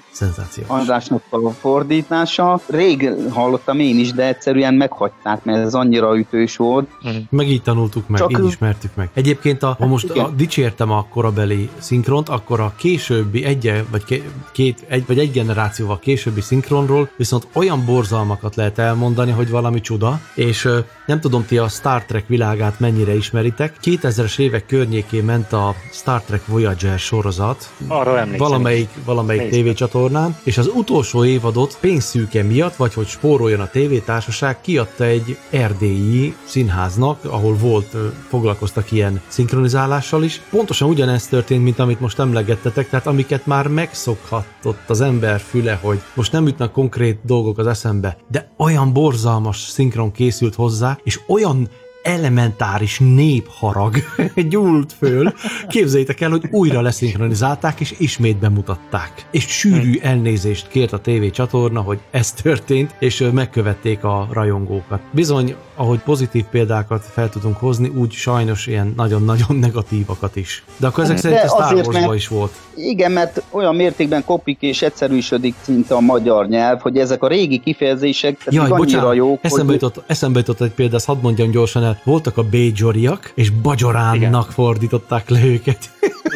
Andrásnak 0.68 1.22
a 1.30 1.50
fordítása. 1.50 2.60
Rég 2.68 3.10
hallottam 3.30 3.80
én 3.80 4.00
is, 4.00 4.12
de 4.12 4.28
egyszerűen 4.28 4.74
meghagyták, 4.74 5.44
mert 5.44 5.58
ez 5.66 5.74
annyira 5.74 6.18
ütős 6.18 6.58
volt. 6.58 6.90
Meg 7.30 7.48
így 7.48 7.62
tanultuk 7.62 8.08
meg, 8.08 8.20
Csak 8.20 8.32
így 8.32 8.46
ismertük 8.46 8.96
meg. 8.96 9.10
Egyébként, 9.14 9.64
a, 9.64 9.76
ha 9.80 9.86
most 9.86 10.10
a, 10.10 10.30
dicsértem 10.36 10.92
a 10.92 11.06
korabeli 11.10 11.70
szinkront, 12.14 12.42
akkor 12.42 12.60
a 12.60 12.74
későbbi 12.76 13.44
egy, 13.44 13.84
vagy 13.90 14.24
két, 14.52 14.86
egy, 14.88 15.06
vagy 15.08 15.20
egy 15.20 15.32
generációval 15.32 16.00
későbbi 16.00 16.42
szinkronról 16.42 17.10
viszont 17.18 17.48
olyan 17.54 17.86
borzalmakat 17.86 18.56
lehet 18.56 18.78
elmondani, 18.80 19.32
hogy 19.32 19.50
valami 19.50 19.82
csuda, 19.82 20.20
és 20.36 20.70
nem 21.06 21.20
tudom 21.20 21.46
ti 21.46 21.58
a 21.58 21.68
Star 21.68 22.04
Trek 22.04 22.28
világát 22.28 22.80
mennyire 22.80 23.16
ismeritek. 23.16 23.76
2000-es 23.84 24.40
évek 24.40 24.66
környékén 24.66 25.24
ment 25.24 25.54
a 25.54 25.76
Star 25.92 26.22
Trek 26.22 26.46
Voyager 26.46 27.00
sorozat. 27.00 27.74
Arra 27.88 28.20
emlékszem. 28.20 28.48
Valamelyik, 28.48 28.90
valamelyik 29.06 29.50
tévécsatornán, 29.50 30.38
és 30.44 30.58
az 30.58 30.72
utolsó 30.74 31.26
évadot 31.26 31.78
pénzszűke 31.80 32.44
miatt, 32.44 32.76
vagy 32.76 32.94
hogy 32.94 33.08
spóroljon 33.08 33.60
a 33.60 33.70
tévétársaság, 33.70 34.62
kiadta 34.62 35.04
egy 35.04 35.38
erdélyi 35.50 36.36
színháznak, 36.44 37.26
ahol 37.26 37.54
volt, 37.54 37.96
foglalkoztak 38.28 38.92
ilyen 38.92 39.22
szinkronizálással 39.28 40.24
is. 40.24 40.42
Pontosan 40.50 40.90
ugyanezt 40.90 41.30
történt, 41.30 41.64
mint 41.64 41.80
amit 41.80 42.00
most 42.00 42.20
emlegettetek, 42.20 42.90
tehát 42.90 43.08
amiket 43.08 43.46
már 43.46 43.68
megszokhatott 43.68 44.90
az 44.90 45.02
ember 45.02 45.40
füle, 45.40 45.80
hogy 45.82 46.02
most 46.14 46.32
nem 46.32 46.48
ütnek 46.48 46.72
konkrét 46.72 47.20
dolgok 47.24 47.58
az 47.58 47.68
eszembe, 47.68 48.18
de 48.32 48.52
olyan 48.58 48.94
borzalmas 48.94 49.58
szinkron 49.58 50.12
készült 50.12 50.56
hozzá, 50.56 50.93
és 51.04 51.20
olyan 51.28 51.70
elementáris 52.04 53.00
népharag 53.00 53.96
gyúlt 54.50 54.94
föl. 54.94 55.34
Képzeljétek 55.68 56.22
el, 56.22 56.30
hogy 56.30 56.48
újra 56.52 56.82
leszinkronizálták, 56.82 57.80
és 57.80 57.96
ismét 57.98 58.38
bemutatták. 58.38 59.26
És 59.32 59.48
sűrű 59.48 60.00
elnézést 60.02 60.68
kért 60.68 60.94
a 60.94 61.00
TV 61.00 61.30
csatorna, 61.32 61.82
hogy 61.82 62.00
ez 62.12 62.32
történt, 62.32 62.96
és 63.00 63.30
megkövették 63.34 64.04
a 64.04 64.28
rajongókat. 64.32 65.02
Bizony, 65.12 65.56
ahogy 65.76 66.00
pozitív 66.00 66.44
példákat 66.44 67.04
fel 67.12 67.30
tudunk 67.30 67.58
hozni, 67.58 67.88
úgy 67.88 68.12
sajnos 68.12 68.68
ilyen 68.68 68.94
nagyon-nagyon 68.98 69.56
negatívakat 69.56 70.36
is. 70.36 70.64
De 70.78 70.88
akkor 70.88 71.04
ezek 71.04 71.18
szerint 71.18 71.40
a 71.40 71.48
Star 71.48 72.16
is 72.16 72.28
volt. 72.28 72.52
Igen, 72.76 73.12
mert 73.12 73.44
olyan 73.50 73.76
mértékben 73.76 74.26
kopik 74.26 74.58
és 74.60 74.82
egyszerűsödik 74.82 75.56
szinte 75.62 75.96
a 75.96 76.00
magyar 76.00 76.48
nyelv, 76.48 76.80
hogy 76.80 76.98
ezek 76.98 77.24
a 77.24 77.28
régi 77.28 77.60
kifejezések 77.60 78.38
Jaj, 78.46 78.58
annyira 78.58 78.76
bocsánat, 78.76 79.16
jók, 79.16 79.40
eszembe, 79.42 79.72
hogy... 79.72 79.82
jutott, 79.82 80.04
eszembe 80.08 80.40
jutott 80.40 80.62
egy 80.62 80.72
példa, 80.72 80.96
ezt 80.96 81.06
hadd 81.06 81.22
mondjam 81.22 81.52
gyorsan 81.52 81.84
el. 81.84 82.02
Voltak 82.04 82.38
a 82.38 82.44
Bégyoriak, 82.44 83.32
és 83.36 83.50
Bagyoránnak 83.50 84.16
Igen. 84.16 84.42
fordították 84.42 85.30
le 85.30 85.44
őket. 85.44 85.90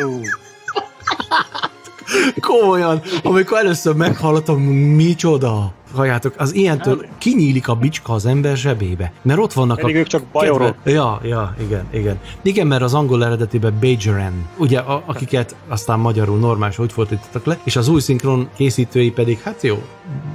Uh. 0.05 0.45
Komolyan, 2.39 3.01
amikor 3.23 3.57
először 3.57 3.95
meghallottam, 3.95 4.61
micsoda. 4.61 5.71
Halljátok, 5.95 6.33
az 6.37 6.55
ilyentől 6.55 7.05
kinyílik 7.17 7.67
a 7.67 7.75
bicska 7.75 8.13
az 8.13 8.25
ember 8.25 8.57
zsebébe. 8.57 9.11
Mert 9.21 9.39
ott 9.39 9.53
vannak 9.53 9.79
Pedig 9.79 9.95
a... 9.95 9.99
ők 9.99 10.07
csak 10.07 10.23
bajorok. 10.31 10.75
Ja, 10.83 11.19
ja, 11.23 11.55
igen, 11.59 11.85
igen. 11.91 12.19
Igen, 12.41 12.67
mert 12.67 12.81
az 12.81 12.93
angol 12.93 13.25
eredetiben 13.25 13.77
Bajoran, 13.79 14.47
ugye, 14.57 14.79
a, 14.79 15.03
akiket 15.05 15.55
aztán 15.67 15.99
magyarul 15.99 16.37
normális 16.37 16.75
hogy 16.75 16.91
fordítottak 16.91 17.45
le, 17.45 17.59
és 17.63 17.75
az 17.75 17.87
új 17.87 17.99
szinkron 17.99 18.49
készítői 18.55 19.11
pedig, 19.11 19.39
hát 19.39 19.61
jó, 19.61 19.83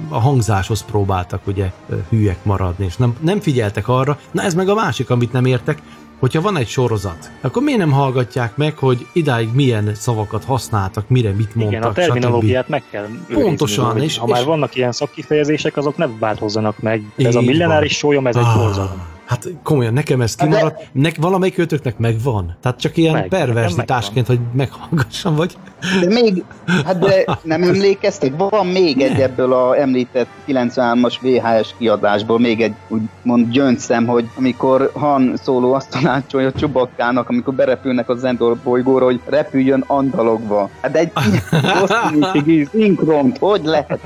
a 0.09 0.19
hangzáshoz 0.19 0.85
próbáltak 0.85 1.47
ugye 1.47 1.71
hülyek 2.09 2.43
maradni, 2.43 2.85
és 2.85 2.97
nem, 2.97 3.15
nem 3.19 3.39
figyeltek 3.39 3.87
arra. 3.87 4.19
Na 4.31 4.41
ez 4.41 4.53
meg 4.53 4.69
a 4.69 4.73
másik, 4.73 5.09
amit 5.09 5.31
nem 5.31 5.45
értek, 5.45 5.81
hogyha 6.23 6.41
van 6.41 6.57
egy 6.57 6.67
sorozat, 6.67 7.31
akkor 7.41 7.63
miért 7.63 7.79
nem 7.79 7.91
hallgatják 7.91 8.55
meg, 8.55 8.77
hogy 8.77 9.07
idáig 9.13 9.53
milyen 9.53 9.95
szavakat 9.95 10.43
használtak, 10.43 11.09
mire 11.09 11.29
mit 11.31 11.55
mondtak, 11.55 11.79
Igen, 11.79 11.83
a 11.83 11.91
terminológiát 11.91 12.67
meg 12.67 12.83
kell 12.89 13.07
Pontosan. 13.33 14.01
és, 14.01 14.17
ha 14.17 14.25
és, 14.25 14.31
már 14.31 14.45
vannak 14.45 14.75
ilyen 14.75 14.91
szakkifejezések, 14.91 15.77
azok 15.77 15.97
ne 15.97 16.07
változzanak 16.19 16.79
meg. 16.79 17.03
Ez 17.17 17.35
a 17.35 17.41
millenáris 17.41 17.97
sólyom, 17.97 18.27
ez 18.27 18.35
ah. 18.35 18.49
egy 18.49 18.59
borzalom. 18.59 19.12
Hát 19.25 19.47
komolyan, 19.63 19.93
nekem 19.93 20.21
ez 20.21 20.35
kimaradt. 20.35 20.77
De... 20.77 20.85
Ne, 20.91 21.09
valamelyik 21.19 21.57
őtöknek 21.57 21.97
megvan? 21.97 22.55
Tehát 22.61 22.79
csak 22.79 22.97
ilyen 22.97 23.13
meg, 23.13 23.27
perverzitásként, 23.27 24.27
hogy 24.27 24.39
meghallgassam, 24.53 25.35
vagy? 25.35 25.57
De 25.99 26.07
még, 26.07 26.43
hát 26.85 26.99
de 26.99 27.25
nem 27.43 27.63
emlékeztek, 27.73 28.33
van 28.37 28.67
még 28.67 29.01
egy 29.01 29.19
ebből 29.19 29.53
a 29.53 29.77
említett 29.79 30.27
93-as 30.47 31.15
VHS 31.21 31.75
kiadásból, 31.77 32.39
még 32.39 32.61
egy 32.61 32.73
úgymond 32.87 33.51
gyöngyszem, 33.51 34.05
hogy 34.05 34.29
amikor 34.35 34.91
Han 34.93 35.33
szóló 35.43 35.73
azt 35.73 35.89
tanácsolja 35.89 36.51
Csubakkának, 36.51 37.29
amikor 37.29 37.53
berepülnek 37.53 38.09
az 38.09 38.23
Endor 38.23 38.57
bolygóra, 38.63 39.05
hogy 39.05 39.19
repüljön 39.25 39.83
andalogva. 39.87 40.69
Hát 40.81 40.91
de 40.91 40.99
egy 40.99 41.11
rossz 41.79 42.69
szinkront, 42.71 43.37
hogy 43.37 43.63
lehet? 43.63 43.99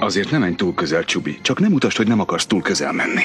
Azért 0.00 0.30
nem 0.30 0.40
menj 0.40 0.54
túl 0.54 0.74
közel, 0.74 1.04
Csubi. 1.04 1.38
Csak 1.42 1.60
nem 1.60 1.72
utasd, 1.72 1.96
hogy 1.96 2.08
nem 2.08 2.20
akarsz 2.20 2.46
túl 2.46 2.62
közel 2.62 2.92
menni. 2.92 3.22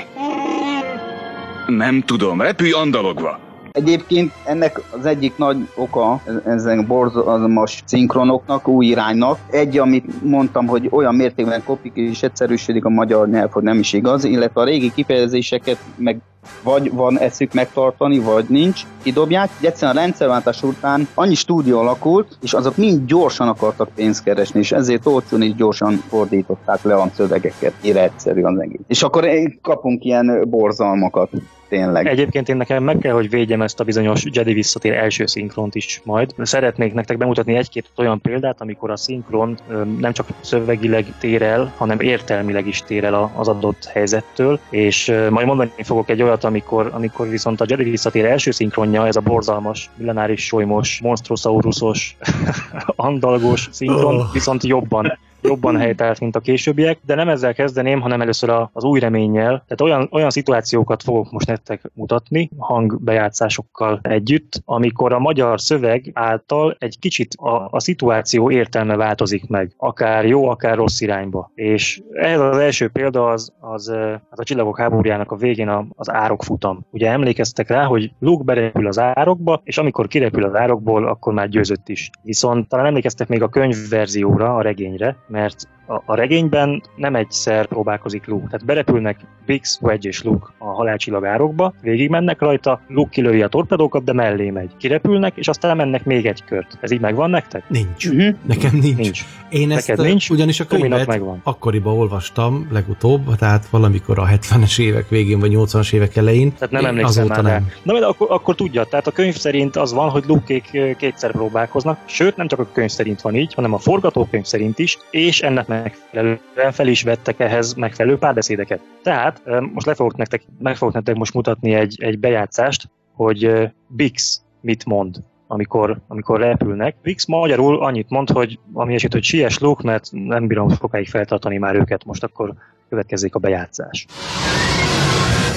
Nem 1.68 2.02
tudom, 2.02 2.42
repülj 2.42 2.72
andalogva! 2.72 3.45
Egyébként 3.76 4.32
ennek 4.46 4.82
az 5.00 5.06
egyik 5.06 5.38
nagy 5.38 5.58
oka 5.76 6.22
ezen 6.46 6.86
borzalmas 6.88 7.84
szinkronoknak, 7.86 8.68
új 8.68 8.86
iránynak. 8.86 9.40
Egy, 9.50 9.78
amit 9.78 10.24
mondtam, 10.24 10.68
hogy 10.68 10.88
olyan 10.92 11.16
mértékben 11.16 11.64
kopik 11.64 11.96
és 11.96 12.24
egyszerűsödik 12.24 12.86
a 12.86 12.90
magyar 12.90 13.30
nyelv, 13.30 13.52
hogy 13.52 13.64
nem 13.64 13.80
is 13.80 13.94
igaz, 13.94 14.24
illetve 14.24 14.62
a 14.62 14.66
régi 14.66 14.92
kifejezéseket 14.94 15.78
meg 15.96 16.18
vagy 16.64 16.92
van 16.94 17.20
eszük 17.20 17.54
megtartani, 17.54 18.20
vagy 18.20 18.46
nincs, 18.48 18.82
kidobják. 19.04 19.50
Egyszerűen 19.62 19.98
a 19.98 20.00
rendszerváltás 20.00 20.64
után 20.64 21.08
annyi 21.14 21.36
stúdió 21.36 21.80
alakult, 21.80 22.38
és 22.42 22.54
azok 22.54 22.78
mind 22.78 23.08
gyorsan 23.08 23.48
akartak 23.48 23.90
pénzt 23.96 24.24
keresni, 24.24 24.60
és 24.60 24.72
ezért 24.72 25.06
olcsón 25.06 25.42
és 25.42 25.56
gyorsan 25.56 25.94
fordították 25.94 26.84
le 26.84 26.96
a 26.96 27.10
szövegeket. 27.16 27.74
Ére 27.82 28.04
egyszerű 28.04 28.42
az. 28.42 28.54
És 28.88 29.04
akkor 29.04 29.28
kapunk 29.62 30.04
ilyen 30.04 30.46
borzalmakat 30.50 31.30
tényleg. 31.76 32.08
Egyébként 32.08 32.50
én 32.50 32.58
nekem 32.58 32.84
meg 32.84 32.98
kell, 32.98 33.14
hogy 33.14 33.30
védjem 33.30 33.62
ezt 33.62 33.80
a 33.80 33.84
bizonyos 33.84 34.24
Jedi 34.32 34.54
visszatér 34.54 34.94
első 34.94 35.26
szinkront 35.26 35.76
is 35.76 36.02
majd. 36.04 36.34
Szeretnék 36.38 36.94
nektek 36.94 37.18
bemutatni 37.18 37.56
egy-két 37.56 37.90
olyan 37.96 38.22
példát, 38.22 38.62
amikor 38.62 38.92
a 38.92 38.98
szinkron 38.98 39.58
nem 40.00 40.14
csak 40.14 40.28
szövegileg 40.40 41.06
tér 41.20 41.42
el, 41.42 41.74
hanem 41.78 42.00
értelmileg 42.00 42.68
is 42.68 42.82
tér 42.82 43.04
el 43.04 43.32
az 43.36 43.48
adott 43.48 43.86
helyzettől, 43.86 44.60
és 44.70 45.14
majd 45.30 45.46
mondani 45.46 45.72
fogok 45.78 46.10
egy 46.10 46.22
olyat, 46.22 46.44
amikor, 46.44 46.90
amikor 46.94 47.30
viszont 47.30 47.62
a 47.62 47.66
Jedi 47.68 47.84
visszatér 47.84 48.26
első 48.26 48.52
szinkronja, 48.52 49.08
ez 49.08 49.16
a 49.16 49.22
borzalmas, 49.22 49.90
millenáris 49.96 50.46
solymos, 50.46 51.00
monstrosaurusos, 51.02 52.18
andalgos 52.96 53.70
szinkron, 53.72 54.16
oh. 54.16 54.32
viszont 54.34 54.64
jobban 54.64 55.18
jobban 55.48 55.78
helytált, 55.78 56.20
mint 56.20 56.36
a 56.36 56.40
későbbiek, 56.40 57.00
de 57.06 57.16
nem 57.16 57.30
ezzel 57.30 57.54
kezdeném, 57.54 58.02
hanem 58.02 58.22
először 58.22 58.50
az 58.74 58.84
új 58.84 59.00
reménnyel. 59.00 59.64
Tehát 59.68 59.82
olyan, 59.82 60.08
olyan 60.12 60.30
szituációkat 60.30 61.04
fogok 61.04 61.32
most 61.32 61.48
nektek 61.48 61.92
mutatni, 61.94 62.50
hangbejátszásokkal 62.58 64.00
együtt, 64.02 64.62
amikor 64.66 65.14
a 65.14 65.20
magyar 65.20 65.62
szöveg 65.62 66.12
által 66.14 66.76
egy 66.80 67.00
kicsit 67.00 67.34
a, 67.38 67.68
a 67.70 67.80
szituáció 67.80 68.52
értelme 68.52 68.96
változik 68.96 69.48
meg, 69.48 69.74
akár 69.78 70.26
jó, 70.26 70.50
akár 70.50 70.76
rossz 70.76 71.02
irányba. 71.02 71.52
És 71.56 72.02
ez 72.12 72.40
az 72.40 72.58
első 72.58 72.88
példa 72.88 73.28
az, 73.28 73.54
az, 73.60 73.88
az 74.30 74.40
a 74.40 74.44
csillagok 74.44 74.80
háborújának 74.80 75.32
a 75.32 75.36
végén 75.36 75.88
az 75.96 76.12
árokfutam. 76.12 76.86
Ugye 76.92 77.10
emlékeztek 77.10 77.68
rá, 77.70 77.84
hogy 77.84 78.12
Luke 78.20 78.44
berepül 78.44 78.88
az 78.88 79.00
árokba, 79.00 79.62
és 79.64 79.78
amikor 79.78 80.08
kirepül 80.08 80.44
az 80.44 80.56
árokból, 80.56 81.08
akkor 81.08 81.34
már 81.34 81.50
győzött 81.50 81.90
is. 81.90 82.10
Viszont 82.22 82.70
talán 82.70 82.86
emlékeztek 82.86 83.28
még 83.28 83.42
a 83.42 83.50
könyvverzióra, 83.50 84.56
a 84.56 84.62
regényre, 84.62 85.18
mert 85.36 85.68
a, 85.86 86.02
a 86.06 86.16
regényben 86.16 86.84
nem 86.96 87.16
egyszer 87.16 87.66
próbálkozik 87.68 88.28
Luke. 88.28 88.46
Tehát 88.46 88.66
berepülnek 88.66 89.20
Bix, 89.46 89.80
Wedge 89.82 90.08
és 90.10 90.24
Luke 90.24 90.48
a 90.58 90.66
halálcsillagárokba, 90.66 91.74
végig 91.82 92.10
mennek 92.10 92.42
rajta, 92.42 92.82
Luke 92.88 93.10
kilői 93.10 93.42
a 93.42 93.48
torpedókat, 93.48 94.04
de 94.04 94.14
mellé 94.14 94.50
megy. 94.50 94.72
Kirepülnek, 94.78 95.34
és 95.36 95.48
aztán 95.48 95.78
mennek 95.78 96.06
még 96.06 96.26
egy 96.26 96.44
kört. 96.44 96.78
Ez 96.82 96.92
így 96.92 97.00
megvan 97.00 97.30
nektek? 97.30 97.64
Nincs. 97.68 98.06
Uh-huh. 98.06 98.36
Nekem 98.42 98.76
nincs. 98.82 98.98
nincs. 98.98 99.26
Én 99.50 99.72
ezt 99.72 99.88
Neked 99.88 100.06
nincs? 100.06 100.30
ugyanis 100.30 100.60
a 100.60 100.66
könyvet 100.66 101.08
megvan. 101.08 101.40
akkoriban 101.44 101.98
olvastam 101.98 102.68
legutóbb, 102.72 103.36
tehát 103.36 103.68
valamikor 103.68 104.20
a 104.20 104.26
70-es 104.26 104.80
évek 104.80 105.10
végén, 105.10 105.40
vagy 105.40 105.52
80-as 105.56 105.94
évek 105.94 106.16
elején. 106.16 106.54
Tehát 106.54 106.72
nem 106.72 106.86
emlékszem 106.86 107.28
már 107.28 107.44
nem. 107.44 107.70
Na, 107.84 108.00
de 108.00 108.06
akkor, 108.06 108.28
akkor 108.32 108.56
tudja, 108.56 108.84
tehát 108.84 109.08
a 109.08 109.12
könyv 109.12 109.36
szerint 109.36 109.76
az 109.76 109.94
van, 109.94 110.10
hogy 110.10 110.24
Luke-kék 110.28 110.96
kétszer 110.98 111.32
próbálkoznak, 111.32 112.00
sőt, 112.06 112.36
nem 112.36 112.48
csak 112.48 112.60
a 112.60 112.68
könyv 112.72 112.90
szerint 112.90 113.22
van 113.22 113.36
így, 113.36 113.54
hanem 113.54 113.74
a 113.74 113.78
forgatókönyv 113.78 114.46
szerint 114.46 114.80
is, 114.80 114.98
és 115.10 115.42
ennek 115.42 115.68
megfelelően 115.84 116.72
fel 116.72 116.88
is 116.88 117.04
vettek 117.04 117.40
ehhez 117.40 117.74
megfelelő 117.74 118.18
párbeszédeket. 118.18 118.80
Tehát 119.04 119.42
most 119.74 119.86
le 119.86 119.94
fogok 119.94 120.16
nektek, 120.16 120.44
meg 120.60 120.76
fogok 120.76 120.94
nektek 120.94 121.16
most 121.16 121.34
mutatni 121.34 121.74
egy, 121.74 121.96
egy 122.00 122.20
bejátszást, 122.20 122.90
hogy 123.14 123.72
Bix 123.88 124.42
mit 124.62 124.86
mond 124.86 125.16
amikor, 125.48 125.98
amikor 126.08 126.40
repülnek. 126.40 126.96
Bix 127.02 127.26
magyarul 127.26 127.84
annyit 127.84 128.10
mond, 128.10 128.30
hogy 128.30 128.60
ami 128.74 128.94
eset, 128.94 129.14
hogy 129.14 129.24
siess 129.24 129.58
Luke, 129.58 129.82
mert 129.84 130.10
nem 130.12 130.48
bírom 130.48 130.70
sokáig 130.70 131.10
feltartani 131.10 131.58
már 131.58 131.76
őket, 131.76 132.06
most 132.06 132.24
akkor 132.24 132.54
következik 132.90 133.36
a 133.36 133.40
bejátszás. 133.40 134.06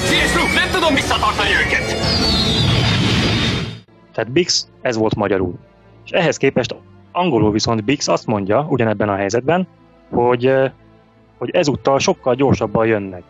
Siess 0.04 0.35
Luke, 0.35 0.52
nem 0.52 0.70
tudom 0.72 0.94
visszatartani 0.94 1.48
őket! 1.48 1.96
Tehát 4.12 4.33
Bix, 4.33 4.68
ez 4.81 4.96
volt 4.96 5.14
magyarul. 5.14 5.59
És 6.04 6.11
ehhez 6.11 6.37
képest 6.37 6.74
angolul 7.12 7.52
viszont 7.52 7.85
Bix 7.85 8.09
azt 8.09 8.26
mondja, 8.26 8.66
ugyanebben 8.68 9.09
a 9.09 9.14
helyzetben, 9.14 9.66
hogy, 10.10 10.52
hogy 11.38 11.50
ezúttal 11.50 11.98
sokkal 11.98 12.34
gyorsabban 12.34 12.86
jönnek. 12.86 13.22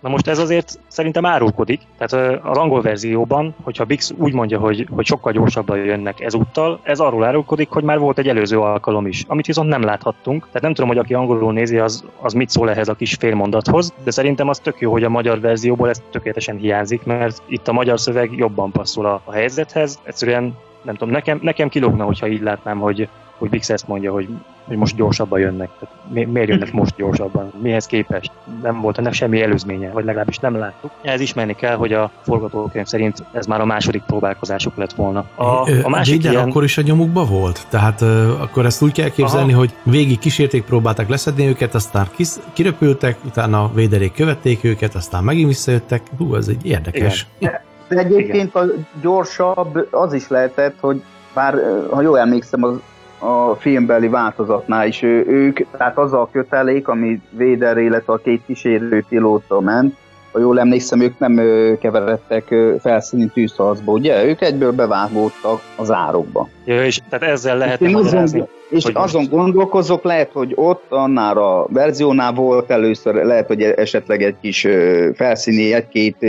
Na 0.00 0.08
most 0.08 0.28
ez 0.28 0.38
azért 0.38 0.78
szerintem 0.88 1.26
árulkodik. 1.26 1.80
Tehát 1.98 2.40
az 2.44 2.56
angol 2.56 2.82
verzióban, 2.82 3.54
hogyha 3.62 3.84
Bix 3.84 4.12
úgy 4.16 4.32
mondja, 4.32 4.58
hogy, 4.58 4.86
hogy 4.90 5.06
sokkal 5.06 5.32
gyorsabban 5.32 5.78
jönnek 5.78 6.20
ezúttal, 6.20 6.80
ez 6.82 7.00
arról 7.00 7.24
árulkodik, 7.24 7.68
hogy 7.68 7.82
már 7.82 7.98
volt 7.98 8.18
egy 8.18 8.28
előző 8.28 8.60
alkalom 8.60 9.06
is, 9.06 9.24
amit 9.28 9.46
viszont 9.46 9.68
nem 9.68 9.82
láthattunk. 9.82 10.44
Tehát 10.46 10.62
nem 10.62 10.74
tudom, 10.74 10.88
hogy 10.88 10.98
aki 10.98 11.14
angolul 11.14 11.52
nézi, 11.52 11.78
az, 11.78 12.04
az 12.20 12.32
mit 12.32 12.50
szól 12.50 12.70
ehhez 12.70 12.88
a 12.88 12.94
kis 12.94 13.14
félmondathoz, 13.14 13.92
de 14.04 14.10
szerintem 14.10 14.48
az 14.48 14.58
tök 14.58 14.80
jó, 14.80 14.92
hogy 14.92 15.04
a 15.04 15.08
magyar 15.08 15.40
verzióból 15.40 15.88
ez 15.88 16.02
tökéletesen 16.10 16.56
hiányzik, 16.56 17.04
mert 17.04 17.42
itt 17.48 17.68
a 17.68 17.72
magyar 17.72 18.00
szöveg 18.00 18.32
jobban 18.32 18.70
passzol 18.70 19.06
a, 19.06 19.20
a 19.24 19.32
helyzethez. 19.32 19.98
Egyszerűen 20.02 20.56
nem 20.88 20.96
tudom, 20.96 21.14
nekem, 21.14 21.38
nekem 21.42 21.68
kilógna, 21.68 22.04
hogyha 22.04 22.28
így 22.28 22.42
látnám, 22.42 22.78
hogy, 22.78 23.08
hogy 23.38 23.50
Bix 23.50 23.70
ezt 23.70 23.88
mondja, 23.88 24.12
hogy, 24.12 24.28
hogy 24.64 24.76
most 24.76 24.96
gyorsabban 24.96 25.38
jönnek. 25.38 25.68
Tehát 25.78 25.94
mi, 26.08 26.24
miért 26.24 26.48
jönnek 26.48 26.72
most 26.72 26.96
gyorsabban? 26.96 27.52
Mihez 27.62 27.86
képest? 27.86 28.30
Nem 28.62 28.80
volt 28.80 28.98
ennek 28.98 29.12
semmi 29.12 29.42
előzménye, 29.42 29.90
vagy 29.90 30.04
legalábbis 30.04 30.38
nem 30.38 30.56
láttuk. 30.56 30.90
Ez 31.02 31.20
ismerni 31.20 31.54
kell, 31.54 31.76
hogy 31.76 31.92
a 31.92 32.10
forgatókönyv 32.22 32.86
szerint 32.86 33.24
ez 33.32 33.46
már 33.46 33.60
a 33.60 33.64
második 33.64 34.02
próbálkozásuk 34.02 34.76
lett 34.76 34.92
volna. 34.92 35.24
A, 35.34 35.44
a 35.82 35.88
másik 35.88 36.22
ilyen... 36.24 36.48
akkor 36.48 36.64
is 36.64 36.78
a 36.78 36.82
nyomukba 36.82 37.24
volt? 37.24 37.66
Tehát 37.70 38.00
uh, 38.00 38.40
akkor 38.40 38.66
ezt 38.66 38.82
úgy 38.82 38.92
kell 38.92 39.08
képzelni, 39.08 39.52
Aha. 39.52 39.58
hogy 39.58 39.74
végig 39.82 40.18
kísérték, 40.18 40.64
próbálták 40.64 41.08
leszedni 41.08 41.46
őket, 41.46 41.74
aztán 41.74 42.06
kis, 42.16 42.28
kiröpültek, 42.52 43.18
utána 43.24 43.70
véderék 43.74 44.12
követték 44.12 44.64
őket, 44.64 44.94
aztán 44.94 45.24
megint 45.24 45.48
visszajöttek. 45.48 46.02
Hú, 46.18 46.34
ez 46.34 46.48
egy 46.48 46.66
érdekes. 46.66 47.26
Igen. 47.38 47.66
De 47.88 47.98
egyébként 47.98 48.54
a 48.54 48.64
gyorsabb 49.00 49.88
az 49.90 50.12
is 50.12 50.28
lehetett, 50.28 50.74
hogy 50.80 51.02
bár, 51.34 51.54
ha 51.90 52.00
jól 52.00 52.18
emlékszem, 52.18 52.62
az 52.62 52.80
a 53.18 53.54
filmbeli 53.54 54.08
változatnál 54.08 54.86
is 54.86 55.02
ő, 55.02 55.24
ők, 55.26 55.60
tehát 55.70 55.98
az 55.98 56.12
a 56.12 56.28
kötelék, 56.32 56.88
ami 56.88 57.20
Véder, 57.30 57.76
illetve 57.78 58.12
a 58.12 58.16
két 58.16 58.42
kísérő 58.46 59.04
pilóta 59.08 59.60
ment, 59.60 59.96
ha 60.32 60.38
jól 60.38 60.60
emlékszem, 60.60 61.00
ők 61.00 61.18
nem 61.18 61.40
keveredtek 61.80 62.54
felszíni 62.80 63.30
tűzharcba, 63.34 63.92
ugye? 63.92 64.24
Ők 64.24 64.40
egyből 64.40 64.72
bevágódtak 64.72 65.60
az 65.76 65.90
árokba. 65.90 66.48
Ja, 66.64 66.84
és 66.84 67.00
tehát 67.08 67.34
ezzel 67.34 67.58
lehet 67.58 67.80
és 67.80 67.92
azon, 67.92 68.48
és 68.70 68.84
azon 68.84 69.20
most... 69.20 69.30
gondolkozok, 69.30 70.02
lehet, 70.04 70.30
hogy 70.32 70.52
ott 70.54 70.84
annál 70.88 71.36
a 71.36 71.66
verziónál 71.70 72.32
volt 72.32 72.70
először, 72.70 73.14
lehet, 73.14 73.46
hogy 73.46 73.62
esetleg 73.62 74.22
egy 74.22 74.36
kis 74.40 74.66
felszíni, 75.14 75.72
egy-két 75.72 76.26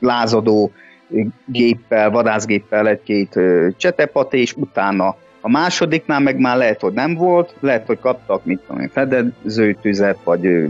lázadó 0.00 0.70
géppel, 1.46 2.10
vadászgéppel 2.10 2.88
egy-két 2.88 3.40
csetepat, 3.76 4.34
és 4.34 4.54
utána 4.56 5.16
a 5.40 5.48
másodiknál 5.48 6.20
meg 6.20 6.38
már 6.38 6.56
lehet, 6.56 6.80
hogy 6.80 6.92
nem 6.92 7.14
volt, 7.14 7.54
lehet, 7.60 7.86
hogy 7.86 7.98
kaptak, 8.00 8.44
mit 8.44 8.60
tudom 8.66 8.82
én, 8.82 8.88
fedezőtüzet, 8.88 10.18
vagy 10.24 10.68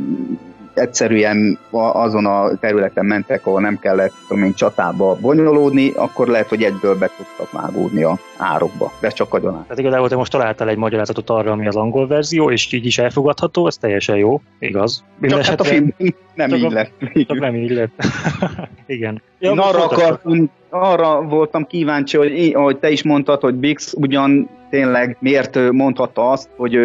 egyszerűen 0.74 1.58
azon 1.70 2.26
a 2.26 2.56
területen 2.58 3.06
mentek, 3.06 3.46
ahol 3.46 3.60
nem 3.60 3.78
kellett 3.78 4.12
én, 4.30 4.54
csatába 4.54 5.16
bonyolódni, 5.20 5.90
akkor 5.90 6.26
lehet, 6.26 6.48
hogy 6.48 6.62
egyből 6.62 6.98
be 6.98 7.10
tudtak 7.16 7.60
vágódni 7.60 8.02
a 8.02 8.18
árokba, 8.36 8.92
de 9.00 9.08
csak 9.08 9.34
agyonát. 9.34 9.62
Tehát 9.62 9.78
igazából 9.78 10.08
te 10.08 10.16
most 10.16 10.32
találtál 10.32 10.68
egy 10.68 10.76
magyarázatot 10.76 11.30
arra, 11.30 11.50
ami 11.50 11.66
az 11.66 11.76
angol 11.76 12.06
verzió, 12.06 12.50
és 12.50 12.72
így 12.72 12.86
is 12.86 12.98
elfogadható, 12.98 13.66
ez 13.66 13.76
teljesen 13.76 14.16
jó, 14.16 14.40
igaz? 14.58 15.04
Minden 15.18 15.40
csak 15.40 15.48
esetre... 15.48 15.68
hát 15.68 15.74
a 15.74 15.94
film 15.96 16.14
nem 16.34 16.48
csak 16.48 16.58
így 16.58 16.70
lett. 16.70 16.92
Csak 17.26 17.38
nem 17.38 17.54
így 17.54 17.70
lett. 17.70 17.92
Igen. 18.86 19.22
Ja, 19.38 19.50
Én 19.50 19.58
arra, 19.58 19.84
akartam, 19.84 20.50
arra 20.70 21.22
voltam 21.22 21.66
kíváncsi, 21.66 22.16
hogy, 22.16 22.52
hogy 22.54 22.78
te 22.78 22.90
is 22.90 23.02
mondtad, 23.02 23.40
hogy 23.40 23.54
Bix 23.54 23.92
ugyan 23.92 24.48
tényleg 24.72 25.16
miért 25.20 25.72
mondhatta 25.72 26.30
azt, 26.30 26.48
hogy 26.56 26.78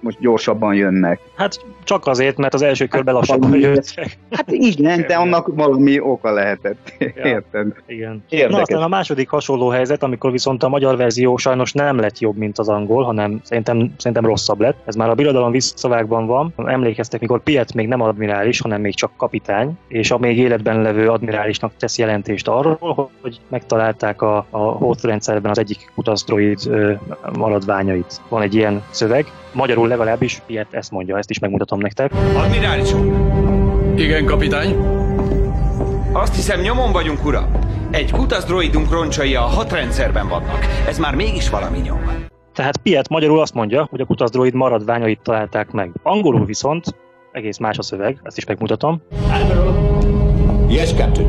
most 0.00 0.18
gyorsabban 0.20 0.74
jönnek? 0.74 1.20
Hát 1.36 1.60
csak 1.84 2.06
azért, 2.06 2.36
mert 2.36 2.54
az 2.54 2.62
első 2.62 2.86
körben 2.86 3.14
lassabban 3.14 3.54
jöttek. 3.60 4.18
Hát 4.30 4.50
igen, 4.50 5.04
de 5.06 5.14
annak 5.14 5.46
valami 5.54 6.00
oka 6.00 6.32
lehetett. 6.32 6.92
Ja, 6.98 7.24
Érted? 7.24 7.66
Igen. 7.86 8.24
Érdekes. 8.28 8.54
Na 8.54 8.60
aztán 8.60 8.82
a 8.82 8.88
második 8.88 9.28
hasonló 9.28 9.68
helyzet, 9.68 10.02
amikor 10.02 10.30
viszont 10.30 10.62
a 10.62 10.68
magyar 10.68 10.96
verzió 10.96 11.36
sajnos 11.36 11.72
nem 11.72 11.98
lett 11.98 12.18
jobb, 12.18 12.36
mint 12.36 12.58
az 12.58 12.68
angol, 12.68 13.04
hanem 13.04 13.40
szerintem, 13.42 13.92
szerintem 13.96 14.24
rosszabb 14.24 14.60
lett. 14.60 14.76
Ez 14.84 14.94
már 14.94 15.08
a 15.08 15.14
birodalom 15.14 15.50
visszavágban 15.50 16.26
van. 16.26 16.52
Emlékeztek, 16.56 17.20
mikor 17.20 17.42
Piet 17.42 17.74
még 17.74 17.88
nem 17.88 18.00
admirális, 18.00 18.60
hanem 18.60 18.80
még 18.80 18.94
csak 18.94 19.10
kapitány, 19.16 19.78
és 19.88 20.10
a 20.10 20.18
még 20.18 20.38
életben 20.38 20.82
levő 20.82 21.08
admirálisnak 21.08 21.72
tesz 21.78 21.98
jelentést 21.98 22.48
arról, 22.48 23.10
hogy 23.20 23.40
megtalálták 23.48 24.22
a, 24.22 24.46
a 24.50 24.58
hótrendszerben 24.58 25.50
az 25.50 25.58
egyik 25.58 25.92
utazdroid 25.94 26.58
maradványait. 27.36 28.20
Van 28.28 28.42
egy 28.42 28.54
ilyen 28.54 28.82
szöveg, 28.90 29.26
magyarul 29.52 29.88
legalábbis 29.88 30.42
ilyet 30.46 30.66
ezt 30.70 30.90
mondja, 30.90 31.18
ezt 31.18 31.30
is 31.30 31.38
megmutatom 31.38 31.78
nektek. 31.78 32.12
Admirális 32.36 32.92
úr! 32.92 33.12
Igen, 33.96 34.24
kapitány? 34.24 34.76
Azt 36.12 36.34
hiszem 36.34 36.60
nyomon 36.60 36.92
vagyunk, 36.92 37.24
ura. 37.24 37.48
Egy 37.90 38.10
kutazdroidunk 38.10 38.90
roncsai 38.90 39.34
a 39.34 39.40
hat 39.40 39.72
rendszerben 39.72 40.28
vannak. 40.28 40.66
Ez 40.86 40.98
már 40.98 41.14
mégis 41.14 41.50
valami 41.50 41.78
nyom. 41.78 42.00
Tehát 42.54 42.76
Piet 42.76 43.08
magyarul 43.08 43.40
azt 43.40 43.54
mondja, 43.54 43.86
hogy 43.90 44.00
a 44.00 44.04
kutazdroid 44.04 44.54
maradványait 44.54 45.20
találták 45.22 45.70
meg. 45.70 45.90
Angolul 46.02 46.44
viszont 46.44 46.84
egész 47.32 47.58
más 47.58 47.78
a 47.78 47.82
szöveg, 47.82 48.20
ezt 48.22 48.36
is 48.36 48.44
megmutatom. 48.44 49.02
Admiral. 49.30 49.98
Yes, 50.68 50.94
Captain. 50.94 51.28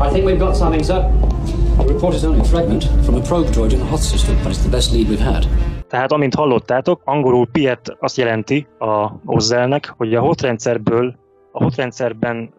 I 0.00 0.08
think 0.08 0.26
we've 0.26 0.38
got 0.38 0.56
something, 0.56 0.84
sir. 0.84 1.31
The 1.78 1.86
report 1.86 2.14
is 2.14 2.24
only 2.24 2.40
a 2.40 2.44
fragment 2.44 2.84
from 3.04 3.14
a 3.14 3.20
probe 3.20 3.50
droid 3.50 3.72
in 3.72 3.78
the 3.78 3.88
HOTS 3.88 4.08
system, 4.10 4.36
but 4.42 4.52
it's 4.52 4.62
the 4.62 4.70
best 4.70 4.92
lead 4.92 5.08
we've 5.08 5.24
had. 5.32 5.46
Tehát, 5.88 6.12
amint 6.12 6.34
hallottátok, 6.34 7.00
angolul 7.04 7.46
Piet 7.46 7.96
azt 8.00 8.16
jelenti 8.16 8.66
a 8.78 9.10
Ozzelnek, 9.24 9.94
hogy 9.96 10.14
a 10.14 10.20
HOT 10.20 10.40
rendszerből, 10.40 11.14
a 11.52 11.62
HOT 11.62 11.74
rendszerben 11.74 12.52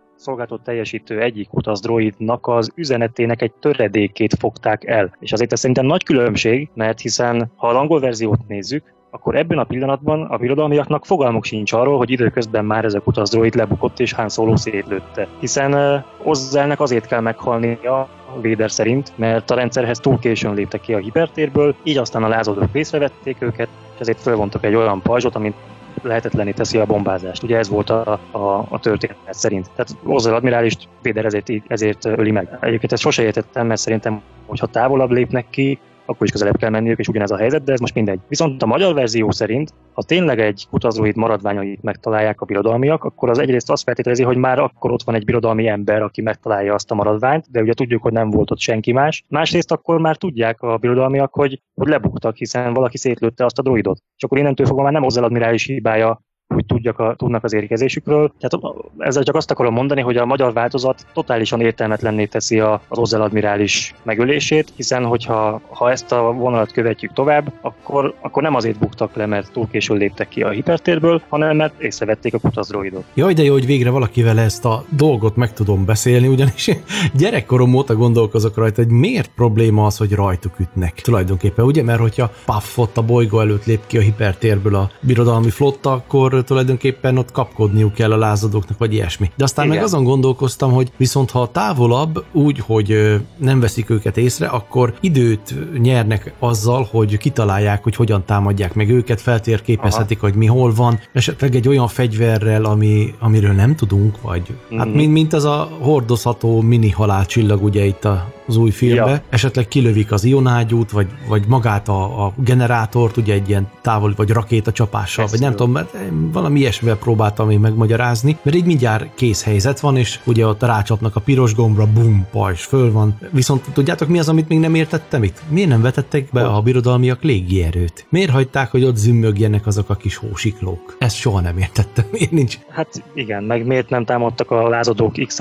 teljesítő 0.63 1.21
egyik 1.21 1.53
utazdroidnak 1.53 2.47
az 2.47 2.71
üzenetének 2.75 3.41
egy 3.41 3.53
töredékét 3.53 4.35
fogták 4.39 4.85
el. 4.85 5.15
És 5.19 5.31
azért 5.31 5.51
ez 5.51 5.59
szerintem 5.59 5.85
nagy 5.85 6.03
különbség, 6.03 6.69
mert 6.73 6.99
hiszen 6.99 7.51
ha 7.55 7.67
a 7.67 7.75
angol 7.75 7.99
verziót 7.99 8.47
nézzük, 8.47 8.93
akkor 9.13 9.35
ebben 9.35 9.57
a 9.57 9.63
pillanatban 9.63 10.21
a 10.21 10.37
birodalmiaknak 10.37 11.05
fogalmuk 11.05 11.43
sincs 11.43 11.73
arról, 11.73 11.97
hogy 11.97 12.09
időközben 12.09 12.65
már 12.65 12.85
ezek 12.85 13.07
utazdroid 13.07 13.55
lebukott 13.55 13.99
és 13.99 14.13
Han 14.13 14.29
Solo 14.29 14.55
szétlőtte. 14.55 15.27
Hiszen 15.39 16.03
Ozzelnek 16.23 16.79
azért 16.79 17.07
kell 17.07 17.19
meghalnia 17.19 18.07
Véder 18.41 18.71
szerint, 18.71 19.11
mert 19.15 19.51
a 19.51 19.55
rendszerhez 19.55 19.99
túl 19.99 20.19
későn 20.19 20.53
léptek 20.53 20.81
ki 20.81 20.93
a 20.93 20.97
hipertérből, 20.97 21.75
így 21.83 21.97
aztán 21.97 22.23
a 22.23 22.27
lázadók 22.27 22.69
észrevették 22.71 23.37
őket, 23.39 23.67
és 23.93 23.99
ezért 23.99 24.21
fölvontak 24.21 24.63
egy 24.63 24.75
olyan 24.75 25.01
pajzsot, 25.01 25.35
amit 25.35 25.55
lehetetlené 26.01 26.51
teszi 26.51 26.77
a 26.77 26.85
bombázást. 26.85 27.43
Ugye 27.43 27.57
ez 27.57 27.69
volt 27.69 27.89
a, 27.89 28.19
a, 28.31 28.65
a 28.69 28.79
történet 28.79 29.17
szerint. 29.29 29.69
Tehát 29.75 29.95
Ozzel 30.03 30.33
admirálist 30.33 30.87
Véder 31.01 31.25
ezért, 31.25 31.49
ezért 31.67 32.05
öli 32.05 32.31
meg. 32.31 32.57
Egyébként 32.61 32.91
ezt 32.91 33.01
sose 33.01 33.23
értettem, 33.23 33.67
mert 33.67 33.79
szerintem, 33.79 34.21
hogyha 34.45 34.67
távolabb 34.67 35.11
lépnek 35.11 35.45
ki, 35.49 35.79
akkor 36.05 36.25
is 36.25 36.31
közelebb 36.31 36.57
kell 36.57 36.69
menniük, 36.69 36.99
és 36.99 37.07
ugyanez 37.07 37.31
a 37.31 37.37
helyzet, 37.37 37.63
de 37.63 37.71
ez 37.71 37.79
most 37.79 37.93
mindegy. 37.93 38.19
Viszont 38.27 38.63
a 38.63 38.65
magyar 38.65 38.93
verzió 38.93 39.31
szerint, 39.31 39.73
ha 39.93 40.03
tényleg 40.03 40.39
egy 40.39 40.67
kutazóid 40.69 41.15
maradványait 41.15 41.81
megtalálják 41.81 42.41
a 42.41 42.45
birodalmiak, 42.45 43.03
akkor 43.03 43.29
az 43.29 43.39
egyrészt 43.39 43.71
azt 43.71 43.83
feltételezi, 43.83 44.23
hogy 44.23 44.37
már 44.37 44.59
akkor 44.59 44.91
ott 44.91 45.03
van 45.03 45.15
egy 45.15 45.25
birodalmi 45.25 45.67
ember, 45.67 46.01
aki 46.01 46.21
megtalálja 46.21 46.73
azt 46.73 46.91
a 46.91 46.95
maradványt, 46.95 47.45
de 47.51 47.61
ugye 47.61 47.73
tudjuk, 47.73 48.01
hogy 48.01 48.11
nem 48.11 48.29
volt 48.29 48.51
ott 48.51 48.59
senki 48.59 48.91
más. 48.91 49.23
Másrészt 49.27 49.71
akkor 49.71 49.99
már 49.99 50.17
tudják 50.17 50.61
a 50.61 50.77
birodalmiak, 50.77 51.33
hogy, 51.33 51.61
hogy 51.73 51.87
lebuktak, 51.87 52.35
hiszen 52.35 52.73
valaki 52.73 52.97
szétlőtte 52.97 53.45
azt 53.45 53.59
a 53.59 53.61
droidot. 53.61 53.97
És 54.17 54.23
akkor 54.23 54.37
innentől 54.37 54.65
fogva 54.65 54.83
már 54.83 54.91
nem 54.91 55.03
az 55.03 55.17
admirális 55.17 55.65
hibája 55.65 56.21
hogy 56.53 56.65
tudjak 56.65 56.99
a, 56.99 57.15
tudnak 57.17 57.43
az 57.43 57.53
érkezésükről. 57.53 58.33
Tehát 58.39 58.75
ezzel 58.97 59.23
csak 59.23 59.35
azt 59.35 59.51
akarom 59.51 59.73
mondani, 59.73 60.01
hogy 60.01 60.17
a 60.17 60.25
magyar 60.25 60.53
változat 60.53 61.05
totálisan 61.13 61.61
értelmetlenné 61.61 62.25
teszi 62.25 62.59
a, 62.59 62.81
az 62.87 62.97
Ozzel 62.97 63.21
admirális 63.21 63.93
megölését, 64.03 64.73
hiszen 64.75 65.05
hogyha 65.05 65.61
ha 65.69 65.91
ezt 65.91 66.11
a 66.11 66.31
vonalat 66.31 66.71
követjük 66.71 67.13
tovább, 67.13 67.53
akkor, 67.61 68.13
akkor 68.21 68.43
nem 68.43 68.55
azért 68.55 68.79
buktak 68.79 69.15
le, 69.15 69.25
mert 69.25 69.51
túl 69.51 69.67
későn 69.71 69.97
léptek 69.97 70.27
ki 70.27 70.41
a 70.41 70.49
hipertérből, 70.49 71.21
hanem 71.29 71.55
mert 71.55 71.81
észrevették 71.81 72.33
a 72.33 72.39
kutazroidot. 72.39 73.03
Jaj, 73.13 73.33
de 73.33 73.43
jó, 73.43 73.53
hogy 73.53 73.65
végre 73.65 73.89
valakivel 73.89 74.39
ezt 74.39 74.65
a 74.65 74.83
dolgot 74.89 75.35
meg 75.35 75.53
tudom 75.53 75.85
beszélni, 75.85 76.27
ugyanis 76.27 76.69
gyerekkorom 77.19 77.73
óta 77.73 77.95
gondolkozok 77.95 78.57
rajta, 78.57 78.83
hogy 78.83 78.91
miért 78.91 79.31
probléma 79.35 79.85
az, 79.85 79.97
hogy 79.97 80.11
rajtuk 80.11 80.59
ütnek. 80.59 80.93
Tulajdonképpen, 80.93 81.65
ugye? 81.65 81.83
Mert 81.83 81.99
hogyha 81.99 82.31
Puffot 82.45 82.97
a 82.97 83.01
bolygó 83.01 83.39
előtt 83.39 83.65
lép 83.65 83.87
ki 83.87 83.97
a 83.97 84.01
hipertérből 84.01 84.75
a 84.75 84.91
birodalmi 85.01 85.49
flotta, 85.49 85.91
akkor 85.91 86.42
tulajdonképpen 86.43 87.17
ott 87.17 87.31
kapkodniuk 87.31 87.93
kell 87.93 88.11
a 88.11 88.17
lázadóknak, 88.17 88.77
vagy 88.77 88.93
ilyesmi. 88.93 89.31
De 89.35 89.43
aztán 89.43 89.65
Igen. 89.65 89.77
meg 89.77 89.85
azon 89.85 90.03
gondolkoztam, 90.03 90.71
hogy 90.71 90.91
viszont 90.97 91.31
ha 91.31 91.51
távolabb 91.51 92.23
úgy, 92.31 92.59
hogy 92.59 93.19
nem 93.37 93.59
veszik 93.59 93.89
őket 93.89 94.17
észre, 94.17 94.47
akkor 94.47 94.93
időt 94.99 95.55
nyernek 95.79 96.33
azzal, 96.39 96.87
hogy 96.91 97.17
kitalálják, 97.17 97.83
hogy 97.83 97.95
hogyan 97.95 98.25
támadják 98.25 98.73
meg 98.73 98.89
őket, 98.89 99.21
feltérképezhetik, 99.21 100.17
Aha. 100.17 100.27
hogy 100.27 100.37
mi 100.37 100.45
hol 100.45 100.73
van, 100.73 100.99
esetleg 101.13 101.55
egy 101.55 101.67
olyan 101.67 101.87
fegyverrel, 101.87 102.65
ami, 102.65 103.13
amiről 103.19 103.53
nem 103.53 103.75
tudunk, 103.75 104.21
vagy 104.21 104.41
mm-hmm. 104.41 104.77
hát 104.77 104.87
mhm. 104.87 104.95
mint, 104.95 105.11
mint 105.11 105.33
az 105.33 105.45
a 105.45 105.69
hordozható 105.79 106.61
mini 106.61 106.89
halálcsillag 106.89 107.63
ugye 107.63 107.85
itt 107.85 108.05
a 108.05 108.31
az 108.47 108.57
új 108.57 108.69
filmbe, 108.69 109.11
ja. 109.11 109.21
esetleg 109.29 109.67
kilövik 109.67 110.11
az 110.11 110.23
ionágyút, 110.23 110.91
vagy, 110.91 111.07
vagy 111.27 111.43
magát 111.47 111.87
a, 111.87 112.25
a 112.25 112.33
generátort, 112.35 113.17
ugye 113.17 113.33
egy 113.33 113.49
ilyen 113.49 113.67
távol, 113.81 114.13
vagy 114.15 114.29
rakéta 114.29 114.71
csapással, 114.71 115.27
vagy 115.31 115.39
nem 115.39 115.51
tudom, 115.51 115.71
mert 115.71 115.97
valami 116.31 116.59
ilyesmivel 116.59 116.97
próbáltam 116.97 117.49
én 117.49 117.59
megmagyarázni, 117.59 118.37
mert 118.41 118.55
így 118.55 118.65
mindjárt 118.65 119.15
kész 119.15 119.43
helyzet 119.43 119.79
van, 119.79 119.97
és 119.97 120.19
ugye 120.25 120.47
ott 120.47 120.61
rácsapnak 120.61 121.15
a 121.15 121.19
piros 121.19 121.55
gombra, 121.55 121.87
bum, 121.93 122.27
pajs, 122.31 122.63
föl 122.63 122.91
van. 122.91 123.17
Viszont 123.31 123.65
tudjátok 123.73 124.07
mi 124.07 124.19
az, 124.19 124.29
amit 124.29 124.47
még 124.47 124.59
nem 124.59 124.75
értettem 124.75 125.23
itt? 125.23 125.41
Miért 125.47 125.69
nem 125.69 125.81
vetettek 125.81 126.27
be 126.31 126.45
a 126.45 126.61
birodalmiak 126.61 127.21
légierőt? 127.23 128.05
Miért 128.09 128.31
hagyták, 128.31 128.71
hogy 128.71 128.83
ott 128.83 128.95
zümmögjenek 128.95 129.67
azok 129.67 129.89
a 129.89 129.95
kis 129.95 130.15
hósiklók? 130.15 130.95
Ezt 130.99 131.15
soha 131.15 131.39
nem 131.39 131.57
értettem. 131.57 132.05
Miért 132.11 132.31
nincs? 132.31 132.57
Hát 132.69 133.03
igen, 133.13 133.43
meg 133.43 133.65
miért 133.65 133.89
nem 133.89 134.05
támadtak 134.05 134.51
a 134.51 134.69
lázadók 134.69 135.13
x 135.27 135.37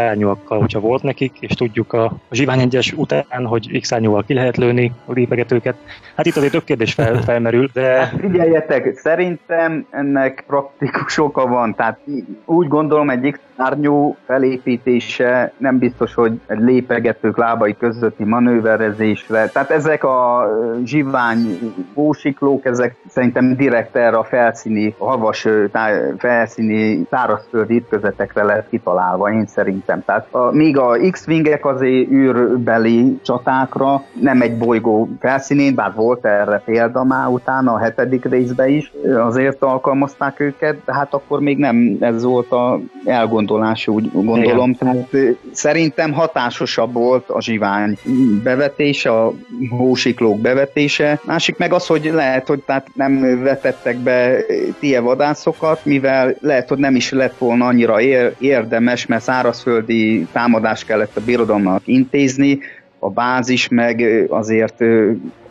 hogyha 0.46 0.80
volt 0.80 1.02
nekik, 1.02 1.36
és 1.40 1.54
tudjuk 1.54 1.92
a, 1.92 2.04
a 2.04 2.34
zsivány 2.34 2.60
egyes 2.60 2.91
után, 2.96 3.46
hogy 3.46 3.80
x 3.80 3.90
ki 4.26 4.34
lehet 4.34 4.56
lőni 4.56 4.92
a 5.04 5.12
lépegetőket. 5.12 5.76
Hát 6.16 6.26
itt 6.26 6.36
azért 6.36 6.52
több 6.52 6.64
kérdés 6.64 6.94
fel, 6.94 7.16
felmerül, 7.22 7.68
de... 7.72 8.12
Figyeljetek, 8.18 8.96
szerintem 8.96 9.86
ennek 9.90 10.44
praktikus 10.46 11.18
oka 11.18 11.46
van, 11.46 11.74
tehát 11.74 11.98
úgy 12.44 12.68
gondolom 12.68 13.10
egy 13.10 13.30
x 13.30 13.38
árnyú 13.56 14.16
felépítése 14.26 15.52
nem 15.56 15.78
biztos, 15.78 16.14
hogy 16.14 16.40
egy 16.46 16.58
lépegetők 16.58 17.36
lábai 17.36 17.76
közötti 17.76 18.24
manőverezésre, 18.24 19.48
tehát 19.48 19.70
ezek 19.70 20.04
a 20.04 20.48
zsivány 20.84 21.58
bósiklók, 21.94 22.64
ezek 22.64 22.96
szerintem 23.08 23.56
direkt 23.56 23.96
erre 23.96 24.16
a 24.16 24.24
felszíni, 24.24 24.94
a 24.98 25.10
havas 25.10 25.46
tá- 25.72 26.14
felszíni 26.18 27.02
tárazföldi 27.02 27.76
ütközetekre 27.76 28.42
lehet 28.42 28.68
kitalálva, 28.68 29.32
én 29.32 29.46
szerintem. 29.46 30.02
Tehát 30.04 30.26
a, 30.30 30.50
míg 30.50 30.78
a 30.78 30.96
X-wingek 31.10 31.66
azért 31.66 32.10
űrbeli 32.10 33.20
csatákra, 33.22 34.02
nem 34.20 34.40
egy 34.40 34.58
bolygó 34.58 35.08
felszínén, 35.20 35.74
bár 35.74 35.92
volt 35.94 36.11
erre 36.24 36.62
példa 36.64 37.04
már 37.04 37.28
utána 37.28 37.72
a 37.72 37.78
hetedik 37.78 38.24
részben 38.24 38.68
is, 38.68 38.92
azért 39.16 39.62
alkalmazták 39.62 40.40
őket, 40.40 40.76
de 40.84 40.94
hát 40.94 41.14
akkor 41.14 41.40
még 41.40 41.58
nem 41.58 41.96
ez 42.00 42.24
volt 42.24 42.52
a 42.52 42.80
elgondolás 43.04 43.40
elgondolás, 43.52 43.88
úgy 43.88 44.10
gondolom. 44.12 44.70
Igen. 44.70 44.76
Tehát 44.78 45.36
szerintem 45.52 46.12
hatásosabb 46.12 46.92
volt 46.92 47.28
a 47.28 47.40
zsivány 47.40 47.98
bevetése, 48.42 49.10
a 49.10 49.32
hósiklók 49.70 50.40
bevetése. 50.40 51.20
Másik 51.24 51.56
meg 51.58 51.72
az, 51.72 51.86
hogy 51.86 52.10
lehet, 52.14 52.46
hogy 52.46 52.62
tehát 52.62 52.86
nem 52.94 53.42
vetettek 53.42 53.96
be 53.96 54.44
tie 54.78 55.00
vadászokat, 55.00 55.84
mivel 55.84 56.34
lehet, 56.40 56.68
hogy 56.68 56.78
nem 56.78 56.94
is 56.94 57.10
lett 57.10 57.38
volna 57.38 57.66
annyira 57.66 58.00
érdemes, 58.38 59.06
mert 59.06 59.22
szárazföldi 59.22 60.26
támadást 60.32 60.86
kellett 60.86 61.16
a 61.16 61.20
birodalomnak 61.24 61.82
intézni, 61.84 62.58
a 63.04 63.10
bázis 63.10 63.68
meg 63.68 64.26
azért 64.28 64.84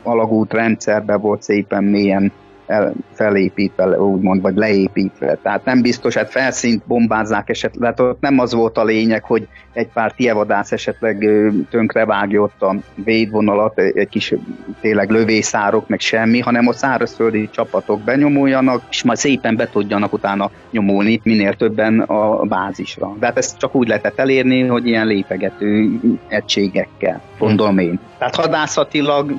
alagút 0.03 0.53
rendszerbe 0.53 1.15
volt 1.15 1.41
szépen 1.41 1.83
mélyen 1.83 2.31
el, 2.71 2.93
felépítve, 3.13 3.99
úgymond, 3.99 4.41
vagy 4.41 4.55
leépítve. 4.55 5.37
Tehát 5.43 5.65
nem 5.65 5.81
biztos, 5.81 6.15
hát 6.15 6.31
felszínt 6.31 6.83
bombázzák 6.85 7.49
esetleg, 7.49 7.89
hát 7.89 7.99
ott 7.99 8.21
nem 8.21 8.39
az 8.39 8.53
volt 8.53 8.77
a 8.77 8.83
lényeg, 8.83 9.23
hogy 9.23 9.47
egy 9.73 9.87
pár 9.87 10.11
tievadász 10.11 10.71
esetleg 10.71 11.29
vágja 11.91 12.41
ott 12.41 12.61
a 12.61 12.75
védvonalat, 12.95 13.79
egy 13.79 14.09
kis 14.09 14.33
tényleg 14.81 15.09
lövészárok, 15.09 15.87
meg 15.87 15.99
semmi, 15.99 16.39
hanem 16.39 16.67
a 16.67 16.73
szárazföldi 16.73 17.49
csapatok 17.51 18.01
benyomuljanak, 18.01 18.83
és 18.89 19.03
majd 19.03 19.17
szépen 19.17 19.55
be 19.55 19.69
tudjanak 19.69 20.13
utána 20.13 20.51
nyomulni 20.71 21.21
minél 21.23 21.53
többen 21.53 21.99
a 21.99 22.43
bázisra. 22.43 23.15
De 23.19 23.25
hát 23.25 23.37
ezt 23.37 23.57
csak 23.57 23.75
úgy 23.75 23.87
lehetett 23.87 24.19
elérni, 24.19 24.67
hogy 24.67 24.87
ilyen 24.87 25.07
lépegető 25.07 25.99
egységekkel, 26.27 27.21
gondolom 27.37 27.77
én. 27.77 27.99
Tehát 28.17 28.35
hadászatilag, 28.35 29.33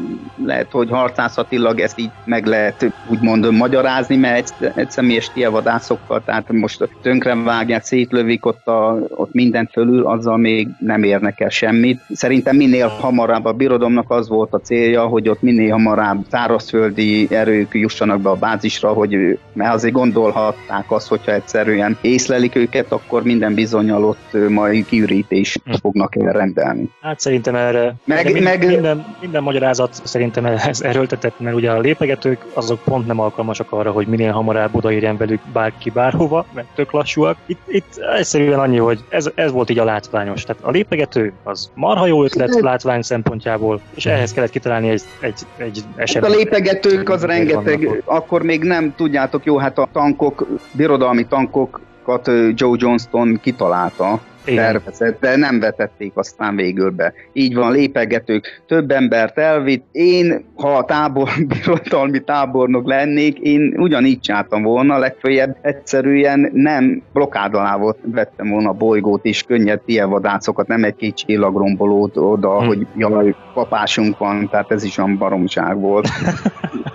lehet, 0.45 0.71
hogy 0.71 0.91
harcászatilag 0.91 1.81
ezt 1.81 1.99
így 1.99 2.11
meg 2.25 2.47
lehet 2.47 2.93
úgymond 3.23 3.51
magyarázni, 3.51 4.17
mert 4.17 4.55
egy, 4.61 4.73
egy 4.75 4.91
személyes 4.91 5.31
tievadászokkal, 5.33 6.23
tehát 6.25 6.53
most 6.53 6.89
tönkre 7.03 7.35
vágják, 7.35 7.85
szétlövik 7.85 8.47
ott, 8.47 8.67
a, 8.67 8.99
ott 9.09 9.33
mindent 9.33 9.71
fölül, 9.73 10.07
azzal 10.07 10.37
még 10.37 10.69
nem 10.79 11.03
érnek 11.03 11.41
el 11.41 11.49
semmit. 11.49 12.01
Szerintem 12.09 12.57
minél 12.57 12.87
hamarabb 12.87 13.45
a 13.45 13.53
birodalomnak 13.53 14.11
az 14.11 14.29
volt 14.29 14.53
a 14.53 14.61
célja, 14.61 15.07
hogy 15.07 15.29
ott 15.29 15.43
minél 15.43 15.73
hamarabb 15.73 16.25
szárazföldi 16.31 17.27
erők 17.31 17.69
jussanak 17.73 18.21
be 18.21 18.31
a 18.31 18.35
bázisra, 18.35 18.93
hogy 18.93 19.39
mert 19.53 19.75
azért 19.75 19.95
gondolhatták 19.95 20.91
azt, 20.91 21.09
hogyha 21.09 21.33
egyszerűen 21.33 21.99
észlelik 22.01 22.55
őket, 22.55 22.93
akkor 22.93 23.23
minden 23.23 23.55
bizonyal 23.55 24.05
ott 24.05 24.49
majd 24.49 24.85
kiürítés 24.85 25.59
fognak 25.81 26.17
elrendelni. 26.17 26.89
Hát 27.01 27.21
szerintem 27.21 27.55
erre 27.55 27.95
meg, 28.05 28.25
minden, 28.25 28.43
meg, 28.43 28.67
minden, 28.67 29.05
minden 29.21 29.43
magyarázat 29.43 30.01
szerintem 30.05 30.45
ez 30.45 30.81
erőltetett, 30.81 31.41
mert 31.41 31.57
ugye 31.57 31.71
a 31.71 31.81
lépegetők 31.81 32.45
azok 32.55 32.81
pont 32.85 33.07
nem 33.13 33.25
alkalmasak 33.25 33.73
arra, 33.73 33.91
hogy 33.91 34.07
minél 34.07 34.33
hamarabb 34.33 34.75
odaérjen 34.75 35.17
velük 35.17 35.41
bárki 35.53 35.91
bárhova, 35.91 36.47
mert 36.55 36.67
tök 36.75 36.91
lassúak. 36.91 37.37
Itt, 37.47 37.61
itt 37.67 37.97
egyszerűen 38.17 38.59
annyi, 38.59 38.79
hogy 38.79 39.05
ez, 39.09 39.31
ez 39.35 39.53
volt 39.53 39.71
így 39.71 39.79
a 39.79 39.85
látványos. 39.85 40.43
Tehát 40.43 40.63
a 40.63 40.71
lépegető 40.71 41.33
az 41.43 41.71
marha 41.75 42.07
jó 42.07 42.25
ötlet 42.25 42.61
látvány 42.61 43.03
szempontjából, 43.03 43.81
és 43.95 44.07
ehhez 44.07 44.33
kellett 44.33 44.51
kitalálni 44.51 44.89
egy, 44.89 45.03
egy, 45.21 45.41
egy. 45.57 45.85
Hát 45.97 46.25
a 46.25 46.29
lépegetők 46.29 47.09
az 47.09 47.25
rengeteg, 47.25 48.03
akkor 48.05 48.43
még 48.43 48.63
nem 48.63 48.95
tudjátok, 48.97 49.45
jó, 49.45 49.57
hát 49.57 49.79
a 49.79 49.89
tankok, 49.93 50.47
birodalmi 50.73 51.27
tankokat 51.27 52.31
Joe 52.55 52.77
Johnston 52.79 53.39
kitalálta, 53.43 54.21
tervezett, 54.45 55.21
de 55.21 55.37
nem 55.37 55.61
vetették 55.61 56.13
aztán 56.15 56.57
végül 56.57 56.91
be. 56.91 57.13
Így 57.33 57.55
van, 57.55 57.73
lépegetők, 57.73 58.63
több 58.67 58.91
embert 58.91 59.39
elvitt. 59.39 59.85
Én, 59.93 60.45
ha 60.57 60.77
a 60.77 60.85
tábor, 60.85 61.29
birodalmi 61.53 62.21
tábornok 62.21 62.87
lennék, 62.87 63.39
én 63.39 63.75
ugyanígy 63.77 64.21
csináltam 64.21 64.63
volna, 64.63 64.99
legfeljebb 64.99 65.57
egyszerűen 65.61 66.51
nem 66.53 67.03
blokkád 67.13 67.55
alá 67.55 67.77
volt, 67.77 67.99
vettem 68.03 68.49
volna 68.49 68.69
a 68.69 68.73
bolygót 68.73 69.25
is, 69.25 69.43
könnyed 69.43 69.81
tielvadászokat, 69.81 70.67
nem 70.67 70.85
egy 70.85 70.97
kicsi 70.97 71.25
csillagrombolót 71.27 72.17
oda, 72.17 72.59
hmm. 72.59 72.67
hogy 72.67 72.87
jaj, 72.97 73.35
papásunk 73.55 74.19
van, 74.19 74.49
tehát 74.49 74.71
ez 74.71 74.85
is 74.85 74.99
olyan 74.99 75.19
baromság 75.19 75.81
volt. 75.81 76.09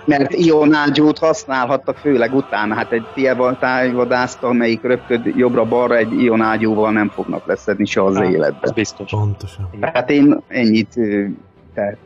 Mert 0.04 0.32
ionágyút 0.32 1.18
használhattak 1.18 1.96
főleg 1.96 2.34
utána, 2.34 2.74
hát 2.74 2.92
egy 2.92 3.06
tielvadászt, 3.14 4.42
amelyik 4.42 4.82
röpköd 4.82 5.26
jobbra-balra 5.36 5.96
egy 5.96 6.22
ionágyúval 6.22 6.92
nem 6.92 7.08
fognak 7.08 7.37
tudnak 7.38 7.46
leszedni 7.46 7.84
se 7.84 8.04
az 8.04 8.16
hát, 8.16 8.32
életbe. 8.32 8.58
Ez 8.60 8.70
biztos. 8.70 9.10
Pontosan. 9.10 9.68
Hát 9.80 10.10
én 10.10 10.40
ennyit 10.48 10.94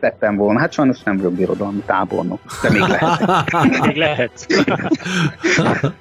tettem 0.00 0.36
volna. 0.36 0.58
Hát 0.58 0.72
sajnos 0.72 1.02
nem 1.02 1.16
vagyok 1.16 1.32
birodalmi 1.32 1.82
tábornok, 1.86 2.40
de 2.62 2.70
még 2.70 2.80
lehet. 2.80 3.46
még 3.84 3.96
lehet. 3.96 4.46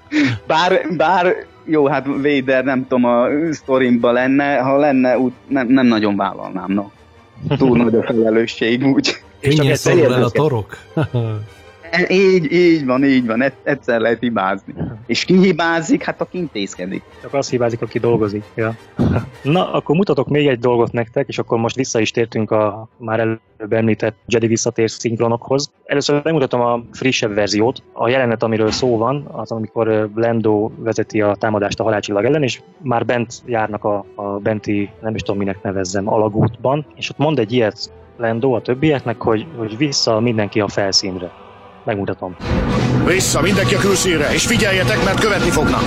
bár, 0.47 0.81
bár 0.97 1.35
jó, 1.65 1.87
hát 1.87 2.05
Vader 2.05 2.63
nem 2.63 2.87
tudom, 2.87 3.05
a 3.05 3.27
sztorimba 3.51 4.11
lenne, 4.11 4.57
ha 4.57 4.77
lenne, 4.77 5.17
úgy 5.17 5.31
nem, 5.47 5.67
nem 5.67 5.85
nagyon 5.85 6.15
vállalnám, 6.15 6.71
no. 6.71 6.89
Túl 7.57 7.77
nagy 7.77 7.95
a 7.95 8.03
felelősség, 8.03 8.85
úgy. 8.85 9.23
Könnyen 9.39 9.75
szorul 9.75 10.13
el 10.13 10.23
a 10.23 10.29
torok? 10.29 10.77
Így, 12.09 12.51
így 12.51 12.85
van, 12.85 13.03
így 13.03 13.25
van, 13.25 13.43
egyszer 13.63 13.99
lehet 13.99 14.19
hibázni. 14.19 14.73
És 15.05 15.25
ki 15.25 15.37
hibázik? 15.37 16.03
Hát 16.03 16.21
aki 16.21 16.37
intézkedik. 16.37 17.03
Csak 17.21 17.33
az 17.33 17.49
hibázik, 17.49 17.81
aki 17.81 17.99
dolgozik. 17.99 18.43
Ja. 18.55 18.75
Na, 19.43 19.71
akkor 19.71 19.95
mutatok 19.95 20.27
még 20.27 20.47
egy 20.47 20.59
dolgot 20.59 20.91
nektek, 20.91 21.27
és 21.27 21.37
akkor 21.37 21.57
most 21.57 21.75
vissza 21.75 21.99
is 21.99 22.11
tértünk 22.11 22.51
a 22.51 22.87
már 22.97 23.19
előbb 23.19 23.39
említett 23.73 24.15
Jedi 24.25 24.47
visszatér 24.47 24.89
szinkronokhoz. 24.89 25.71
Először 25.85 26.21
megmutatom 26.23 26.61
a 26.61 26.83
frissebb 26.91 27.33
verziót. 27.33 27.83
A 27.93 28.09
jelenet, 28.09 28.43
amiről 28.43 28.71
szó 28.71 28.97
van, 28.97 29.27
az 29.31 29.51
amikor 29.51 30.09
Lando 30.15 30.71
vezeti 30.77 31.21
a 31.21 31.35
támadást 31.35 31.79
a 31.79 31.83
halálcsillag 31.83 32.25
ellen, 32.25 32.43
és 32.43 32.61
már 32.77 33.05
bent 33.05 33.33
járnak 33.45 33.83
a, 33.83 34.05
a 34.15 34.23
benti, 34.23 34.89
nem 35.01 35.15
is 35.15 35.21
tudom 35.21 35.37
minek 35.37 35.61
nevezzem, 35.61 36.13
alagútban, 36.13 36.85
és 36.95 37.09
ott 37.09 37.17
mond 37.17 37.39
egy 37.39 37.51
ilyet 37.51 37.91
Lando 38.17 38.51
a 38.51 38.61
többieknek, 38.61 39.21
hogy, 39.21 39.45
hogy 39.57 39.77
vissza 39.77 40.19
mindenki 40.19 40.59
a 40.59 40.67
felszínre. 40.67 41.31
Megmutatom. 41.83 42.35
Vissza 43.05 43.41
mindenki 43.41 43.75
a 43.75 43.79
külszínre, 43.79 44.33
és 44.33 44.45
figyeljetek, 44.47 45.03
mert 45.03 45.19
követni 45.19 45.49
fognak! 45.49 45.83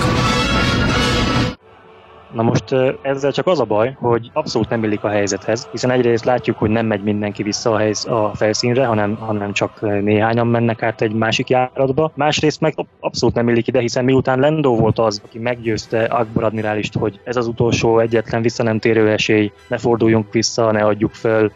Na 2.34 2.42
most 2.42 2.64
ezzel 3.03 3.32
csak 3.32 3.47
az 3.47 3.61
a 3.61 3.64
baj, 3.64 3.97
hogy 4.01 4.30
abszolút 4.32 4.68
nem 4.68 4.84
illik 4.84 5.05
a 5.05 5.09
helyzethez, 5.09 5.68
hiszen 5.70 5.90
egyrészt 5.90 6.24
látjuk, 6.24 6.59
hogy 6.59 6.70
nem 6.70 6.86
megy 6.86 7.03
mindenki 7.03 7.42
vissza 7.42 7.70
a, 7.70 7.76
helyz, 7.76 8.07
a 8.07 8.32
felszínre, 8.34 8.86
hanem, 8.86 9.16
hanem 9.16 9.53
csak 9.53 9.80
néhányan 9.80 10.47
mennek 10.47 10.82
át 10.82 11.01
egy 11.01 11.12
másik 11.12 11.49
járatba. 11.49 12.12
Másrészt 12.14 12.61
meg 12.61 12.74
abszolút 13.01 13.34
nem 13.34 13.49
illik 13.49 13.66
ide, 13.66 13.80
hiszen 13.80 14.05
miután 14.05 14.38
Lendo 14.38 14.76
volt 14.76 14.99
az, 14.99 15.22
aki 15.24 15.38
meggyőzte 15.38 16.05
Akbar 16.05 16.45
admirálist, 16.45 16.95
hogy 16.99 17.20
ez 17.24 17.36
az 17.36 17.47
utolsó 17.47 17.99
egyetlen 17.99 18.42
vissza 18.42 18.62
nem 18.62 18.78
térő 18.78 19.11
esély, 19.11 19.53
ne 19.68 19.78
forduljunk 19.78 20.32
vissza, 20.32 20.72
ne 20.72 20.84
adjuk 20.84 21.14
föl, 21.14 21.53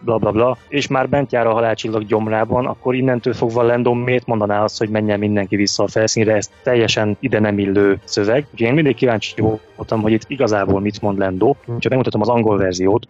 bla 0.00 0.16
bla 0.16 0.30
bla, 0.30 0.56
és 0.68 0.86
már 0.86 1.08
bent 1.08 1.32
jár 1.32 1.46
a 1.46 1.52
halálcsillag 1.52 2.06
gyomrában, 2.06 2.66
akkor 2.66 2.94
innentől 2.94 3.32
fogva 3.34 3.62
Lendon 3.62 3.96
miért 3.96 4.26
mondaná 4.26 4.64
azt, 4.64 4.78
hogy 4.78 4.88
menjen 4.88 5.18
mindenki 5.18 5.56
vissza 5.56 5.82
a 5.82 5.88
felszínre, 5.88 6.34
ez 6.34 6.50
teljesen 6.62 7.16
ide 7.20 7.40
nem 7.40 7.58
illő 7.58 8.00
szöveg. 8.04 8.46
Úgyhogy 8.52 8.68
én 8.68 8.74
mindig 8.74 8.94
kíváncsi 8.94 9.34
voltam, 9.76 10.02
hogy 10.02 10.12
itt 10.12 10.24
igazából 10.26 10.80
mit 10.80 11.00
mond 11.00 11.18
Lendo, 11.18 11.54
csak 11.66 11.88
megmutatom 11.88 12.20
az 12.20 12.28
angol 12.28 12.56
verziót. 12.56 13.08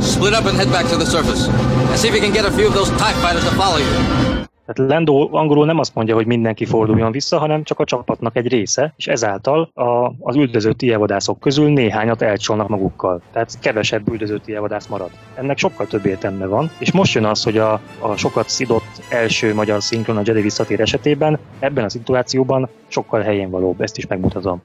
Split 0.00 0.38
up 0.38 0.46
and 0.46 0.56
head 0.56 0.70
back 0.70 0.88
to 0.88 0.96
the 0.96 1.04
surface, 1.04 1.50
and 1.88 1.96
see 1.96 2.08
if 2.08 2.14
you 2.14 2.22
can 2.22 2.32
get 2.32 2.44
a 2.44 2.50
few 2.50 2.66
of 2.66 2.74
those 2.74 2.90
TIE 2.90 3.14
fighters 3.22 3.44
to 3.44 3.50
follow 3.50 3.78
you. 3.78 4.46
Tehát 4.72 4.90
Lendo 4.90 5.28
angolul 5.30 5.66
nem 5.66 5.78
azt 5.78 5.94
mondja, 5.94 6.14
hogy 6.14 6.26
mindenki 6.26 6.64
forduljon 6.64 7.12
vissza, 7.12 7.38
hanem 7.38 7.62
csak 7.62 7.78
a 7.78 7.84
csapatnak 7.84 8.36
egy 8.36 8.48
része, 8.48 8.92
és 8.96 9.06
ezáltal 9.06 9.70
a, 9.74 10.12
az 10.20 10.36
üldözött 10.36 10.78
tievadászok 10.78 11.40
közül 11.40 11.68
néhányat 11.72 12.22
elcsolnak 12.22 12.68
magukkal. 12.68 13.20
Tehát 13.32 13.58
kevesebb 13.60 14.08
üldözött 14.08 14.42
tievadász 14.42 14.86
marad. 14.86 15.10
Ennek 15.34 15.58
sokkal 15.58 15.86
több 15.86 16.06
értelme 16.06 16.46
van, 16.46 16.70
és 16.78 16.92
most 16.92 17.14
jön 17.14 17.24
az, 17.24 17.42
hogy 17.44 17.58
a, 17.58 17.80
a 18.00 18.16
sokat 18.16 18.48
szidott 18.48 19.02
első 19.08 19.54
magyar 19.54 19.82
szinkron 19.82 20.16
a 20.16 20.22
Jedi 20.24 20.40
visszatér 20.40 20.80
esetében 20.80 21.38
ebben 21.58 21.84
a 21.84 21.88
szituációban 21.88 22.68
sokkal 22.88 23.20
helyén 23.20 23.50
valóbb. 23.50 23.80
Ezt 23.80 23.98
is 23.98 24.06
megmutatom. 24.06 24.62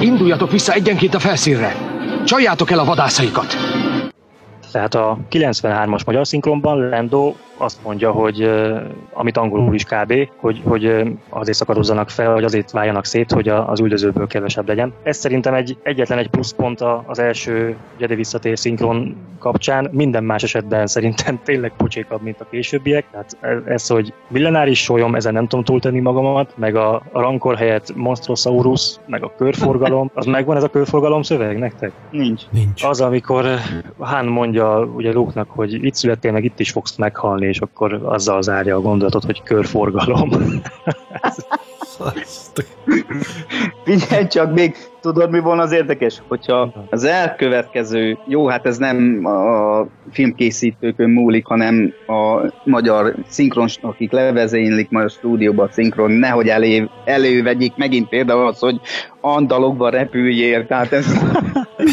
Induljatok 0.00 0.50
vissza 0.50 0.72
egyenként 0.72 1.14
a 1.14 1.18
felszínre! 1.18 1.72
Csaljátok 2.24 2.70
el 2.70 2.78
a 2.78 2.84
vadászaikat! 2.84 3.56
Tehát 4.72 4.94
a 4.94 5.18
93-as 5.30 6.04
magyar 6.06 6.26
szinkronban 6.26 6.88
Lando 6.88 7.34
azt 7.56 7.82
mondja, 7.84 8.10
hogy 8.10 8.50
amit 9.12 9.36
angolul 9.36 9.74
is 9.74 9.84
kb., 9.84 10.28
hogy, 10.36 10.60
hogy 10.64 11.02
azért 11.28 11.56
szakadozzanak 11.56 12.10
fel, 12.10 12.32
vagy 12.32 12.44
azért 12.44 12.70
váljanak 12.70 13.04
szét, 13.04 13.32
hogy 13.32 13.48
az 13.48 13.80
üldözőből 13.80 14.26
kevesebb 14.26 14.68
legyen. 14.68 14.92
Ez 15.02 15.16
szerintem 15.16 15.54
egy 15.54 15.76
egyetlen 15.82 16.18
egy 16.18 16.28
pluszpont 16.28 16.80
az 17.06 17.18
első 17.18 17.76
Jedi 17.96 18.14
visszatér 18.14 18.58
szinkron 18.58 19.16
kapcsán, 19.38 19.88
minden 19.92 20.24
más 20.24 20.42
esetben 20.42 20.86
szerintem 20.86 21.40
tényleg 21.44 21.72
pocsékabb, 21.76 22.22
mint 22.22 22.40
a 22.40 22.46
későbbiek. 22.50 23.04
Tehát 23.10 23.36
ez, 23.66 23.86
hogy 23.86 24.12
millenáris 24.28 24.82
sólyom, 24.82 25.14
ezen 25.14 25.32
nem 25.32 25.46
tudom 25.46 25.64
túltenni 25.64 26.00
magamat, 26.00 26.52
meg 26.56 26.76
a, 26.76 26.94
a 27.12 27.20
rankor 27.20 27.56
helyett 27.56 27.96
Monstrosaurus, 27.96 28.96
meg 29.06 29.22
a 29.24 29.32
körforgalom, 29.36 30.10
az 30.14 30.26
megvan 30.26 30.56
ez 30.56 30.62
a 30.62 30.68
körforgalom 30.68 31.22
szöveg 31.22 31.58
nektek? 31.58 31.92
Nincs. 32.10 32.42
Nincs. 32.50 32.84
Az, 32.84 33.00
amikor 33.00 33.44
Han 33.98 34.26
mondja 34.26 34.61
ugye 34.96 35.12
Luke-nak, 35.12 35.50
hogy 35.50 35.84
itt 35.84 35.94
születtél, 35.94 36.32
meg 36.32 36.44
itt 36.44 36.60
is 36.60 36.70
fogsz 36.70 36.96
meghalni, 36.96 37.46
és 37.46 37.60
akkor 37.60 38.00
azzal 38.04 38.42
zárja 38.42 38.76
a 38.76 38.80
gondolatot, 38.80 39.24
hogy 39.24 39.42
körforgalom. 39.42 40.30
Figyelj 43.84 44.26
csak, 44.26 44.54
még 44.54 44.76
tudod, 45.02 45.30
mi 45.30 45.38
van 45.38 45.58
az 45.58 45.72
érdekes? 45.72 46.22
Hogyha 46.28 46.86
az 46.90 47.04
elkövetkező, 47.04 48.18
jó, 48.26 48.46
hát 48.46 48.66
ez 48.66 48.78
nem 48.78 49.26
a 49.26 49.86
filmkészítőkön 50.10 51.10
múlik, 51.10 51.46
hanem 51.46 51.92
a 52.06 52.52
magyar 52.64 53.14
szinkron, 53.28 53.68
akik 53.80 54.12
levezénylik 54.12 54.90
majd 54.90 55.06
a 55.06 55.08
stúdióban 55.08 55.66
a 55.66 55.72
szinkron, 55.72 56.10
nehogy 56.10 56.48
elé, 56.48 56.88
elővegyék 57.04 57.76
megint 57.76 58.08
például 58.08 58.46
az, 58.46 58.58
hogy 58.58 58.80
andalogba 59.20 59.88
repüljél, 59.88 60.66
tehát 60.66 60.92
ez, 60.92 61.06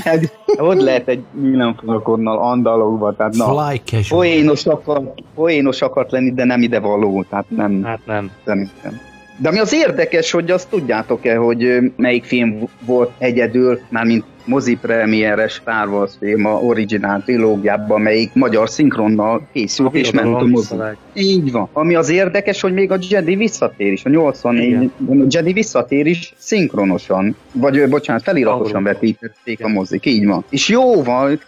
ez 0.04 0.32
ott 0.70 0.82
lehet 0.82 1.08
egy 1.08 1.24
villámfalkonnal 1.32 2.38
andalogba, 2.38 3.16
tehát 3.16 3.34
na, 3.36 3.72
poénos 4.10 4.66
akar, 4.66 5.14
poénos 5.36 5.82
akart 5.82 6.12
lenni, 6.12 6.34
de 6.34 6.44
nem 6.44 6.62
ide 6.62 6.80
való, 6.80 7.26
tehát 7.30 7.46
nem. 7.50 7.84
Hát 7.84 8.00
nem. 8.06 8.32
Szerintem. 8.46 9.09
De 9.42 9.50
ami 9.50 9.60
az 9.60 9.74
érdekes, 9.74 10.32
hogy 10.32 10.52
azt 10.52 10.70
tudjátok-e, 10.70 11.36
hogy 11.36 11.92
melyik 11.96 12.24
film 12.24 12.64
volt 12.80 13.12
egyedül, 13.18 13.80
mármint 13.90 14.24
mozi 14.50 14.76
premieres 14.76 15.54
Star 15.54 15.88
Wars 15.88 16.12
film 16.20 16.46
a 16.46 16.52
originál 16.52 17.24
trilógiában, 17.24 18.02
melyik 18.02 18.34
magyar 18.34 18.70
szinkronnal 18.70 19.48
készült, 19.54 19.96
és 19.96 20.12
ment 20.12 20.36
a 20.36 20.46
mozi. 20.46 20.76
Így 21.14 21.52
van. 21.52 21.70
Ami 21.74 21.96
az 21.96 22.10
érdekes, 22.10 22.62
hogy 22.62 22.74
még 22.74 22.92
a 22.92 22.98
Jedi 23.10 23.36
visszatér 23.36 23.92
is, 23.92 24.06
a 24.06 24.10
84 24.10 24.92
a 25.10 25.14
Jedi 25.30 25.54
visszatér 25.54 26.06
is 26.06 26.34
szinkronosan, 26.38 27.36
vagy 27.52 27.90
bocsánat, 27.90 28.24
feliratosan 28.24 28.84
vetítették 28.84 29.64
a 29.64 29.68
mozik, 29.68 30.06
így 30.06 30.26
van. 30.26 30.46
És 30.50 30.70
jóval 30.70 31.40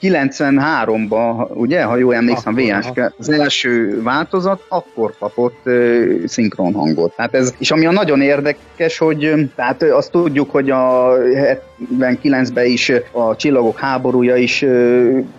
93-ban, 0.00 1.48
ugye, 1.54 1.82
ha 1.82 1.96
jól 1.96 2.14
emlékszem, 2.14 2.54
VS 2.54 2.90
az 3.18 3.30
első 3.30 4.02
változat, 4.02 4.64
akkor 4.68 5.14
kapott 5.18 5.60
uh, 5.64 6.24
szinkron 6.24 6.72
hangot. 6.72 7.16
Tehát 7.16 7.34
ez, 7.34 7.54
és 7.58 7.70
ami 7.70 7.86
a 7.86 7.92
nagyon 7.92 8.20
érdekes, 8.20 8.98
hogy 8.98 9.50
tehát 9.54 9.82
azt 9.82 10.10
tudjuk, 10.10 10.50
hogy 10.50 10.70
a 10.70 11.12
79-ben 12.00 12.66
is 12.66 12.92
a 13.10 13.36
Csillagok 13.36 13.78
háborúja 13.78 14.36
is 14.36 14.64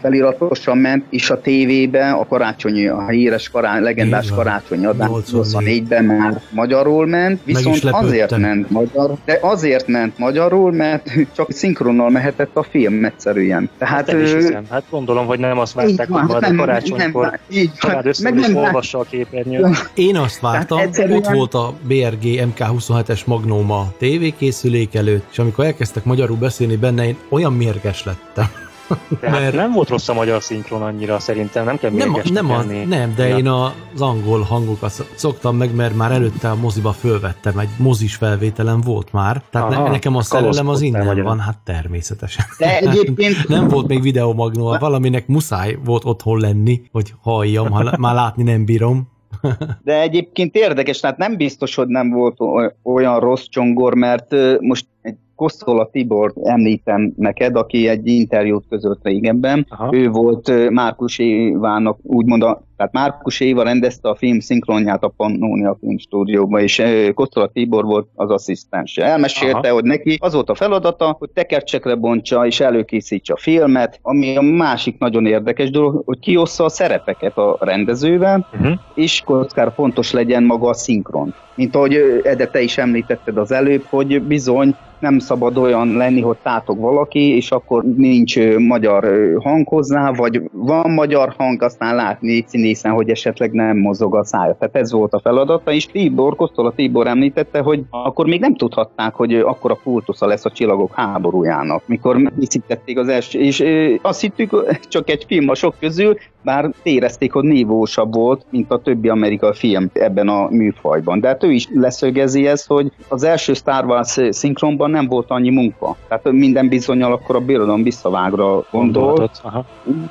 feliratosan 0.02 0.78
ment, 0.78 1.06
és 1.10 1.30
a 1.30 1.42
tévében 1.42 2.14
a 2.14 2.28
karácsonyi, 2.28 2.88
a 2.88 3.08
híres 3.08 3.50
kará, 3.50 3.80
legendás 3.80 4.32
karácsonyi 4.32 4.86
adás 4.86 5.10
84-ben 5.32 6.04
már 6.04 6.42
magyarul 6.50 7.06
ment, 7.08 7.42
viszont 7.44 7.84
azért 7.84 8.38
ment 8.38 8.70
magyar, 8.70 9.14
de 9.26 9.40
azért 9.42 9.88
ment 9.88 10.18
magyarul, 10.18 10.72
mert 10.72 11.12
csak 11.36 11.52
szinkronnal 11.52 12.10
mehetett 12.10 12.56
a 12.56 12.64
film 12.64 13.06
egyszerűen. 13.06 13.70
Tehát, 13.78 14.10
hát, 14.12 14.22
hiszem. 14.22 14.64
hát 14.70 14.84
gondolom, 14.90 15.26
hogy 15.26 15.40
nem 15.40 15.60
azt 15.60 15.74
várták, 15.74 16.10
hogy 16.10 16.24
majd 16.24 16.44
a 16.44 16.56
karácsonykor 16.56 17.40
család 17.80 18.06
össze 18.06 18.34
is 18.36 18.54
olvassa 18.54 19.00
a 19.00 19.04
képernyőt. 19.10 19.90
Én 19.94 20.18
azt 20.18 20.40
vártam, 20.40 20.78
egyszerűen... 20.78 21.18
ott 21.18 21.28
volt 21.28 21.54
a 21.54 21.74
BRG 21.88 22.24
MK27-es 22.24 23.26
Magnóma 23.26 23.88
tévékészülék 23.98 24.96
előtt, 24.96 25.26
és 25.32 25.40
amikor 25.40 25.66
elkezdtek 25.66 26.06
magyarul 26.28 26.48
beszélni 26.48 26.76
benne, 26.76 27.08
én 27.08 27.18
olyan 27.30 27.54
mérges 27.54 28.04
lettem. 28.04 28.46
Tehát 29.20 29.40
mert 29.40 29.56
nem 29.56 29.72
volt 29.72 29.90
rossz 29.90 30.08
a 30.08 30.14
magyar 30.14 30.42
szinkron 30.42 30.82
annyira, 30.82 31.20
szerintem 31.20 31.66
nem 31.66 31.78
kell 31.78 31.92
nem, 31.92 32.16
nem, 32.32 32.52
a, 32.52 32.64
nem, 32.88 33.14
de 33.16 33.28
ja. 33.28 33.38
én 33.38 33.48
az 33.48 34.02
angol 34.02 34.42
hangokat 34.42 35.08
szoktam 35.16 35.58
meg, 35.58 35.76
mert 35.76 35.96
már 35.96 36.12
előtte 36.12 36.50
a 36.50 36.56
moziba 36.56 36.92
fölvettem, 36.92 37.58
egy 37.58 37.70
mozis 37.78 38.16
felvételem 38.16 38.82
volt 38.82 39.12
már, 39.12 39.42
tehát 39.50 39.74
Aha, 39.74 39.84
ne, 39.84 39.90
nekem 39.90 40.16
a 40.16 40.22
szerelem 40.22 40.68
az 40.68 40.82
innen 40.82 41.06
magyar. 41.06 41.24
van, 41.24 41.40
hát 41.40 41.58
természetesen. 41.64 42.46
De 42.58 42.78
egyébként... 42.78 43.48
nem 43.48 43.68
volt 43.68 43.88
még 43.88 44.02
videomagnó, 44.02 44.78
valaminek 44.80 45.28
muszáj 45.28 45.78
volt 45.86 46.06
otthon 46.06 46.40
lenni, 46.40 46.82
hogy 46.92 47.14
halljam, 47.22 47.72
ha 47.72 47.98
már 47.98 48.16
látni 48.16 48.44
nem 48.44 48.66
bírom. 48.66 49.08
De 49.84 50.02
egyébként 50.02 50.56
érdekes, 50.56 51.00
tehát 51.00 51.18
nem 51.18 51.38
biztos, 51.38 51.76
hogy 51.76 51.88
nem 51.88 52.10
volt 52.10 52.38
olyan 52.84 53.20
rossz 53.20 53.46
csongor, 53.46 53.96
mert 53.96 54.36
most 54.60 54.86
egy 55.02 55.16
Kosztola 55.38 55.90
Tibor 55.92 56.34
említem 56.44 57.14
neked, 57.18 57.56
aki 57.56 57.88
egy 57.88 58.08
interjút 58.08 58.66
között 58.70 59.00
régenben. 59.04 59.66
Aha. 59.70 59.90
Ő 59.92 60.10
volt 60.10 60.70
Márkus 60.70 61.20
Évának, 61.20 61.98
úgymond 62.04 62.44
a, 62.44 62.62
tehát 62.78 62.94
Márkus 62.94 63.40
Éva 63.40 63.64
rendezte 63.64 64.10
a 64.10 64.16
film 64.16 64.40
szinkronját 64.40 65.04
a 65.04 65.14
Pannonia 65.18 65.78
Filmstúdióban, 65.80 66.62
és 66.62 66.84
Kosztola 67.14 67.48
Tibor 67.48 67.86
volt 67.86 68.08
az 68.16 68.30
asszisztense. 68.30 69.04
Elmesélte, 69.04 69.58
Aha. 69.58 69.74
hogy 69.74 69.84
neki 69.84 70.18
az 70.22 70.34
volt 70.34 70.50
a 70.50 70.56
feladata, 70.56 71.16
hogy 71.20 71.30
tekercsekre 71.30 71.96
bontsa 71.96 72.46
és 72.46 72.60
előkészítse 72.60 73.34
a 73.34 73.38
filmet, 73.38 74.00
ami 74.02 74.38
a 74.38 74.42
másik 74.42 74.98
nagyon 75.00 75.26
érdekes 75.26 75.70
dolog, 75.70 76.02
hogy 76.06 76.20
kiossza 76.20 76.64
a 76.64 76.70
szerepeket 76.70 77.38
a 77.38 77.58
rendezővel, 77.60 78.48
uh-huh. 78.54 78.80
és 78.96 79.22
kockára 79.26 79.72
fontos 79.72 80.12
legyen 80.12 80.44
maga 80.44 80.70
a 80.70 80.74
szinkron. 80.74 81.34
Mint 81.56 81.76
ahogy 81.76 82.22
Ede, 82.24 82.48
te 82.48 82.62
is 82.62 82.78
említetted 82.78 83.38
az 83.38 83.52
előbb, 83.52 83.84
hogy 83.90 84.22
bizony 84.22 84.76
nem 85.00 85.20
szabad 85.20 85.58
olyan 85.58 85.94
lenni, 85.94 86.22
hogy 86.22 86.38
tátog 86.44 86.80
valaki, 86.80 87.36
és 87.36 87.52
akkor 87.52 87.84
nincs 87.84 88.58
magyar 88.58 89.06
hang 89.44 89.68
hozzá, 89.68 90.12
vagy 90.12 90.42
van 90.52 90.92
magyar 90.92 91.34
hang, 91.38 91.62
aztán 91.62 91.96
látni 91.96 92.46
színészen, 92.48 92.92
hogy 92.92 93.10
esetleg 93.10 93.52
nem 93.52 93.78
mozog 93.78 94.16
a 94.16 94.24
szája. 94.24 94.56
Tehát 94.60 94.76
ez 94.76 94.92
volt 94.92 95.14
a 95.14 95.20
feladata, 95.20 95.72
és 95.72 95.86
Tibor, 95.86 96.36
Kosztola 96.36 96.72
Tibor 96.72 97.08
említette, 97.08 97.60
hogy 97.60 97.84
akkor 97.90 98.26
még 98.26 98.40
nem 98.40 98.56
tudhatták, 98.56 99.14
hogy 99.14 99.34
akkor 99.34 99.72
a 99.72 99.80
kultusza 99.84 100.28
lesz 100.28 100.46
a 100.46 100.52
csillagok 100.52 100.94
háborújának, 100.94 101.84
mikor 101.86 102.18
megkészítették 102.18 103.00
az 103.00 103.08
első, 103.08 103.40
és 103.40 103.64
azt 104.02 104.22
hittük, 104.22 104.78
csak 104.88 105.10
egy 105.10 105.26
film 105.28 105.50
a 105.50 105.56
sok 105.56 105.76
közül, 105.80 106.18
bár 106.44 106.72
érezték, 106.84 107.34
hogy 107.34 107.44
nívósabb 107.44 108.14
volt, 108.14 108.46
mint 108.50 108.72
a 108.72 108.82
többi 108.82 109.10
amerikai 109.10 109.54
film 109.54 109.90
ebben 109.94 110.28
a 110.28 110.48
műfajban. 110.50 111.20
De 111.20 111.28
hát 111.28 111.44
ő 111.44 111.52
is 111.52 111.68
leszögezi 111.74 112.48
ezt, 112.48 112.68
hogy 112.68 112.92
az 113.08 113.24
első 113.24 113.54
Star 113.54 113.86
Wars 113.86 114.20
szinkronban 114.30 114.87
nem 114.88 115.08
volt 115.08 115.30
annyi 115.30 115.50
munka. 115.50 115.96
Tehát 116.08 116.32
minden 116.32 116.68
bizonyal 116.68 117.12
akkor 117.12 117.36
a 117.36 117.40
birodalom 117.40 117.84
visszavágra 117.84 118.64
gondol. 118.72 119.32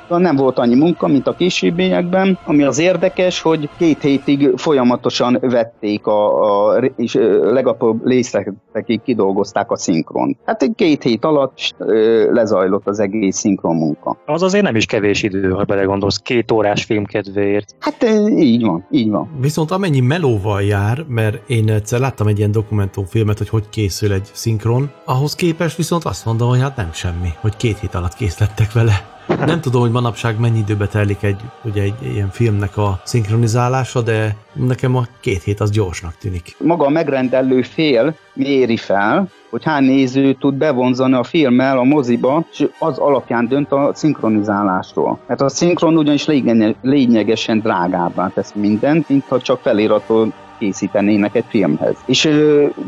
Nem 0.07 0.35
volt 0.35 0.59
annyi 0.59 0.75
munka, 0.75 1.07
mint 1.07 1.27
a 1.27 1.35
későbbiekben, 1.35 2.37
ami 2.45 2.63
az 2.63 2.79
érdekes, 2.79 3.41
hogy 3.41 3.69
két 3.77 4.01
hétig 4.01 4.51
folyamatosan 4.55 5.37
vették 5.41 6.07
a, 6.07 6.75
a 6.75 6.77
és 6.95 7.13
legapróbb 7.41 8.07
részletekig 8.07 9.01
kidolgozták 9.01 9.71
a 9.71 9.77
szinkron. 9.77 10.37
Hát 10.45 10.61
egy 10.61 10.71
két 10.75 11.03
hét 11.03 11.25
alatt 11.25 11.75
lezajlott 12.31 12.87
az 12.87 12.99
egész 12.99 13.37
szinkron 13.37 13.75
munka. 13.75 14.17
Az 14.25 14.41
azért 14.41 14.63
nem 14.63 14.75
is 14.75 14.85
kevés 14.85 15.23
idő, 15.23 15.49
ha 15.49 15.63
belegondolsz 15.63 16.17
két 16.17 16.51
órás 16.51 16.83
film 16.83 17.05
kedvéért. 17.05 17.75
Hát 17.79 18.05
így 18.37 18.65
van, 18.65 18.85
így 18.91 19.09
van. 19.09 19.29
Viszont 19.39 19.71
amennyi 19.71 19.99
melóval 19.99 20.61
jár, 20.61 21.05
mert 21.07 21.49
én 21.49 21.69
egyszer 21.69 21.99
láttam 21.99 22.27
egy 22.27 22.37
ilyen 22.37 22.51
dokumentumfilmet, 22.51 23.37
hogy 23.37 23.49
hogy 23.49 23.69
készül 23.69 24.13
egy 24.13 24.29
szinkron, 24.33 24.66
ahhoz 25.05 25.35
képest 25.35 25.75
viszont 25.75 26.03
azt 26.03 26.25
mondom, 26.25 26.49
hogy 26.49 26.61
hát 26.61 26.75
nem 26.75 26.89
semmi, 26.93 27.29
hogy 27.39 27.57
két 27.57 27.79
hét 27.79 27.95
alatt 27.95 28.13
készlettek 28.13 28.71
vele. 28.71 29.15
Nem 29.27 29.61
tudom, 29.61 29.81
hogy 29.81 29.91
manapság 29.91 30.39
mennyi 30.39 30.57
időbe 30.57 30.87
telik 30.87 31.23
egy, 31.23 31.39
ugye 31.63 31.81
egy 31.81 31.93
ilyen 32.01 32.29
filmnek 32.29 32.77
a 32.77 32.99
szinkronizálása, 33.03 34.01
de 34.01 34.35
nekem 34.53 34.95
a 34.95 35.05
két 35.19 35.43
hét 35.43 35.59
az 35.59 35.71
gyorsnak 35.71 36.17
tűnik. 36.17 36.55
Maga 36.59 36.85
a 36.85 36.89
megrendelő 36.89 37.61
fél 37.61 38.15
méri 38.33 38.77
fel, 38.77 39.27
hogy 39.49 39.63
hány 39.63 39.83
néző 39.83 40.33
tud 40.33 40.53
bevonzani 40.53 41.13
a 41.13 41.23
filmmel 41.23 41.77
a 41.77 41.83
moziba, 41.83 42.45
és 42.51 42.67
az 42.79 42.97
alapján 42.97 43.47
dönt 43.47 43.71
a 43.71 43.91
szinkronizálásról. 43.93 45.19
Mert 45.27 45.41
a 45.41 45.49
szinkron 45.49 45.97
ugyanis 45.97 46.25
lényegesen 46.81 47.59
drágábbá 47.59 48.27
tesz 48.27 48.53
mindent, 48.53 49.09
mint 49.09 49.23
ha 49.27 49.41
csak 49.41 49.59
feliratot 49.61 50.33
készítenének 50.59 51.35
egy 51.35 51.45
filmhez. 51.47 51.95
És 52.05 52.29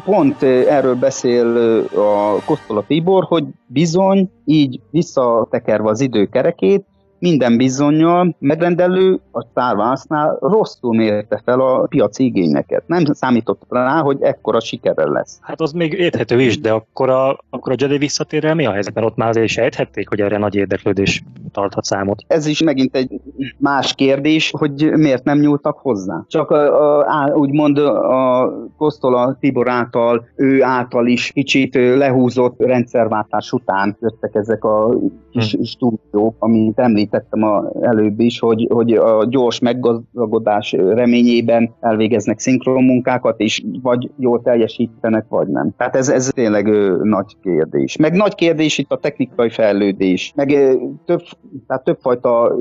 pont 0.06 0.44
erről 0.44 0.96
beszél 0.96 1.58
a 1.96 2.42
Kosztola 2.46 2.84
Tibor, 2.88 3.24
hogy 3.24 3.44
bizony 3.66 4.30
így 4.46 4.80
visszatekerve 4.92 5.90
az 5.90 6.02
időkerekét, 6.02 6.86
minden 7.20 7.58
bizonyal 7.58 8.36
megrendelő 8.40 9.20
a 9.32 9.46
Star 9.52 9.78
Wars-nál 9.78 10.38
rosszul 10.42 10.96
mérte 10.96 11.42
fel 11.46 11.60
a 11.60 11.88
piaci 11.88 12.24
igényeket. 12.24 12.84
Nem 12.86 13.04
számított 13.06 13.62
rá, 13.70 14.02
hogy 14.02 14.18
ekkora 14.22 14.60
sikerre 14.60 15.10
lesz. 15.10 15.38
Hát 15.42 15.62
az 15.62 15.72
még 15.72 15.94
érthető 15.94 16.42
is, 16.42 16.60
de 16.60 16.72
akkor 16.72 17.10
a, 17.10 17.40
akkor 17.50 17.72
a 17.72 17.76
Jedi 17.80 17.98
visszatérre 17.98 18.54
mi 18.54 18.66
a 18.66 18.72
helyzet? 18.72 18.94
Mert 18.94 19.08
ott 19.08 19.16
már 19.16 19.30
azért 19.30 19.48
sejthették, 19.48 20.10
hogy 20.10 20.22
erre 20.22 20.38
nagy 20.38 20.56
érdeklődés 20.56 21.24
tarthat 21.52 21.84
számot. 21.84 22.24
Ez 22.28 22.46
is 22.46 22.64
megint 22.64 22.96
egy 22.96 23.22
más 23.58 23.94
kérdés, 23.94 24.52
hogy 24.58 24.92
miért 24.92 25.24
nem 25.24 25.40
nyúltak 25.40 25.78
hozzá. 25.78 26.24
Csak 26.28 26.52
a, 26.52 27.00
a, 27.00 27.36
úgymond 27.36 27.78
a 27.78 28.52
Kosztola 28.78 29.38
Tibor 29.40 29.70
által, 29.70 30.28
ő 30.36 30.64
által 30.64 31.08
is 31.08 31.32
kicsit 31.32 31.76
lehúzott 31.76 32.60
rendszerváltás 32.60 33.52
után 33.52 33.98
jöttek 34.02 34.36
ezek 34.36 34.64
a 34.64 34.90
kis 35.32 35.54
hm. 35.56 35.62
stúdiók, 35.62 36.36
amit 36.40 36.80
említ 36.80 37.09
említettem 37.12 37.44
a, 37.44 37.72
előbb 37.82 38.20
is, 38.20 38.40
hogy, 38.40 38.68
hogy 38.70 38.94
a 38.94 39.26
gyors 39.26 39.60
meggazdagodás 39.60 40.72
reményében 40.72 41.74
elvégeznek 41.80 42.40
szinkron 42.40 42.84
munkákat, 42.84 43.40
és 43.40 43.64
vagy 43.82 44.12
jól 44.18 44.42
teljesítenek, 44.42 45.26
vagy 45.30 45.48
nem. 45.48 45.72
Tehát 45.78 45.96
ez, 45.96 46.10
ez 46.10 46.30
tényleg 46.34 46.68
ö, 46.68 47.00
nagy 47.04 47.38
kérdés. 47.44 47.98
Meg 47.98 48.14
nagy 48.14 48.36
kérdés 48.36 48.78
itt 48.78 48.92
a 48.92 48.98
technikai 48.98 49.50
fejlődés. 49.50 50.32
Meg 50.36 50.52
ö, 50.52 50.74
több, 51.06 51.22
tehát 51.68 51.84
többfajta 51.84 52.56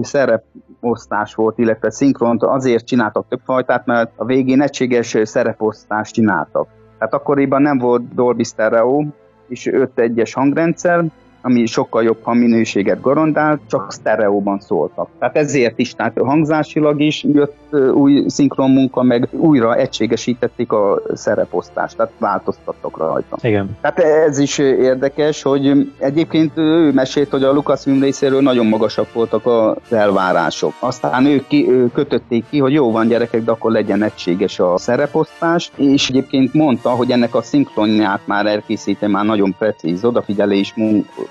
szereposztás 0.00 1.34
volt, 1.34 1.58
illetve 1.58 1.90
szinkront 1.90 2.42
azért 2.42 2.86
csináltak 2.86 3.28
többfajtát, 3.28 3.86
mert 3.86 4.12
a 4.16 4.24
végén 4.24 4.62
egységes 4.62 5.16
szereposztást 5.22 6.14
csináltak. 6.14 6.68
Tehát 6.98 7.14
akkoriban 7.14 7.62
nem 7.62 7.78
volt 7.78 8.14
Dolby 8.14 8.44
Stereo, 8.44 9.04
és 9.48 9.70
5-1-es 9.72 10.30
hangrendszer, 10.34 11.04
ami 11.42 11.66
sokkal 11.66 12.02
jobb 12.02 12.18
minőséget 12.26 13.00
garantált, 13.00 13.60
csak 13.66 13.92
sztereóban 13.92 14.60
szóltak. 14.60 15.08
Tehát 15.18 15.36
ezért 15.36 15.78
is, 15.78 15.94
tehát 15.94 16.18
hangzásilag 16.18 17.00
is 17.00 17.24
jött 17.32 17.56
új 17.94 18.24
szinkron 18.28 18.70
munka, 18.70 19.02
meg 19.02 19.28
újra 19.30 19.76
egységesítették 19.76 20.72
a 20.72 21.02
szereposztást, 21.14 21.96
tehát 21.96 22.12
változtattak 22.18 22.96
rajta. 22.96 23.36
Igen. 23.40 23.76
Tehát 23.80 23.98
ez 23.98 24.38
is 24.38 24.58
érdekes, 24.58 25.42
hogy 25.42 25.92
egyébként 25.98 26.52
ő 26.54 26.92
mesélt, 26.92 27.30
hogy 27.30 27.42
a 27.42 27.52
Lucasfilm 27.52 28.00
részéről 28.00 28.40
nagyon 28.40 28.66
magasak 28.66 29.12
voltak 29.12 29.46
az 29.46 29.92
elvárások. 29.92 30.72
Aztán 30.78 31.26
ők, 31.26 31.46
ki, 31.46 31.70
ők 31.70 31.92
kötötték 31.92 32.44
ki, 32.50 32.58
hogy 32.58 32.72
jó 32.72 32.90
van 32.90 33.06
gyerekek, 33.06 33.44
de 33.44 33.50
akkor 33.50 33.72
legyen 33.72 34.02
egységes 34.02 34.58
a 34.58 34.78
szereposztás, 34.78 35.70
és 35.76 36.08
egyébként 36.08 36.54
mondta, 36.54 36.90
hogy 36.90 37.10
ennek 37.10 37.34
a 37.34 37.42
szinkronját 37.42 38.20
már 38.26 38.46
elkészíti, 38.46 39.06
már 39.06 39.24
nagyon 39.24 39.54
precíz, 39.58 40.04
odafigyelés 40.04 40.74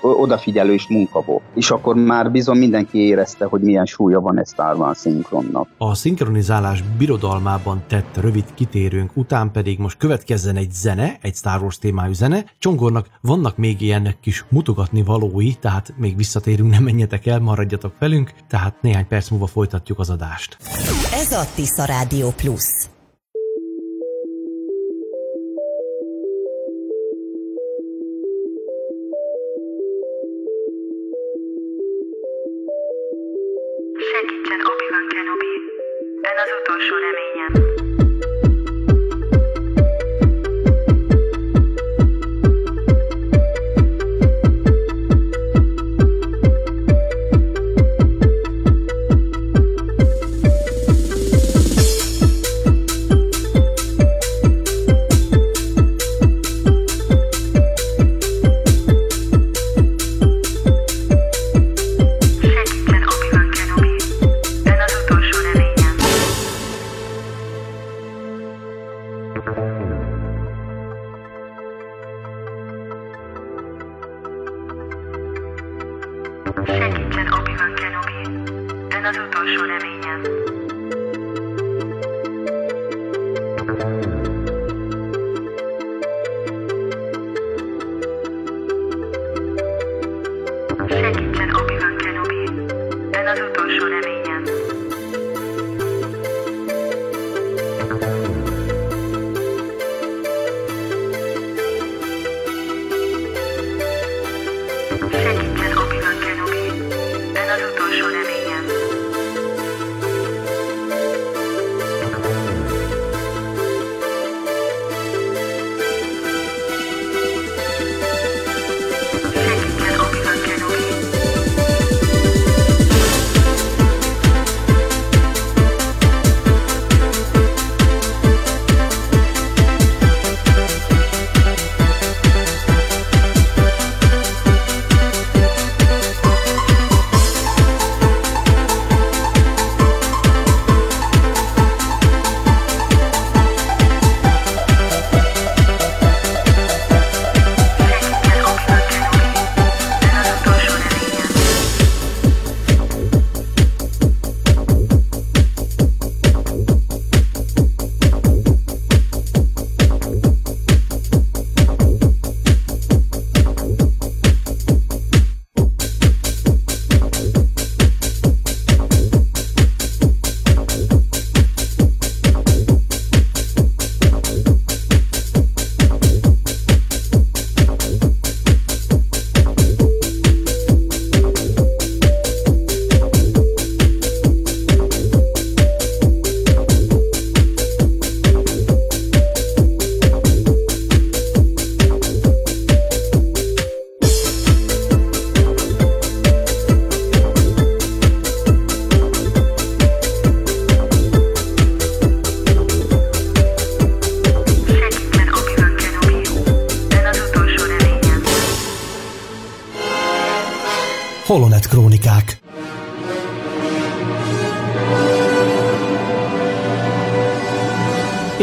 odafigyelős 0.02 0.88
munka 0.88 1.20
volt. 1.20 1.42
És 1.54 1.70
akkor 1.70 1.94
már 1.94 2.30
bizony 2.30 2.58
mindenki 2.58 2.98
érezte, 2.98 3.44
hogy 3.44 3.60
milyen 3.60 3.86
súlya 3.86 4.20
van 4.20 4.38
ez 4.38 4.50
Star 4.50 4.76
Wars 4.76 4.98
szinkronnak. 4.98 5.68
A 5.78 5.94
szinkronizálás 5.94 6.82
birodalmában 6.98 7.82
tett 7.86 8.16
rövid 8.20 8.44
kitérőnk 8.54 9.10
után 9.14 9.50
pedig 9.50 9.78
most 9.78 9.96
következzen 9.96 10.56
egy 10.56 10.72
zene, 10.72 11.16
egy 11.20 11.34
Star 11.34 11.62
Wars 11.62 11.78
témájú 11.78 12.12
zene. 12.12 12.44
Csongornak 12.58 13.06
vannak 13.20 13.56
még 13.56 13.80
ilyen 13.80 14.14
kis 14.20 14.44
mutogatni 14.48 15.02
valói, 15.02 15.54
tehát 15.54 15.94
még 15.96 16.16
visszatérünk, 16.16 16.70
nem 16.70 16.82
menjetek 16.82 17.26
el, 17.26 17.38
maradjatok 17.38 17.92
velünk, 17.98 18.32
tehát 18.48 18.74
néhány 18.80 19.06
perc 19.06 19.30
múlva 19.30 19.46
folytatjuk 19.46 19.98
az 19.98 20.10
adást. 20.10 20.56
Ez 21.12 21.32
a 21.32 21.44
Tisza 21.54 21.84
Rádió 21.84 22.30
Plus. 22.36 22.91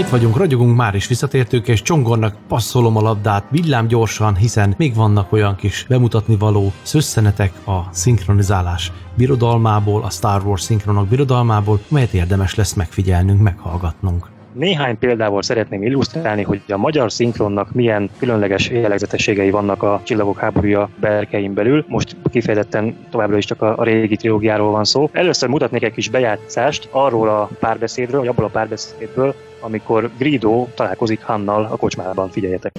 Itt 0.10 0.16
vagyunk, 0.16 0.38
ragyogunk, 0.38 0.76
már 0.76 0.96
is 0.96 1.08
visszatértünk, 1.08 1.68
és 1.68 1.82
Csongornak 1.82 2.36
passzolom 2.48 2.98
a 2.98 3.02
labdát 3.02 3.44
villám 3.50 3.88
gyorsan, 3.88 4.36
hiszen 4.36 4.74
még 4.78 4.96
vannak 4.96 5.32
olyan 5.32 5.56
kis 5.56 5.86
bemutatni 5.90 6.36
való 6.36 6.72
szösszenetek 6.82 7.52
a 7.66 7.80
szinkronizálás 7.92 8.92
birodalmából, 9.18 10.04
a 10.04 10.10
Star 10.10 10.46
Wars 10.46 10.62
szinkronok 10.62 11.08
birodalmából, 11.08 11.80
melyet 11.90 12.14
érdemes 12.14 12.56
lesz 12.56 12.74
megfigyelnünk, 12.74 13.42
meghallgatnunk. 13.42 14.30
Néhány 14.54 14.98
példával 14.98 15.42
szeretném 15.42 15.84
illusztrálni, 15.84 16.44
hogy 16.44 16.62
a 16.68 16.78
magyar 16.78 17.12
szinkronnak 17.12 17.74
milyen 17.74 18.10
különleges 18.18 18.70
jellegzetességei 18.70 19.50
vannak 19.50 19.84
a 19.84 20.02
Csillagok 20.04 20.40
háborúja 20.40 20.90
berkein 21.00 21.54
belül. 21.54 21.86
Most 21.88 22.16
kifejezetten 22.30 22.98
továbbra 23.12 23.38
is 23.38 23.46
csak 23.46 23.62
a, 23.62 23.78
a 23.78 23.84
régi 23.84 24.16
trilógiáról 24.16 24.72
van 24.72 24.84
szó. 24.84 25.10
Először 25.12 25.50
mutatnék 25.50 25.84
egy 25.84 25.94
kis 25.94 26.10
bejátszást 26.10 26.88
arról 26.92 27.30
a 27.30 27.50
párbeszédről, 27.60 28.20
vagy 28.20 28.30
abból 28.30 28.46
a 28.46 28.50
párbeszédből, 28.50 29.36
amikor 29.60 30.10
Grido 30.18 30.68
találkozik 30.76 31.22
Hannal 31.22 31.68
a 31.72 31.76
kocsmában. 31.76 32.30
Figyeljetek! 32.30 32.72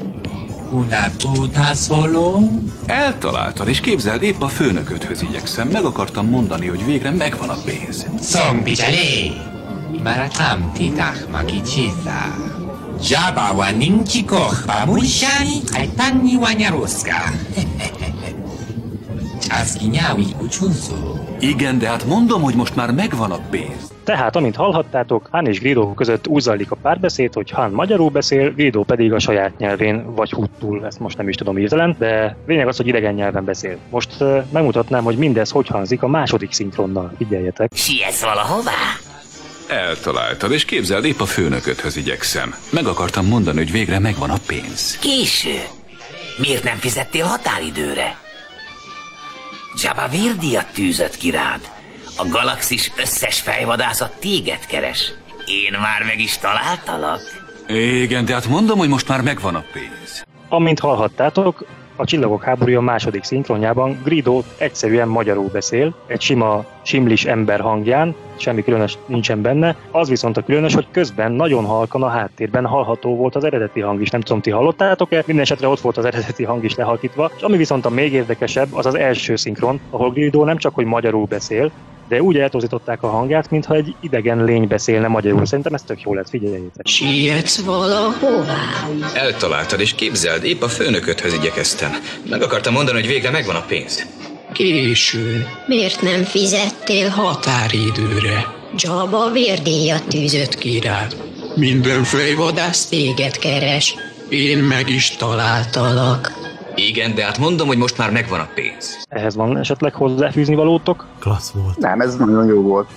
Eltaláltad, 2.86 3.68
és 3.68 3.80
képzeld, 3.80 4.22
épp 4.22 4.40
a 4.40 4.48
főnököthöz 4.48 5.22
igyekszem. 5.22 5.68
Meg 5.68 5.84
akartam 5.84 6.28
mondani, 6.28 6.66
hogy 6.66 6.84
végre 6.84 7.10
megvan 7.10 7.48
a 7.48 7.56
pénz. 7.64 8.06
Szombicsali! 8.20 9.32
Marakam 10.02 10.72
titach 10.72 11.28
magichiza. 11.30 12.20
Jaba 13.00 13.52
wa 13.56 13.70
ninki 13.70 14.24
koch 14.24 14.64
pamushani 14.66 15.62
aitanni 15.72 16.36
wa 16.36 16.52
nyaruska. 16.52 17.32
Császki 19.60 19.86
nyáwi 19.86 20.26
ucsúszó. 20.42 20.94
Igen, 21.40 21.78
de 21.78 21.88
hát 21.88 22.04
mondom, 22.04 22.42
hogy 22.42 22.54
most 22.54 22.76
már 22.76 22.90
megvan 22.90 23.30
a 23.30 23.38
pénz. 23.50 23.92
Tehát, 24.04 24.36
amint 24.36 24.56
hallhattátok, 24.56 25.28
Han 25.30 25.46
és 25.46 25.60
Grido 25.60 25.94
között 25.94 26.26
úgy 26.26 26.42
zajlik 26.42 26.70
a 26.70 26.76
párbeszéd, 26.82 27.34
hogy 27.34 27.50
Han 27.50 27.70
magyarul 27.70 28.10
beszél, 28.10 28.52
Grido 28.52 28.82
pedig 28.82 29.12
a 29.12 29.18
saját 29.18 29.58
nyelvén, 29.58 30.14
vagy 30.14 30.30
huttul, 30.30 30.86
ezt 30.86 31.00
most 31.00 31.16
nem 31.16 31.28
is 31.28 31.34
tudom 31.34 31.58
írtelen, 31.58 31.96
de 31.98 32.36
lényeg 32.46 32.68
az, 32.68 32.76
hogy 32.76 32.86
idegen 32.86 33.14
nyelven 33.14 33.44
beszél. 33.44 33.78
Most 33.90 34.10
uh, 34.20 34.44
megmutatnám, 34.52 35.04
hogy 35.04 35.16
mindez 35.16 35.50
hogy 35.50 35.66
hangzik 35.66 36.02
a 36.02 36.08
második 36.08 36.52
szinkronnal. 36.52 37.12
Figyeljetek! 37.16 37.70
Sietsz 37.74 38.22
valahová? 38.22 38.72
Eltaláltad, 39.68 40.52
és 40.52 40.64
képzeld, 40.64 41.04
épp 41.04 41.20
a 41.20 41.26
főnököthöz 41.26 41.96
igyekszem. 41.96 42.54
Meg 42.70 42.86
akartam 42.86 43.26
mondani, 43.26 43.58
hogy 43.58 43.72
végre 43.72 43.98
megvan 43.98 44.30
a 44.30 44.38
pénz. 44.46 44.98
Késő. 44.98 45.58
Miért 46.38 46.64
nem 46.64 46.76
fizettél 46.76 47.24
határidőre? 47.24 48.28
Jabba 49.76 50.08
vérdíjat 50.08 50.72
tűzött 50.72 51.16
ki 51.16 51.30
rád. 51.30 51.60
A 52.16 52.28
galaxis 52.28 52.92
összes 52.96 53.40
fejvadászat 53.40 54.12
téged 54.20 54.66
keres. 54.66 55.12
Én 55.46 55.78
már 55.80 56.02
meg 56.02 56.20
is 56.20 56.38
találtalak. 56.38 57.20
Igen, 57.68 58.24
de 58.24 58.32
hát 58.34 58.46
mondom, 58.46 58.78
hogy 58.78 58.88
most 58.88 59.08
már 59.08 59.20
megvan 59.20 59.54
a 59.54 59.64
pénz. 59.72 60.24
Amint 60.48 60.78
hallhattátok, 60.78 61.64
a 62.00 62.04
Csillagok 62.04 62.42
háborúja 62.42 62.80
második 62.80 63.24
szinkronjában 63.24 64.00
Grido 64.04 64.42
egyszerűen 64.58 65.08
magyarul 65.08 65.48
beszél, 65.52 65.94
egy 66.06 66.20
sima 66.20 66.64
simlis 66.82 67.24
ember 67.24 67.60
hangján, 67.60 68.14
semmi 68.36 68.62
különös 68.62 68.98
nincsen 69.06 69.42
benne. 69.42 69.76
Az 69.90 70.08
viszont 70.08 70.36
a 70.36 70.42
különös, 70.42 70.74
hogy 70.74 70.86
közben 70.90 71.32
nagyon 71.32 71.64
halkan 71.64 72.02
a 72.02 72.08
háttérben 72.08 72.66
hallható 72.66 73.16
volt 73.16 73.34
az 73.34 73.44
eredeti 73.44 73.80
hang 73.80 74.00
is. 74.00 74.10
Nem 74.10 74.20
tudom, 74.20 74.40
ti 74.40 74.50
hallottátok-e? 74.50 75.22
Minden 75.26 75.44
esetre 75.44 75.68
ott 75.68 75.80
volt 75.80 75.96
az 75.96 76.04
eredeti 76.04 76.44
hang 76.44 76.64
is 76.64 76.74
lehalkítva. 76.74 77.30
És 77.36 77.42
ami 77.42 77.56
viszont 77.56 77.86
a 77.86 77.90
még 77.90 78.12
érdekesebb, 78.12 78.68
az 78.74 78.86
az 78.86 78.94
első 78.94 79.36
szinkron, 79.36 79.80
ahol 79.90 80.10
Grido 80.10 80.44
nem 80.44 80.56
csak 80.56 80.74
hogy 80.74 80.84
magyarul 80.84 81.26
beszél, 81.26 81.70
de 82.10 82.22
úgy 82.22 82.36
eltozították 82.36 83.02
a 83.02 83.08
hangját, 83.08 83.50
mintha 83.50 83.74
egy 83.74 83.94
idegen 84.00 84.44
lény 84.44 84.66
beszélne 84.66 85.08
magyarul. 85.08 85.46
Szerintem 85.46 85.74
ez 85.74 85.82
tök 85.82 86.02
jó 86.02 86.14
lett, 86.14 86.28
figyeljétek. 86.28 86.86
Sietsz 86.86 87.60
valahová? 87.60 88.88
Eltaláltad, 89.14 89.80
és 89.80 89.94
képzeld, 89.94 90.44
épp 90.44 90.62
a 90.62 90.68
főnököthöz 90.68 91.34
igyekeztem. 91.34 91.90
Meg 92.30 92.42
akartam 92.42 92.72
mondani, 92.72 92.98
hogy 92.98 93.08
végre 93.08 93.30
megvan 93.30 93.56
a 93.56 93.64
pénz. 93.68 94.06
Késő. 94.52 95.46
Miért 95.66 96.02
nem 96.02 96.22
fizettél 96.22 97.08
határidőre? 97.08 98.46
Jabba 98.76 99.30
vérdíjat 99.30 100.08
tűzött 100.08 100.54
ki 100.54 100.80
rád. 100.80 101.16
Minden 101.54 102.02
fejvadász 102.04 102.86
téged 102.86 103.38
keres. 103.38 103.94
Én 104.28 104.58
meg 104.58 104.88
is 104.88 105.10
találtalak. 105.10 106.32
Igen, 106.88 107.14
de 107.14 107.24
hát 107.24 107.38
mondom, 107.38 107.66
hogy 107.66 107.78
most 107.78 107.98
már 107.98 108.10
megvan 108.10 108.40
a 108.40 108.48
pénz. 108.54 109.04
Ehhez 109.08 109.36
van 109.36 109.58
esetleg 109.58 109.94
hozzáfűzni 109.94 110.54
valótok? 110.54 111.06
Klassz 111.18 111.50
volt. 111.50 111.78
Nem, 111.78 112.00
ez 112.00 112.16
nagyon 112.16 112.46
jó 112.46 112.62
volt. 112.62 112.88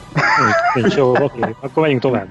Nincs, 0.74 0.96
jó, 0.96 1.10
oké, 1.10 1.40
akkor 1.62 1.82
menjünk 1.82 2.02
tovább. 2.02 2.28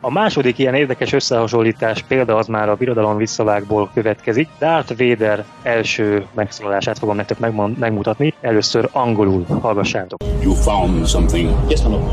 A 0.00 0.10
második 0.10 0.58
ilyen 0.58 0.74
érdekes 0.74 1.12
összehasonlítás 1.12 2.02
példa 2.08 2.36
az 2.36 2.46
már 2.46 2.68
a 2.68 2.74
Birodalom 2.74 3.16
visszavágból 3.16 3.90
következik. 3.94 4.48
Darth 4.58 4.96
Vader 4.98 5.44
első 5.62 6.26
megszólalását 6.34 6.98
fogom 6.98 7.16
nektek 7.16 7.38
megmond, 7.38 7.78
megmutatni. 7.78 8.34
Először 8.40 8.88
angolul 8.92 9.46
hallgassátok. 9.60 10.18
You 10.42 10.54
found 10.54 11.06
something. 11.06 11.50
Yes, 11.68 11.82
my 11.82 11.88
lord. 11.88 12.04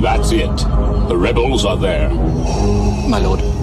That's 0.00 0.30
it. 0.32 0.66
The 1.08 1.16
rebels 1.16 1.64
are 1.64 1.76
there. 1.76 2.08
My 3.08 3.20
lord. 3.22 3.57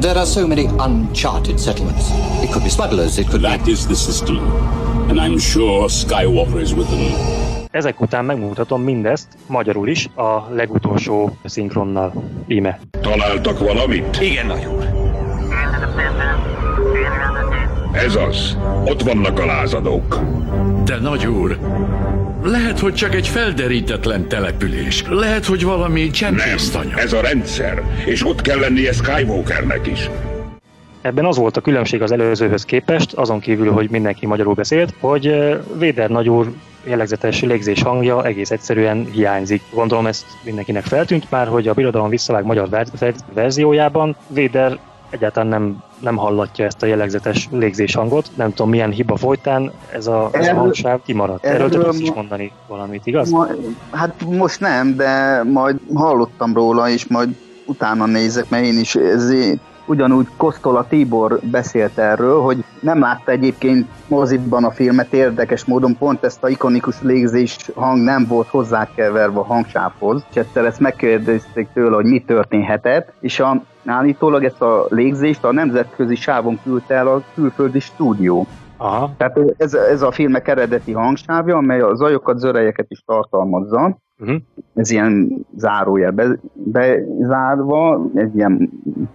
There 0.00 0.16
are 0.16 0.24
so 0.24 0.46
many 0.46 0.64
uncharted 0.78 1.60
settlements. 1.60 2.08
It 2.42 2.50
could 2.50 2.62
be 2.62 2.70
smugglers, 2.70 3.18
it 3.18 3.28
could 3.28 3.42
That 3.42 3.68
is 3.68 3.86
the 3.86 3.94
system. 3.94 4.38
And 5.10 5.20
I'm 5.20 5.38
sure 5.38 5.88
Skywalker 5.88 6.60
is 6.60 6.72
with 6.72 6.88
them. 6.88 7.12
Ezek 7.70 8.00
után 8.00 8.24
megmutatom 8.24 8.82
mindezt 8.82 9.28
magyarul 9.46 9.88
is 9.88 10.08
a 10.14 10.48
legutolsó 10.54 11.30
szinkronnal. 11.44 12.12
Íme. 12.48 12.80
Találtak 13.00 13.58
valamit? 13.58 14.20
Igen, 14.20 14.46
nagy 14.46 14.64
Ez 17.92 18.14
az. 18.14 18.56
Ott 18.84 19.02
vannak 19.02 19.38
a 19.38 19.46
lázadók. 19.46 20.18
De 20.84 20.98
nagy 20.98 21.26
úr, 21.26 21.58
lehet, 22.44 22.78
hogy 22.78 22.94
csak 22.94 23.14
egy 23.14 23.28
felderítetlen 23.28 24.28
település. 24.28 25.04
Lehet, 25.08 25.44
hogy 25.44 25.64
valami 25.64 26.10
csempésztanya. 26.10 26.96
Ez 26.96 27.12
a 27.12 27.20
rendszer, 27.20 27.82
és 28.04 28.26
ott 28.26 28.40
kell 28.40 28.58
lennie 28.58 28.92
Skywalkernek 28.92 29.86
is. 29.86 30.10
Ebben 31.02 31.24
az 31.24 31.36
volt 31.36 31.56
a 31.56 31.60
különbség 31.60 32.02
az 32.02 32.12
előzőhöz 32.12 32.64
képest, 32.64 33.12
azon 33.12 33.40
kívül, 33.40 33.72
hogy 33.72 33.90
mindenki 33.90 34.26
magyarul 34.26 34.54
beszélt, 34.54 34.94
hogy 35.00 35.56
Véder 35.78 36.10
nagyúr 36.10 36.52
jellegzetes 36.84 37.40
légzés 37.40 37.82
hangja 37.82 38.24
egész 38.24 38.50
egyszerűen 38.50 39.06
hiányzik. 39.12 39.62
Gondolom 39.74 40.06
ezt 40.06 40.26
mindenkinek 40.44 40.84
feltűnt 40.84 41.30
már, 41.30 41.46
hogy 41.48 41.68
a 41.68 41.74
Birodalom 41.74 42.08
visszavág 42.08 42.44
magyar 42.44 42.68
ver- 42.68 42.98
ver- 42.98 43.24
verziójában 43.34 44.16
Véder 44.28 44.78
egyáltalán 45.10 45.48
nem, 45.48 45.82
nem 45.98 46.16
hallatja 46.16 46.64
ezt 46.64 46.82
a 46.82 46.86
jellegzetes 46.86 47.48
légzés 47.50 47.94
hangot. 47.94 48.30
Nem 48.34 48.52
tudom 48.52 48.70
milyen 48.70 48.90
hiba 48.90 49.16
folytán 49.16 49.72
ez 49.92 50.06
a, 50.06 50.28
ez 50.32 50.44
a 50.44 50.48
Erről- 50.48 50.60
hangsáv 50.60 51.00
kimaradt. 51.04 51.44
Erről 51.44 51.68
te 51.68 51.74
erről 51.74 51.84
tudsz 51.84 52.00
is 52.00 52.06
mo- 52.06 52.16
mondani 52.16 52.52
valamit, 52.66 53.06
igaz? 53.06 53.30
Ma, 53.30 53.46
hát 53.90 54.24
most 54.28 54.60
nem, 54.60 54.96
de 54.96 55.42
majd 55.42 55.76
hallottam 55.94 56.54
róla, 56.54 56.88
és 56.88 57.06
majd 57.06 57.36
utána 57.66 58.06
nézek, 58.06 58.48
mert 58.48 58.64
én 58.64 58.78
is 58.78 58.94
ez 58.94 59.32
ugyanúgy 59.90 60.26
Kosztola 60.36 60.86
Tibor 60.88 61.40
beszélt 61.42 61.98
erről, 61.98 62.40
hogy 62.40 62.64
nem 62.80 63.00
látta 63.00 63.30
egyébként 63.30 63.86
moziban 64.08 64.64
a 64.64 64.70
filmet, 64.70 65.12
érdekes 65.12 65.64
módon 65.64 65.96
pont 65.96 66.24
ezt 66.24 66.44
a 66.44 66.48
ikonikus 66.48 66.96
légzés 67.02 67.56
hang 67.74 68.02
nem 68.02 68.26
volt 68.28 68.48
hozzákeverve 68.48 69.38
a 69.38 69.44
hangsávhoz, 69.44 70.24
és 70.30 70.36
egyszer 70.36 70.64
ezt 70.64 70.80
megkérdezték 70.80 71.68
tőle, 71.72 71.94
hogy 71.94 72.04
mi 72.04 72.20
történhetett, 72.20 73.12
és 73.20 73.40
a, 73.40 73.62
állítólag 73.84 74.44
ezt 74.44 74.62
a 74.62 74.86
légzést 74.88 75.44
a 75.44 75.52
nemzetközi 75.52 76.14
sávon 76.14 76.58
küldte 76.62 76.94
el 76.94 77.06
a 77.06 77.22
külföldi 77.34 77.80
stúdió. 77.80 78.46
Aha. 78.76 79.10
Tehát 79.16 79.38
ez, 79.56 79.74
ez 79.74 80.02
a 80.02 80.10
filmek 80.10 80.48
eredeti 80.48 80.92
hangsávja, 80.92 81.56
amely 81.56 81.80
a 81.80 81.94
zajokat, 81.94 82.38
zörejeket 82.38 82.86
is 82.88 83.02
tartalmazza. 83.06 83.98
Uh-huh. 84.18 84.36
Ez 84.74 84.90
ilyen 84.90 85.46
zárójel 85.56 86.10
be, 86.10 86.38
bezárva, 86.52 88.06
egy 88.14 88.36
ilyen 88.36 88.70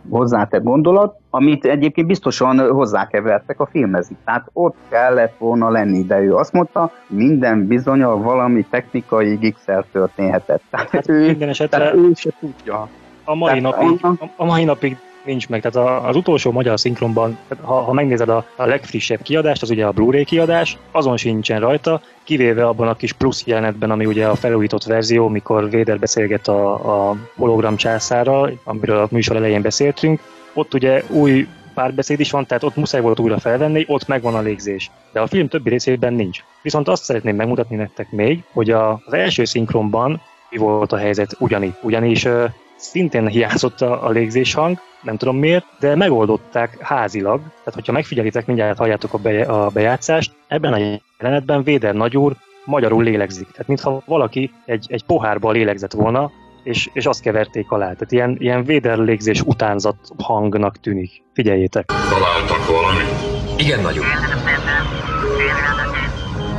hozzátett 0.09 0.63
gondolat, 0.63 1.20
amit 1.30 1.66
egyébként 1.66 2.07
biztosan 2.07 2.72
hozzákevertek 2.72 3.59
a 3.59 3.66
filmezik. 3.66 4.18
Tehát 4.26 4.49
ott 4.53 4.76
kellett 4.89 5.38
volna 5.38 5.70
lenni, 5.70 6.03
de 6.03 6.20
ő 6.20 6.36
azt 6.36 6.53
mondta, 6.53 6.91
minden 7.07 7.68
bizonyal 7.68 8.18
valami 8.18 8.66
technikai 8.70 9.36
gigszer 9.36 9.86
történhetett. 9.91 10.61
Tehát 10.70 10.89
Hát 10.89 11.09
ő, 11.09 11.26
minden 11.26 11.49
esetre 11.49 11.78
tehát 11.78 11.95
ő 11.95 12.11
se 12.13 12.32
tudja. 12.39 12.88
A 13.26 13.36
mai, 13.36 13.61
Tehát 13.61 13.78
napig, 13.78 14.05
a, 14.05 14.30
a 14.36 14.45
mai 14.45 14.63
napig 14.63 14.97
nincs 15.26 15.49
meg. 15.49 15.61
Tehát 15.61 16.05
az 16.05 16.15
utolsó 16.15 16.51
magyar 16.51 16.80
szinkronban, 16.80 17.38
ha, 17.61 17.73
ha 17.82 17.93
megnézed 17.93 18.30
a, 18.30 18.45
a 18.55 18.65
legfrissebb 18.65 19.21
kiadást, 19.21 19.61
az 19.61 19.69
ugye 19.69 19.86
a 19.86 19.91
Blu-ray 19.91 20.26
kiadás, 20.26 20.78
azon 20.91 21.17
sincsen 21.17 21.59
rajta, 21.59 22.01
kivéve 22.23 22.67
abban 22.67 22.88
a 22.88 22.95
kis 22.95 23.13
plusz 23.13 23.45
jelenetben, 23.45 23.91
ami 23.91 24.05
ugye 24.05 24.28
a 24.28 24.36
felújított 24.36 24.84
verzió, 24.84 25.28
mikor 25.28 25.69
Véder 25.69 25.99
beszélget 25.99 26.47
a, 26.47 27.09
a 27.09 27.15
hologram 27.36 27.76
császárral, 27.76 28.59
amiről 28.63 28.97
a 28.97 29.07
műsor 29.11 29.36
elején 29.36 29.61
beszéltünk. 29.61 30.19
Ott 30.53 30.73
ugye 30.73 31.03
új 31.09 31.47
párbeszéd 31.73 32.19
is 32.19 32.32
van, 32.32 32.45
tehát 32.45 32.63
ott 32.63 32.76
muszáj 32.76 33.01
volt 33.01 33.19
újra 33.19 33.39
felvenni, 33.39 33.86
ott 33.88 34.07
megvan 34.07 34.36
a 34.36 34.41
légzés. 34.41 34.91
De 35.11 35.19
a 35.19 35.28
film 35.28 35.47
többi 35.47 35.69
részében 35.69 36.13
nincs. 36.13 36.43
Viszont 36.61 36.88
azt 36.88 37.03
szeretném 37.03 37.36
megmutatni 37.36 37.76
nektek 37.76 38.11
még, 38.11 38.43
hogy 38.51 38.69
a, 38.71 38.91
az 39.05 39.13
első 39.13 39.45
szinkronban 39.45 40.21
mi 40.49 40.57
volt 40.57 40.91
a 40.91 40.97
helyzet 40.97 41.36
ugyanígy. 41.39 41.73
Ugyanis 41.82 42.28
szintén 42.76 43.28
hiányzott 43.28 43.82
a, 43.82 44.05
a 44.05 44.09
légzéshang, 44.09 44.78
nem 45.01 45.17
tudom 45.17 45.38
miért, 45.38 45.65
de 45.80 45.95
megoldották 45.95 46.78
házilag. 46.80 47.39
Tehát, 47.39 47.73
hogyha 47.73 47.91
megfigyelitek, 47.91 48.45
mindjárt 48.45 48.78
halljátok 48.78 49.13
a, 49.13 49.17
beje, 49.17 49.45
a 49.45 49.69
bejátszást, 49.69 50.32
ebben 50.47 50.73
a 50.73 50.99
jelenetben 51.19 51.63
Véder 51.63 51.93
nagyúr 51.93 52.36
magyarul 52.65 53.03
lélegzik. 53.03 53.51
Tehát 53.51 53.67
mintha 53.67 54.01
valaki 54.05 54.51
egy, 54.65 54.86
egy 54.89 55.03
pohárba 55.03 55.51
lélegzett 55.51 55.93
volna, 55.93 56.32
és, 56.63 56.89
és 56.93 57.05
azt 57.05 57.21
keverték 57.21 57.71
alá. 57.71 57.86
Tehát 57.86 58.11
ilyen, 58.11 58.36
ilyen 58.39 58.63
véderlégzés 58.63 59.41
utánzat 59.41 59.97
hangnak 60.17 60.80
tűnik. 60.80 61.23
Figyeljétek. 61.34 61.86
Találtak 61.86 62.67
valamit? 62.67 63.59
Igen, 63.59 63.82
nagyon. 63.82 64.05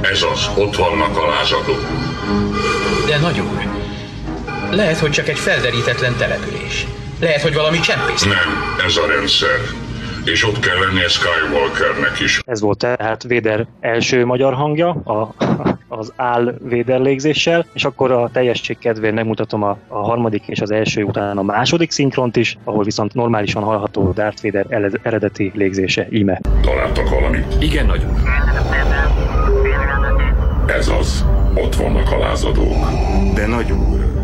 Ez 0.02 0.22
az, 0.32 0.50
ott 0.58 0.76
vannak 0.76 1.16
a 1.16 1.26
lázadók. 1.26 1.86
De 3.06 3.18
nagyon. 3.18 3.86
Lehet, 4.70 4.98
hogy 4.98 5.10
csak 5.10 5.28
egy 5.28 5.38
felderítetlen 5.38 6.16
település. 6.16 6.86
Lehet, 7.20 7.42
hogy 7.42 7.54
valami 7.54 7.80
csempész. 7.80 8.24
Nem, 8.24 8.84
ez 8.86 8.96
a 8.96 9.06
rendszer. 9.06 9.58
És 10.24 10.44
ott 10.44 10.58
kell 10.58 10.78
lennie 10.78 11.08
Skywalkernek 11.08 12.20
is. 12.20 12.40
Ez 12.46 12.60
volt 12.60 12.78
tehát 12.78 13.22
Véder 13.22 13.66
első 13.80 14.24
magyar 14.24 14.54
hangja, 14.54 14.88
a, 14.88 15.34
az 15.88 16.12
áll 16.16 16.54
véderlégzéssel, 16.68 17.66
és 17.72 17.84
akkor 17.84 18.10
a 18.10 18.30
teljesség 18.32 18.78
kedvéért 18.78 19.14
megmutatom 19.14 19.62
a, 19.62 19.78
a 19.88 19.98
harmadik 19.98 20.42
és 20.46 20.60
az 20.60 20.70
első 20.70 21.02
után 21.02 21.38
a 21.38 21.42
második 21.42 21.90
szinkront 21.90 22.36
is, 22.36 22.58
ahol 22.64 22.84
viszont 22.84 23.14
normálisan 23.14 23.62
hallható 23.62 24.12
Darth 24.12 24.42
Vader 24.42 24.96
eredeti 25.02 25.52
légzése 25.54 26.06
íme. 26.10 26.40
Találtak 26.60 27.08
valamit? 27.08 27.56
Igen, 27.60 27.86
nagyon. 27.86 28.22
Ez 30.66 30.88
az. 30.88 31.24
Ott 31.54 31.74
vannak 31.74 32.12
a 32.12 32.18
lázadók. 32.18 32.86
De 33.34 33.46
nagy 33.46 33.70
úr, 33.72 34.15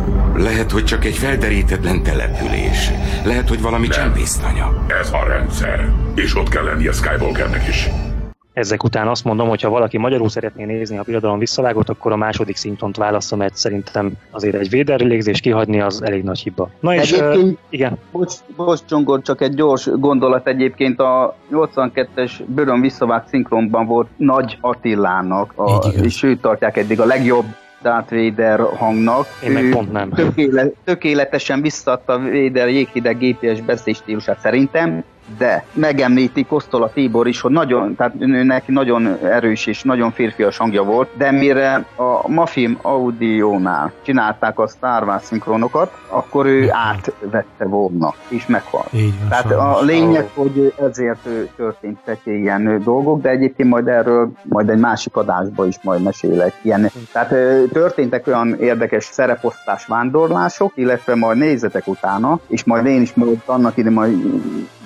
lehet, 0.43 0.71
hogy 0.71 0.85
csak 0.85 1.05
egy 1.05 1.17
felderítetlen 1.17 2.03
település. 2.03 2.91
Lehet, 3.25 3.49
hogy 3.49 3.63
valami 3.63 3.89
csempésznanya. 3.89 4.85
Ez 5.01 5.13
a 5.13 5.27
rendszer. 5.29 5.93
És 6.15 6.37
ott 6.37 6.49
kell 6.49 6.65
lennie 6.65 6.93
Skywalkernek 6.93 7.69
is. 7.69 7.89
Ezek 8.53 8.85
után 8.85 9.09
azt 9.09 9.25
mondom, 9.25 9.49
hogy 9.49 9.63
ha 9.63 9.69
valaki 9.69 9.99
magyarul 9.99 10.29
szeretné 10.29 10.65
nézni 10.65 10.99
a 10.99 11.03
birodalom 11.03 11.39
visszavágott, 11.39 11.89
akkor 11.89 12.13
a 12.13 12.17
második 12.17 12.57
szintont 12.57 12.97
válassza, 12.97 13.37
mert 13.37 13.57
szerintem 13.57 14.13
azért 14.31 14.55
egy 14.55 14.71
véderlégzés 14.71 15.41
kihagyni 15.41 15.81
az 15.81 16.03
elég 16.03 16.23
nagy 16.23 16.39
hiba. 16.39 16.71
Na 16.81 16.95
és 16.95 17.13
egyébként, 17.13 17.53
uh, 17.53 17.59
igen. 17.71 17.99
Bocs, 18.11 18.35
bocs 18.57 18.81
Csongor, 18.85 19.23
csak 19.23 19.41
egy 19.41 19.55
gyors 19.55 19.87
gondolat 19.87 20.47
egyébként 20.47 21.01
a 21.01 21.37
82-es 21.53 22.33
Börön 22.47 22.81
visszavágt 22.81 23.29
szinkronban 23.29 23.87
volt 23.87 24.09
Nagy 24.17 24.59
Attilának, 24.61 25.53
a, 25.57 25.87
és 26.03 26.23
őt 26.23 26.41
tartják 26.41 26.77
eddig 26.77 27.01
a 27.01 27.05
legjobb 27.05 27.45
Darth 27.83 28.15
Vader 28.15 28.61
hangnak. 28.61 29.27
Én 29.45 29.51
meg 29.51 29.69
pont 29.71 29.93
nem. 29.93 30.11
Tökéle, 30.11 30.67
tökéletesen 30.85 31.61
visszadta 31.61 32.19
Vader 32.19 32.69
jéghideg 32.69 33.19
GPS 33.19 33.61
beszélstílusát 33.61 34.41
szerintem, 34.41 35.05
de 35.39 35.65
megemlíti 35.73 36.45
Kosztola 36.45 36.91
Tibor 36.93 37.29
is, 37.29 37.41
hogy 37.41 37.51
nagyon, 37.51 37.97
tehát 37.97 38.15
neki 38.19 38.73
nagyon 38.73 39.19
erős 39.25 39.67
és 39.67 39.83
nagyon 39.83 40.11
férfias 40.11 40.57
hangja 40.57 40.83
volt, 40.83 41.09
de 41.17 41.31
mire 41.31 41.87
a 41.97 42.29
Mafim 42.29 42.79
Audio-nál 42.83 43.93
csinálták 44.03 44.59
a 44.59 44.69
Star 44.69 45.03
Wars 45.03 45.23
szinkronokat, 45.23 45.93
akkor 46.09 46.47
ő 46.47 46.69
átvette 46.71 47.65
volna, 47.65 48.15
és 48.29 48.47
meghalt. 48.47 48.93
Így 48.93 49.19
van, 49.19 49.29
tehát 49.29 49.51
a 49.51 49.81
lényeg, 49.83 50.29
hogy 50.35 50.75
ezért 50.83 51.29
történtek 51.57 52.21
ilyen 52.25 52.83
dolgok, 52.85 53.21
de 53.21 53.29
egyébként 53.29 53.69
majd 53.69 53.89
erről 53.89 54.33
majd 54.43 54.69
egy 54.69 54.79
másik 54.79 55.17
adásban 55.17 55.69
is 55.69 55.79
majd 55.83 56.03
mesélek. 56.03 56.55
Ilyen, 56.63 56.91
tehát 57.13 57.29
történtek 57.73 58.27
olyan 58.27 58.57
érdekes 58.61 59.05
szereposztás 59.05 59.87
vándorlások, 59.87 60.73
illetve 60.75 61.15
majd 61.15 61.39
nézzetek 61.39 61.87
utána, 61.87 62.39
és 62.49 62.65
majd 62.65 62.87
én 62.87 63.01
is 63.01 63.15
majd 63.15 63.41
annak 63.45 63.77
ide 63.77 63.91
majd 63.91 64.17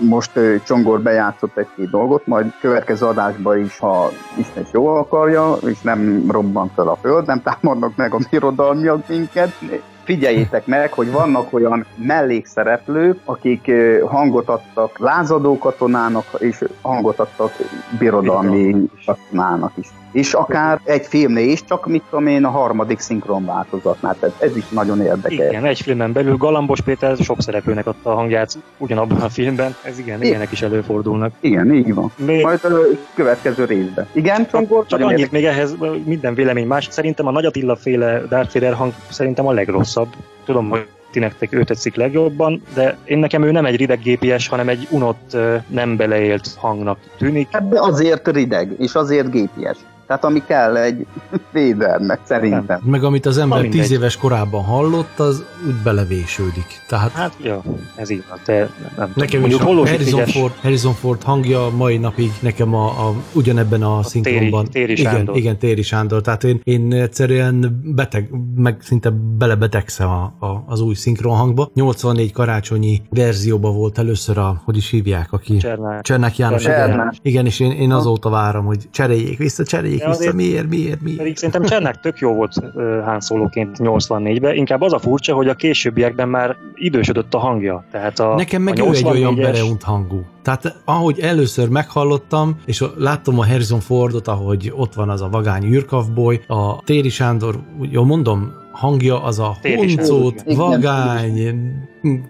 most 0.01 0.36
Csongor 0.65 1.01
bejátszott 1.01 1.57
egy-két 1.57 1.91
dolgot, 1.91 2.27
majd 2.27 2.53
következő 2.61 3.07
adásban 3.07 3.59
is, 3.59 3.79
ha 3.79 4.11
Isten 4.39 4.63
is 4.63 4.69
jól 4.73 4.99
akarja, 4.99 5.53
és 5.67 5.81
nem 5.81 6.25
robban 6.31 6.71
fel 6.75 6.89
a 6.89 6.97
föld, 6.97 7.27
nem 7.27 7.43
támadnak 7.43 7.97
meg 7.97 8.15
a 8.15 8.19
birodalmiak 8.31 9.09
minket, 9.09 9.53
figyeljétek 10.05 10.67
meg, 10.67 10.93
hogy 10.93 11.13
vannak 11.13 11.53
olyan 11.53 11.87
mellékszereplők, 11.97 13.21
akik 13.25 13.71
hangot 14.07 14.49
adtak 14.49 14.99
lázadó 14.99 15.59
katonának, 15.59 16.25
és 16.39 16.65
hangot 16.81 17.19
adtak 17.19 17.53
birodalmi. 17.99 18.89
katonának 19.07 19.73
is 19.75 19.87
és 20.17 20.35
akár 20.35 20.81
egy 20.85 21.07
filmnél 21.07 21.49
is, 21.49 21.65
csak 21.65 21.87
mit 21.87 22.03
tudom 22.11 22.27
én, 22.27 22.45
a 22.45 22.51
harmadik 22.51 22.99
szinkron 22.99 23.45
változatnál. 23.45 24.17
Tehát 24.21 24.43
ez 24.43 24.57
is 24.57 24.69
nagyon 24.69 25.01
érdekes. 25.01 25.49
Igen, 25.49 25.65
egy 25.65 25.81
filmen 25.81 26.13
belül 26.13 26.37
Galambos 26.37 26.81
Péter 26.81 27.17
sok 27.17 27.43
szereplőnek 27.43 27.87
adta 27.87 28.11
a 28.11 28.15
hangját 28.15 28.59
ugyanabban 28.79 29.21
a 29.21 29.29
filmben, 29.29 29.75
ez 29.83 29.99
igen, 29.99 30.17
igen. 30.17 30.29
ilyenek 30.29 30.53
is 30.53 30.63
előfordulnak. 30.63 31.33
Igen, 31.41 31.75
így 31.75 31.95
van. 31.95 32.13
Még... 32.17 32.43
Majd 32.43 32.65
a 32.65 32.69
következő 33.15 33.65
részben. 33.65 34.07
Igen, 34.13 34.47
Csongor? 34.51 34.87
Csak 34.87 35.01
annyit 35.01 35.19
érdekes. 35.19 35.31
még 35.31 35.45
ehhez 35.45 35.75
minden 36.05 36.35
vélemény 36.35 36.67
más. 36.67 36.89
Szerintem 36.91 37.27
a 37.27 37.31
Nagy 37.31 37.45
Attila 37.45 37.77
féle 37.77 38.21
Darth 38.29 38.55
Vader 38.55 38.75
hang 38.75 38.93
szerintem 39.11 39.47
a 39.47 39.53
legrosszabb. 39.53 40.09
Tudom, 40.45 40.69
hogy 40.69 40.87
ti 41.11 41.19
nektek 41.19 41.53
ő 41.53 41.65
tetszik 41.65 41.95
legjobban, 41.95 42.63
de 42.75 42.97
én 43.05 43.19
nekem 43.19 43.43
ő 43.43 43.51
nem 43.51 43.65
egy 43.65 43.77
rideg 43.77 43.99
gépies, 43.99 44.49
hanem 44.49 44.69
egy 44.69 44.87
unott, 44.91 45.37
nem 45.69 45.97
beleélt 45.97 46.49
hangnak 46.57 46.99
tűnik. 47.19 47.49
Hát 47.51 47.69
de 47.69 47.81
azért 47.81 48.29
rideg, 48.29 48.75
és 48.79 48.95
azért 48.95 49.31
gépies. 49.31 49.77
Tehát 50.07 50.25
ami 50.25 50.43
kell 50.47 50.77
egy 50.77 51.07
védernek, 51.53 52.21
szerintem. 52.25 52.81
Meg 52.85 53.05
amit 53.05 53.27
az 53.27 53.39
ember 53.39 53.65
tíz 53.65 53.91
éves 53.91 54.17
korában 54.17 54.65
hallott, 54.65 55.19
az 55.19 55.45
úgy 55.67 55.75
belevésődik. 55.85 56.67
Tehát... 56.89 57.11
Hát, 57.13 57.33
jó, 57.43 57.63
ez 57.95 58.11
így 58.11 58.25
van, 58.29 58.39
de 58.47 58.69
nem 58.97 59.13
Nekem 59.15 59.45
is 59.45 59.55
a 59.55 59.65
Harrison 59.65 60.27
Ford, 60.27 60.53
Harrison 60.63 60.93
Ford 60.93 61.23
hangja 61.23 61.71
mai 61.77 61.97
napig 61.97 62.31
nekem 62.41 62.75
a, 62.75 62.87
a 62.87 63.15
ugyanebben 63.33 63.83
a, 63.83 63.99
a 63.99 64.03
szinkronban. 64.03 64.65
Téri, 64.65 64.87
téri 64.87 65.01
igen, 65.01 65.13
Sándor. 65.13 65.37
igen, 65.37 65.59
Téri 65.59 65.83
Sándor. 65.83 66.21
Tehát 66.21 66.45
én, 66.45 66.61
én 66.65 66.93
egyszerűen 66.93 67.83
beteg, 67.85 68.31
meg 68.55 68.77
szinte 68.81 69.11
belebetegszem 69.39 70.09
a, 70.09 70.47
a, 70.47 70.65
az 70.67 70.81
új 70.81 70.95
szinkron 70.95 71.37
hangba. 71.37 71.71
84 71.75 72.33
karácsonyi 72.33 73.03
verzióban 73.11 73.75
volt 73.75 73.99
először 73.99 74.39
a, 74.39 74.63
hogy 74.65 74.77
is 74.77 74.91
hívják, 74.91 75.33
aki... 75.33 75.57
Csernák. 75.57 76.03
Csernák 76.03 76.37
János. 76.37 76.63
Csernák. 76.63 77.15
Igen, 77.21 77.21
igen, 77.23 77.47
és 77.47 77.61
én, 77.61 77.71
én 77.71 77.93
azóta 77.93 78.31
várom, 78.31 78.65
hogy 78.65 78.89
cseréljék 78.91 79.39
vissza, 79.39 79.65
cseréljék 79.65 79.96
vissza, 79.97 80.09
azért- 80.11 80.35
miért, 80.35 80.69
miért, 80.69 81.01
miért. 81.01 81.19
Pedig 81.19 81.37
szerintem 81.37 81.63
Csernák 81.65 82.01
tök 82.01 82.19
jó 82.19 82.33
volt 82.35 82.53
uh, 82.57 83.05
Han 83.05 83.21
Soloként 83.21 83.77
84-ben, 83.81 84.55
inkább 84.55 84.81
az 84.81 84.93
a 84.93 84.99
furcsa, 84.99 85.35
hogy 85.35 85.49
a 85.49 85.55
későbbiekben 85.55 86.29
már 86.29 86.57
idősödött 86.75 87.35
a 87.35 87.39
hangja. 87.39 87.85
Tehát 87.91 88.19
a, 88.19 88.35
Nekem 88.35 88.63
meg 88.63 88.81
a 88.81 88.87
ő 88.87 88.91
egy 88.93 89.05
olyan 89.05 89.35
84-es 89.35 89.41
bereunt 89.43 89.83
hangú. 89.83 90.25
Tehát 90.43 90.77
ahogy 90.85 91.21
először 91.21 91.69
meghallottam, 91.69 92.57
és 92.67 92.85
láttam 92.97 93.39
a 93.39 93.47
Harrison 93.47 93.81
Fordot, 93.81 94.29
ahogy 94.29 94.73
ott 94.77 94.95
van 94.95 95.09
az 95.09 95.23
a 95.23 95.29
vagány 95.29 95.65
űrkavboly, 95.65 96.41
a 96.47 96.83
Téri 96.83 97.09
Sándor, 97.09 97.59
jól 97.81 98.05
mondom, 98.05 98.53
hangja 98.73 99.23
az 99.23 99.39
a 99.39 99.57
Sándor. 99.63 100.35
vagány, 100.57 101.61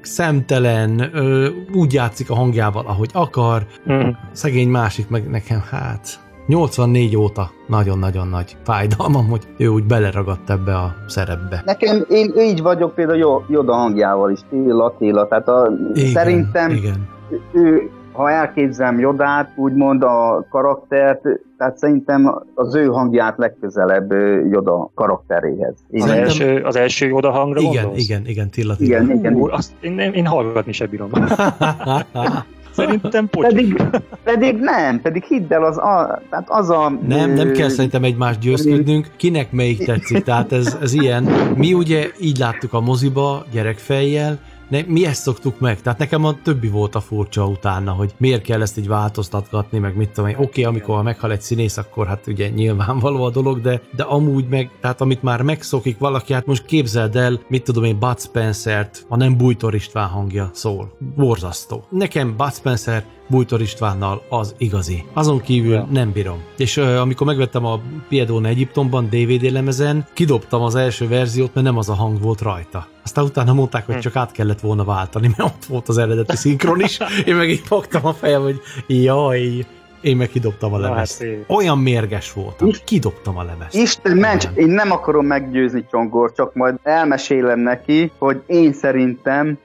szemtelen, 0.02 1.10
ö, 1.12 1.48
úgy 1.74 1.92
játszik 1.92 2.30
a 2.30 2.34
hangjával, 2.34 2.86
ahogy 2.86 3.10
akar. 3.12 3.66
Mm. 3.92 4.08
Szegény 4.32 4.68
másik 4.68 5.08
meg 5.08 5.30
nekem, 5.30 5.64
hát 5.70 6.20
84 6.46 7.16
óta 7.16 7.50
nagyon-nagyon 7.66 8.28
nagy 8.28 8.56
fájdalmam, 8.62 9.28
hogy 9.28 9.42
ő 9.56 9.66
úgy 9.66 9.84
beleragadt 9.84 10.50
ebbe 10.50 10.74
a 10.76 10.94
szerepbe. 11.06 11.62
Nekem, 11.64 12.04
én 12.08 12.32
így 12.38 12.62
vagyok 12.62 12.94
például 12.94 13.18
Jó- 13.18 13.44
Joda 13.48 13.72
hangjával 13.74 14.30
is, 14.30 14.40
Téla, 14.50 14.94
Téla, 14.98 15.28
tehát 15.28 15.48
a, 15.48 15.70
Igen, 15.94 16.10
szerintem 16.10 16.70
igen. 16.70 17.08
ő, 17.52 17.90
ha 18.12 18.30
elképzelem 18.30 18.98
Jodát, 18.98 19.52
úgymond 19.56 20.02
a 20.02 20.46
karaktert, 20.50 21.22
tehát 21.58 21.76
szerintem 21.78 22.42
az 22.54 22.74
ő 22.74 22.86
hangját 22.86 23.38
legközelebb 23.38 24.12
Joda 24.50 24.90
karakteréhez. 24.94 25.74
Az, 25.92 26.10
első, 26.10 26.62
az 26.64 26.76
első 26.76 27.12
oda 27.12 27.30
hangra 27.30 27.60
Igen, 27.60 27.72
gondolsz? 27.72 28.02
igen, 28.08 28.26
igen, 28.26 28.50
Tilla, 28.50 28.76
Tilla. 28.76 29.00
Igen, 29.00 29.16
igen. 29.18 29.34
Ú, 29.34 29.48
azt 29.50 29.72
én, 29.80 29.98
én, 29.98 30.12
én 30.12 30.26
hallgatni 30.26 30.72
se 30.72 30.86
bírom. 30.86 31.10
Szerintem 32.76 33.28
pocsi. 33.28 33.54
Pedig, 33.54 33.82
pedig 34.24 34.56
nem, 34.56 35.00
pedig 35.00 35.24
hidd 35.24 35.52
el, 35.52 35.64
az 35.64 35.78
a, 35.78 36.22
tehát 36.30 36.44
az 36.48 36.70
a... 36.70 36.98
Nem, 37.06 37.32
nem 37.32 37.52
kell 37.52 37.68
szerintem 37.68 38.04
egymást 38.04 38.40
győzködnünk. 38.40 39.10
Kinek 39.16 39.52
melyik 39.52 39.84
tetszik? 39.84 40.24
Tehát 40.24 40.52
ez, 40.52 40.76
ez 40.82 40.92
ilyen. 40.92 41.22
Mi 41.56 41.72
ugye 41.74 42.10
így 42.20 42.38
láttuk 42.38 42.72
a 42.72 42.80
moziba 42.80 43.44
gyerekfejjel, 43.52 44.38
ne, 44.68 44.82
mi 44.86 45.06
ezt 45.06 45.22
szoktuk 45.22 45.60
meg. 45.60 45.80
Tehát 45.82 45.98
nekem 45.98 46.24
a 46.24 46.42
többi 46.42 46.68
volt 46.68 46.94
a 46.94 47.00
furcsa 47.00 47.46
utána, 47.46 47.92
hogy 47.92 48.14
miért 48.16 48.42
kell 48.42 48.62
ezt 48.62 48.78
így 48.78 48.88
változtatgatni, 48.88 49.78
meg 49.78 49.96
mit 49.96 50.10
tudom 50.10 50.30
én. 50.30 50.36
Oké, 50.36 50.44
okay, 50.44 50.64
amikor 50.64 51.02
meghal 51.02 51.32
egy 51.32 51.40
színész, 51.40 51.76
akkor 51.76 52.06
hát 52.06 52.26
ugye 52.26 52.48
nyilvánvaló 52.48 53.24
a 53.24 53.30
dolog, 53.30 53.60
de, 53.60 53.82
de 53.96 54.02
amúgy 54.02 54.48
meg, 54.48 54.70
tehát 54.80 55.00
amit 55.00 55.22
már 55.22 55.42
megszokik 55.42 55.98
valaki, 55.98 56.32
hát 56.32 56.46
most 56.46 56.64
képzeld 56.64 57.16
el, 57.16 57.40
mit 57.48 57.64
tudom 57.64 57.84
én, 57.84 57.98
Bud 57.98 58.20
Spencer-t, 58.20 59.06
a 59.08 59.16
nem 59.16 59.36
Bújtor 59.36 59.74
István 59.74 60.08
hangja 60.08 60.50
szól. 60.52 60.96
Borzasztó. 61.16 61.84
Nekem 61.90 62.36
Bud 62.36 62.52
Spencer 62.52 63.04
Bújtor 63.26 63.60
Istvánnal 63.60 64.22
az 64.28 64.54
igazi. 64.58 65.04
Azon 65.12 65.40
kívül 65.40 65.72
ja. 65.72 65.88
nem 65.90 66.12
bírom. 66.12 66.42
És 66.56 66.76
uh, 66.76 67.00
amikor 67.00 67.26
megvettem 67.26 67.64
a 67.64 67.80
Piedone 68.08 68.48
Egyiptomban 68.48 69.08
DVD 69.10 69.50
lemezen, 69.50 70.06
kidobtam 70.12 70.62
az 70.62 70.74
első 70.74 71.08
verziót, 71.08 71.54
mert 71.54 71.66
nem 71.66 71.76
az 71.76 71.88
a 71.88 71.94
hang 71.94 72.20
volt 72.20 72.40
rajta. 72.40 72.86
Aztán 73.04 73.24
utána 73.24 73.52
mondták, 73.52 73.86
hogy 73.86 73.94
hm. 73.94 74.00
csak 74.00 74.16
át 74.16 74.32
kellett 74.32 74.60
volna 74.60 74.84
váltani, 74.84 75.30
mert 75.36 75.50
ott 75.50 75.64
volt 75.64 75.88
az 75.88 75.98
eredeti 75.98 76.36
szinkron 76.36 76.80
is. 76.80 76.98
Én 77.24 77.34
meg 77.34 77.50
így 77.50 77.62
fogtam 77.64 78.06
a 78.06 78.12
fejem, 78.12 78.42
hogy 78.42 78.60
jaj, 78.86 79.66
én 80.00 80.16
meg 80.16 80.28
kidobtam 80.28 80.72
a 80.72 80.78
lemezt. 80.78 81.22
Hát 81.22 81.30
Olyan 81.46 81.78
mérges 81.78 82.32
voltam, 82.32 82.68
Ist- 82.68 82.84
kidobtam 82.84 83.38
a 83.38 83.42
lemezt. 83.42 83.74
Isten 83.74 84.16
ments, 84.16 84.48
én 84.54 84.68
nem 84.68 84.90
akarom 84.90 85.26
meggyőzni 85.26 85.86
Csongor, 85.90 86.32
csak 86.32 86.54
majd 86.54 86.74
elmesélem 86.82 87.58
neki, 87.58 88.12
hogy 88.18 88.42
én 88.46 88.72
szerintem 88.72 89.58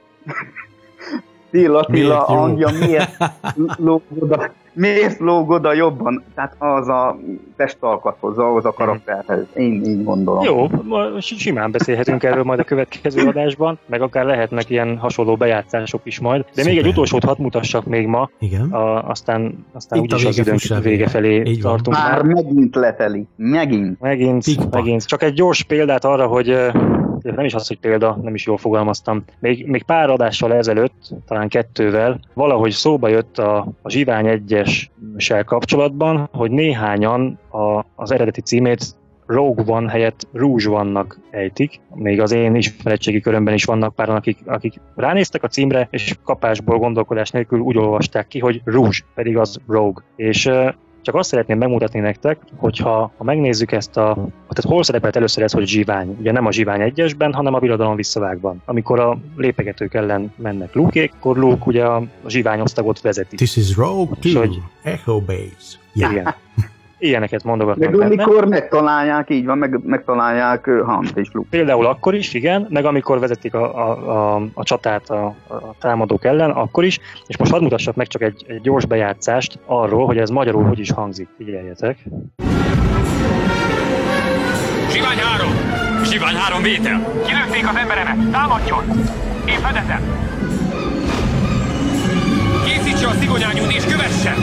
Tilla 1.52 1.84
Tilla 1.84 2.18
hangja 2.18 2.68
miért 2.80 3.16
lóg 3.76 4.02
oda, 4.18 4.50
miért 4.72 5.18
lóg 5.28 5.50
oda 5.50 5.72
jobban, 5.72 6.22
tehát 6.34 6.54
az 6.58 6.88
a 6.88 7.18
testalkathoz, 7.56 8.38
ahhoz 8.38 8.64
a 8.64 8.72
karakterhez. 8.72 9.46
Én 9.54 9.84
így 9.84 10.04
gondolom. 10.04 10.42
Jó, 10.44 10.66
simán 11.20 11.70
beszélhetünk 11.70 12.22
erről 12.22 12.42
majd 12.42 12.58
a 12.58 12.64
következő 12.64 13.26
adásban, 13.28 13.78
meg 13.86 14.02
akár 14.02 14.24
lehetnek 14.24 14.70
ilyen 14.70 14.98
hasonló 14.98 15.36
bejátszások 15.36 16.00
is 16.04 16.20
majd. 16.20 16.40
De 16.40 16.48
Szuper. 16.50 16.72
még 16.72 16.78
egy 16.78 16.90
utolsót 16.90 17.24
hadd 17.24 17.40
mutassak 17.40 17.84
még 17.84 18.06
ma, 18.06 18.30
Igen. 18.38 18.70
A, 18.72 19.08
aztán, 19.08 19.66
aztán 19.72 19.98
úgyis 19.98 20.24
az 20.24 20.38
időnk 20.38 20.82
vége 20.82 21.08
felé 21.08 21.42
tartunk. 21.42 21.96
Már 21.96 22.22
megint 22.22 22.74
leteli, 22.74 23.26
megint. 23.36 24.00
Megint, 24.00 24.44
Pikpa. 24.44 24.68
megint. 24.70 25.06
Csak 25.06 25.22
egy 25.22 25.32
gyors 25.32 25.62
példát 25.62 26.04
arra, 26.04 26.26
hogy 26.26 26.56
nem 27.22 27.44
is 27.44 27.54
az, 27.54 27.68
hogy 27.68 27.78
példa, 27.78 28.18
nem 28.22 28.34
is 28.34 28.46
jól 28.46 28.56
fogalmaztam. 28.56 29.24
Még, 29.38 29.66
még 29.66 29.82
pár 29.82 30.10
adással 30.10 30.54
ezelőtt, 30.54 31.14
talán 31.26 31.48
kettővel, 31.48 32.20
valahogy 32.34 32.70
szóba 32.70 33.08
jött 33.08 33.38
a, 33.38 33.68
a 33.82 33.90
Zsivány 33.90 34.26
egyessel 34.26 35.44
kapcsolatban, 35.44 36.28
hogy 36.32 36.50
néhányan 36.50 37.38
a, 37.50 37.84
az 37.94 38.12
eredeti 38.12 38.40
címét 38.40 39.00
Rogue 39.26 39.64
One 39.66 39.90
helyett 39.90 40.28
Rouge 40.32 40.68
vannak 40.68 41.18
ejtik. 41.30 41.80
Még 41.94 42.20
az 42.20 42.32
én 42.32 42.54
ismeretségi 42.54 43.20
körömben 43.20 43.54
is 43.54 43.64
vannak 43.64 43.94
páran, 43.94 44.16
akik, 44.16 44.38
akik 44.46 44.80
ránéztek 44.94 45.42
a 45.42 45.48
címre, 45.48 45.88
és 45.90 46.16
kapásból 46.24 46.78
gondolkodás 46.78 47.30
nélkül 47.30 47.60
úgy 47.60 47.76
olvasták 47.76 48.26
ki, 48.26 48.38
hogy 48.38 48.60
Rouge, 48.64 48.98
pedig 49.14 49.36
az 49.36 49.58
Rogue. 49.66 50.04
És 50.16 50.50
csak 51.02 51.14
azt 51.14 51.28
szeretném 51.28 51.58
megmutatni 51.58 52.00
nektek, 52.00 52.38
hogyha 52.56 53.12
ha 53.16 53.24
megnézzük 53.24 53.72
ezt 53.72 53.96
a... 53.96 54.14
Tehát 54.48 54.72
hol 54.72 54.82
szerepelt 54.82 55.16
először 55.16 55.42
ez, 55.42 55.52
hogy 55.52 55.66
zsivány? 55.66 56.16
Ugye 56.20 56.32
nem 56.32 56.46
a 56.46 56.52
zsivány 56.52 56.80
egyesben, 56.80 57.32
hanem 57.32 57.54
a 57.54 57.58
birodalom 57.58 57.96
visszavágban. 57.96 58.62
Amikor 58.64 59.00
a 59.00 59.18
lépegetők 59.36 59.94
ellen 59.94 60.32
mennek 60.36 60.74
Luke, 60.74 61.10
akkor 61.18 61.36
Luke 61.36 61.64
ugye 61.66 61.84
a 61.84 62.02
zsivány 62.26 62.60
osztagot 62.60 63.00
vezeti. 63.00 63.36
This 63.36 63.56
is 63.56 63.76
Rogue 63.76 64.16
2, 64.20 64.38
hogy... 64.38 64.62
Echo 64.82 65.20
Base. 65.20 65.78
Yeah. 65.92 66.12
Igen. 66.12 66.34
Ilyeneket 67.02 67.44
mondogatnak 67.44 67.90
Meg 67.90 67.98
benne. 67.98 68.22
amikor 68.22 68.48
megtalálják, 68.48 69.30
így 69.30 69.44
van, 69.44 69.58
meg, 69.58 69.80
megtalálják 69.84 70.64
Hunt 70.64 71.12
és 71.14 71.28
Luke. 71.32 71.48
Például 71.50 71.86
akkor 71.86 72.14
is, 72.14 72.34
igen, 72.34 72.66
meg 72.70 72.84
amikor 72.84 73.20
vezetik 73.20 73.54
a, 73.54 73.88
a, 73.88 74.34
a, 74.36 74.42
a 74.54 74.62
csatát 74.64 75.10
a, 75.10 75.24
a 75.24 75.74
támadók 75.80 76.24
ellen, 76.24 76.50
akkor 76.50 76.84
is, 76.84 77.00
és 77.26 77.36
most 77.36 77.50
hadd 77.50 77.62
mutassak 77.62 77.94
meg 77.94 78.06
csak 78.06 78.22
egy, 78.22 78.44
egy 78.48 78.60
gyors 78.60 78.86
bejátszást 78.86 79.58
arról, 79.66 80.06
hogy 80.06 80.18
ez 80.18 80.30
magyarul 80.30 80.64
hogy 80.64 80.78
is 80.78 80.90
hangzik. 80.90 81.28
Figyeljetek. 81.36 81.96
Sivány 84.90 85.18
3! 85.18 85.48
Sivány 86.04 86.34
3 86.34 86.62
vétel! 86.62 87.22
Kilőtték 87.26 87.68
az 87.68 87.76
emberemet! 87.76 88.30
Támadjon! 88.30 88.82
Én 89.48 89.58
fedetem! 89.58 90.00
Készítse 92.64 93.06
a 93.06 93.12
szigonyányút 93.12 93.72
és 93.72 93.84
kövessen! 93.84 94.34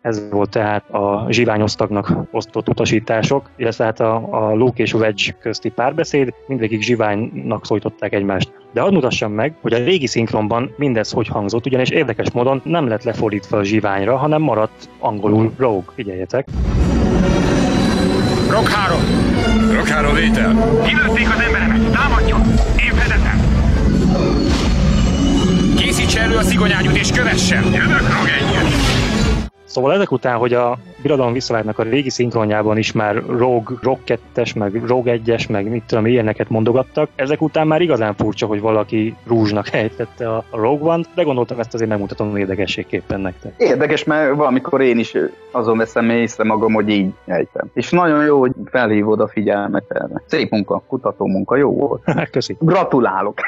Ez 0.00 0.28
volt 0.30 0.50
tehát 0.50 0.90
a 0.90 1.26
zsiványosztagnak 1.28 2.12
osztott 2.30 2.68
utasítások, 2.68 3.50
illetve 3.56 3.84
hát 3.84 4.00
a, 4.00 4.28
a 4.30 4.54
Luke 4.54 4.82
és 4.82 4.94
Wedge 4.94 5.32
közti 5.40 5.68
párbeszéd, 5.68 6.34
mindegyik 6.46 6.82
zsiványnak 6.82 7.66
szólították 7.66 8.12
egymást. 8.12 8.52
De 8.72 8.80
hadd 8.80 8.92
mutassam 8.92 9.32
meg, 9.32 9.54
hogy 9.60 9.72
a 9.72 9.84
régi 9.84 10.06
szinkronban 10.06 10.74
mindez 10.76 11.10
hogy 11.10 11.28
hangzott, 11.28 11.66
ugyanis 11.66 11.90
érdekes 11.90 12.30
módon 12.30 12.60
nem 12.64 12.88
lett 12.88 13.02
lefordítva 13.02 13.58
a 13.58 13.64
zsiványra, 13.64 14.16
hanem 14.16 14.42
maradt 14.42 14.88
angolul 14.98 15.52
Rogue. 15.56 15.92
Figyeljetek! 15.94 16.46
Rogue 18.50 18.70
3! 18.70 18.98
Rogue 19.72 19.92
3 19.92 20.14
vétel! 20.14 20.80
Kilőtték 20.82 21.28
az 21.34 21.40
emberemet! 21.40 21.92
Támadjon! 21.92 22.57
Elő 26.18 26.36
a 26.36 26.42
szigonyányút 26.42 26.96
és 26.96 27.10
kövessen! 27.10 27.72
Jövök, 27.72 28.08
1 28.40 28.57
Szóval 29.68 29.92
ezek 29.92 30.12
után, 30.12 30.36
hogy 30.36 30.52
a 30.52 30.78
Birodalom 31.02 31.32
visszavágnak 31.32 31.78
a 31.78 31.82
régi 31.82 32.10
szinkronjában 32.10 32.78
is 32.78 32.92
már 32.92 33.14
Rogue, 33.14 33.76
Rogue 33.82 34.18
2-es, 34.34 34.56
meg 34.56 34.84
Rogue 34.86 35.20
1-es, 35.24 35.48
meg 35.48 35.70
mit 35.70 35.82
tudom, 35.86 36.06
ilyeneket 36.06 36.48
mondogattak, 36.48 37.10
ezek 37.14 37.42
után 37.42 37.66
már 37.66 37.80
igazán 37.80 38.14
furcsa, 38.14 38.46
hogy 38.46 38.60
valaki 38.60 39.16
rúzsnak 39.26 39.68
helytette 39.68 40.28
a 40.28 40.44
Rogue 40.50 40.92
One-t, 40.92 41.08
de 41.14 41.22
gondoltam 41.22 41.58
ezt 41.58 41.74
azért 41.74 41.90
megmutatom 41.90 42.36
érdekességképpen 42.36 43.20
nektek. 43.20 43.54
Érdekes, 43.56 44.04
mert 44.04 44.34
valamikor 44.34 44.80
én 44.80 44.98
is 44.98 45.14
azon 45.50 45.76
veszem 45.76 46.10
észre 46.10 46.44
magam, 46.44 46.72
hogy 46.72 46.88
így 46.88 47.12
ejtem. 47.26 47.70
És 47.74 47.90
nagyon 47.90 48.24
jó, 48.24 48.38
hogy 48.38 48.52
felhívod 48.64 49.20
a 49.20 49.28
figyelmet 49.28 49.84
erre. 49.88 50.22
Szép 50.26 50.50
munka, 50.50 50.82
kutató 50.86 51.26
munka, 51.26 51.56
jó 51.56 51.72
volt. 51.72 52.02
Köszönöm. 52.30 52.60
Gratulálok. 52.64 53.40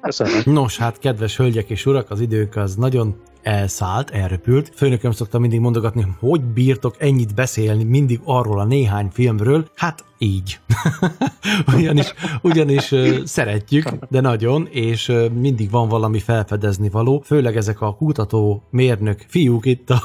Köszönöm. 0.00 0.32
Nos, 0.44 0.78
hát 0.78 0.98
kedves 0.98 1.36
hölgyek 1.36 1.70
és 1.70 1.86
urak, 1.86 2.10
az 2.10 2.20
idők 2.20 2.56
az 2.56 2.74
nagyon 2.74 3.14
elszállt, 3.42 4.10
elrepült. 4.10 4.72
Főnököm 4.74 5.10
szokta 5.10 5.38
mindig 5.38 5.60
mondogatni, 5.60 6.06
hogy 6.18 6.40
bírtok 6.40 6.94
ennyit 6.98 7.34
beszélni 7.34 7.84
mindig 7.84 8.20
arról 8.24 8.60
a 8.60 8.64
néhány 8.64 9.08
filmről. 9.12 9.68
Hát 9.76 10.04
így. 10.22 10.58
ugyanis 11.76 12.14
ugyanis 12.42 12.94
szeretjük, 13.24 13.84
de 14.10 14.20
nagyon, 14.20 14.68
és 14.70 15.12
mindig 15.40 15.70
van 15.70 15.88
valami 15.88 16.18
felfedezni 16.18 16.88
való, 16.88 17.22
főleg 17.24 17.56
ezek 17.56 17.80
a 17.80 17.94
kutató 17.94 18.62
mérnök 18.70 19.24
fiúk 19.28 19.66
itt 19.66 19.90
a, 19.90 20.02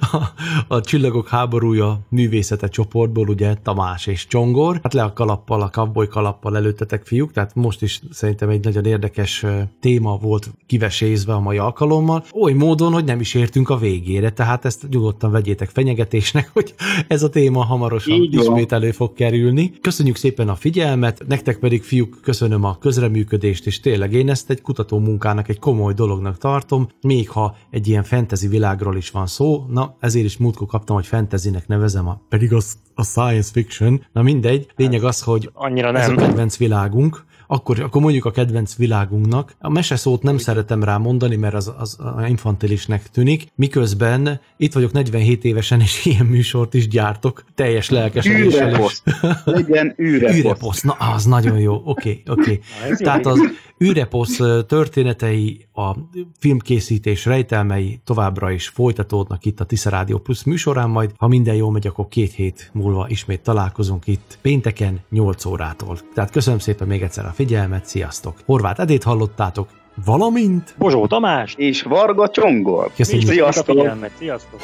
a, 0.00 0.22
a 0.68 0.80
Csillagok 0.80 1.28
háborúja 1.28 2.00
művészete 2.08 2.68
csoportból, 2.68 3.28
ugye 3.28 3.54
Tamás 3.54 4.06
és 4.06 4.26
Csongor, 4.26 4.80
hát 4.82 4.94
le 4.94 5.02
a 5.02 5.12
kalappal, 5.12 5.62
a 5.62 5.68
cowboy 5.68 6.08
kalappal 6.08 6.56
előttetek 6.56 7.06
fiúk, 7.06 7.32
tehát 7.32 7.54
most 7.54 7.82
is 7.82 8.00
szerintem 8.10 8.48
egy 8.48 8.64
nagyon 8.64 8.84
érdekes 8.84 9.44
téma 9.80 10.16
volt 10.16 10.50
kivesézve 10.66 11.32
a 11.32 11.40
mai 11.40 11.58
alkalommal, 11.58 12.24
oly 12.32 12.52
módon, 12.52 12.92
hogy 12.92 13.04
nem 13.04 13.20
is 13.20 13.34
értünk 13.34 13.68
a 13.68 13.76
végére, 13.76 14.30
tehát 14.30 14.64
ezt 14.64 14.88
nyugodtan 14.90 15.30
vegyétek 15.30 15.68
fenyegetésnek, 15.68 16.50
hogy 16.52 16.74
ez 17.08 17.22
a 17.22 17.28
téma 17.28 17.64
hamarosan 17.64 18.28
ismét 18.30 18.72
elő 18.72 18.90
fog 18.90 19.12
kerülni, 19.12 19.55
kerülni. 19.56 19.80
Köszönjük 19.80 20.16
szépen 20.16 20.48
a 20.48 20.54
figyelmet, 20.54 21.24
nektek 21.28 21.58
pedig 21.58 21.82
fiúk 21.82 22.18
köszönöm 22.22 22.64
a 22.64 22.78
közreműködést, 22.78 23.66
és 23.66 23.80
tényleg 23.80 24.12
én 24.12 24.30
ezt 24.30 24.50
egy 24.50 24.60
kutató 24.60 24.98
munkának, 24.98 25.48
egy 25.48 25.58
komoly 25.58 25.94
dolognak 25.94 26.38
tartom, 26.38 26.88
még 27.00 27.30
ha 27.30 27.56
egy 27.70 27.88
ilyen 27.88 28.02
fantasy 28.02 28.48
világról 28.48 28.96
is 28.96 29.10
van 29.10 29.26
szó, 29.26 29.66
na 29.68 29.96
ezért 30.00 30.24
is 30.24 30.36
múltkor 30.36 30.66
kaptam, 30.66 30.96
hogy 30.96 31.06
fantasynek 31.06 31.66
nevezem, 31.66 32.08
a, 32.08 32.20
pedig 32.28 32.52
az 32.52 32.76
a 32.94 33.04
science 33.04 33.50
fiction, 33.52 34.06
na 34.12 34.22
mindegy, 34.22 34.66
lényeg 34.76 35.04
az, 35.04 35.22
hogy 35.22 35.50
Annyira 35.52 35.90
nem. 35.90 36.02
ez 36.02 36.08
a 36.08 36.14
kedvenc 36.14 36.56
világunk, 36.56 37.24
akkor, 37.46 37.80
akkor 37.80 38.02
mondjuk 38.02 38.24
a 38.24 38.30
kedvenc 38.30 38.76
világunknak. 38.76 39.54
A 39.58 39.70
meseszót 39.70 40.22
nem 40.22 40.38
szeretem 40.38 40.82
rá 40.84 40.96
mondani, 40.96 41.36
mert 41.36 41.54
az, 41.54 41.72
az 41.78 41.98
infantilisnek 42.28 43.10
tűnik, 43.10 43.46
miközben 43.54 44.40
itt 44.56 44.72
vagyok 44.72 44.92
47 44.92 45.44
évesen, 45.44 45.80
és 45.80 46.04
ilyen 46.04 46.26
műsort 46.26 46.74
is 46.74 46.88
gyártok, 46.88 47.44
teljes 47.54 47.90
lelkesedéssel. 47.90 48.68
Űreposzt. 48.68 49.02
Legyen 49.44 49.94
űreposzt. 49.98 50.38
űreposzt. 50.38 50.84
Na, 50.84 50.92
az 50.92 51.24
nagyon 51.24 51.58
jó. 51.58 51.74
Oké, 51.84 51.84
okay, 51.84 52.22
oké. 52.26 52.60
Okay. 52.82 52.96
Tehát 52.96 53.26
az 53.26 53.40
űreposzt 53.84 54.42
történetei, 54.66 55.66
a 55.74 55.96
filmkészítés 56.38 57.24
rejtelmei 57.24 58.00
továbbra 58.04 58.50
is 58.50 58.68
folytatódnak 58.68 59.44
itt 59.44 59.60
a 59.60 59.64
Tisza 59.64 59.90
Rádió 59.90 60.18
Plus 60.18 60.44
műsorán, 60.44 60.88
majd 60.88 61.10
ha 61.16 61.28
minden 61.28 61.54
jól 61.54 61.72
megy, 61.72 61.86
akkor 61.86 62.08
két 62.08 62.32
hét 62.32 62.70
múlva 62.72 63.06
ismét 63.08 63.40
találkozunk 63.40 64.06
itt 64.06 64.38
pénteken 64.42 65.00
8 65.10 65.44
órától. 65.44 65.98
Tehát 66.14 66.30
köszönöm 66.30 66.58
szépen 66.58 66.86
még 66.86 67.02
egyszer 67.02 67.24
a 67.24 67.32
figyelmet, 67.34 67.86
sziasztok! 67.86 68.36
Horváth 68.44 68.80
Edét 68.80 69.02
hallottátok, 69.02 69.68
valamint 70.04 70.74
Bozsó 70.78 71.06
Tamás 71.06 71.54
és 71.56 71.82
Varga 71.82 72.28
Csongor. 72.28 72.90
Köszönjük. 72.96 73.28
Sziasztok! 73.28 73.68
A 73.68 73.72
figyelmet. 73.72 74.10
Sziasztok! 74.18 74.60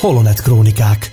Holonet 0.00 0.42
Krónikák 0.42 1.12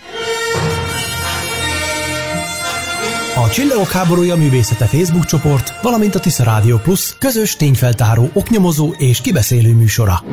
A 3.46 3.50
Csillagok 3.50 3.92
háborúja 3.92 4.36
művészete 4.36 4.86
Facebook 4.86 5.26
csoport, 5.26 5.82
valamint 5.82 6.16
a 6.16 6.20
Tisza 6.20 6.44
Rádió 6.44 6.78
Plus 6.78 7.16
közös 7.18 7.56
tényfeltáró, 7.56 8.30
oknyomozó 8.34 8.94
és 8.98 9.22
kibeszélő 9.22 9.74
műsora. 9.74 10.24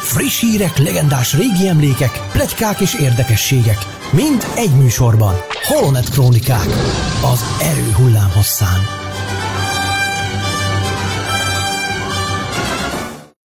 Friss 0.00 0.40
hírek, 0.40 0.78
legendás 0.78 1.34
régi 1.34 1.68
emlékek, 1.68 2.26
pletykák 2.32 2.80
és 2.80 2.94
érdekességek. 2.94 3.78
Mind 4.10 4.46
egy 4.56 4.70
műsorban. 4.70 5.34
Holonet 5.62 6.10
Krónikák. 6.10 6.68
Az 7.32 7.44
erő 7.60 7.92
hullám 7.96 8.30
hosszán. 8.34 8.80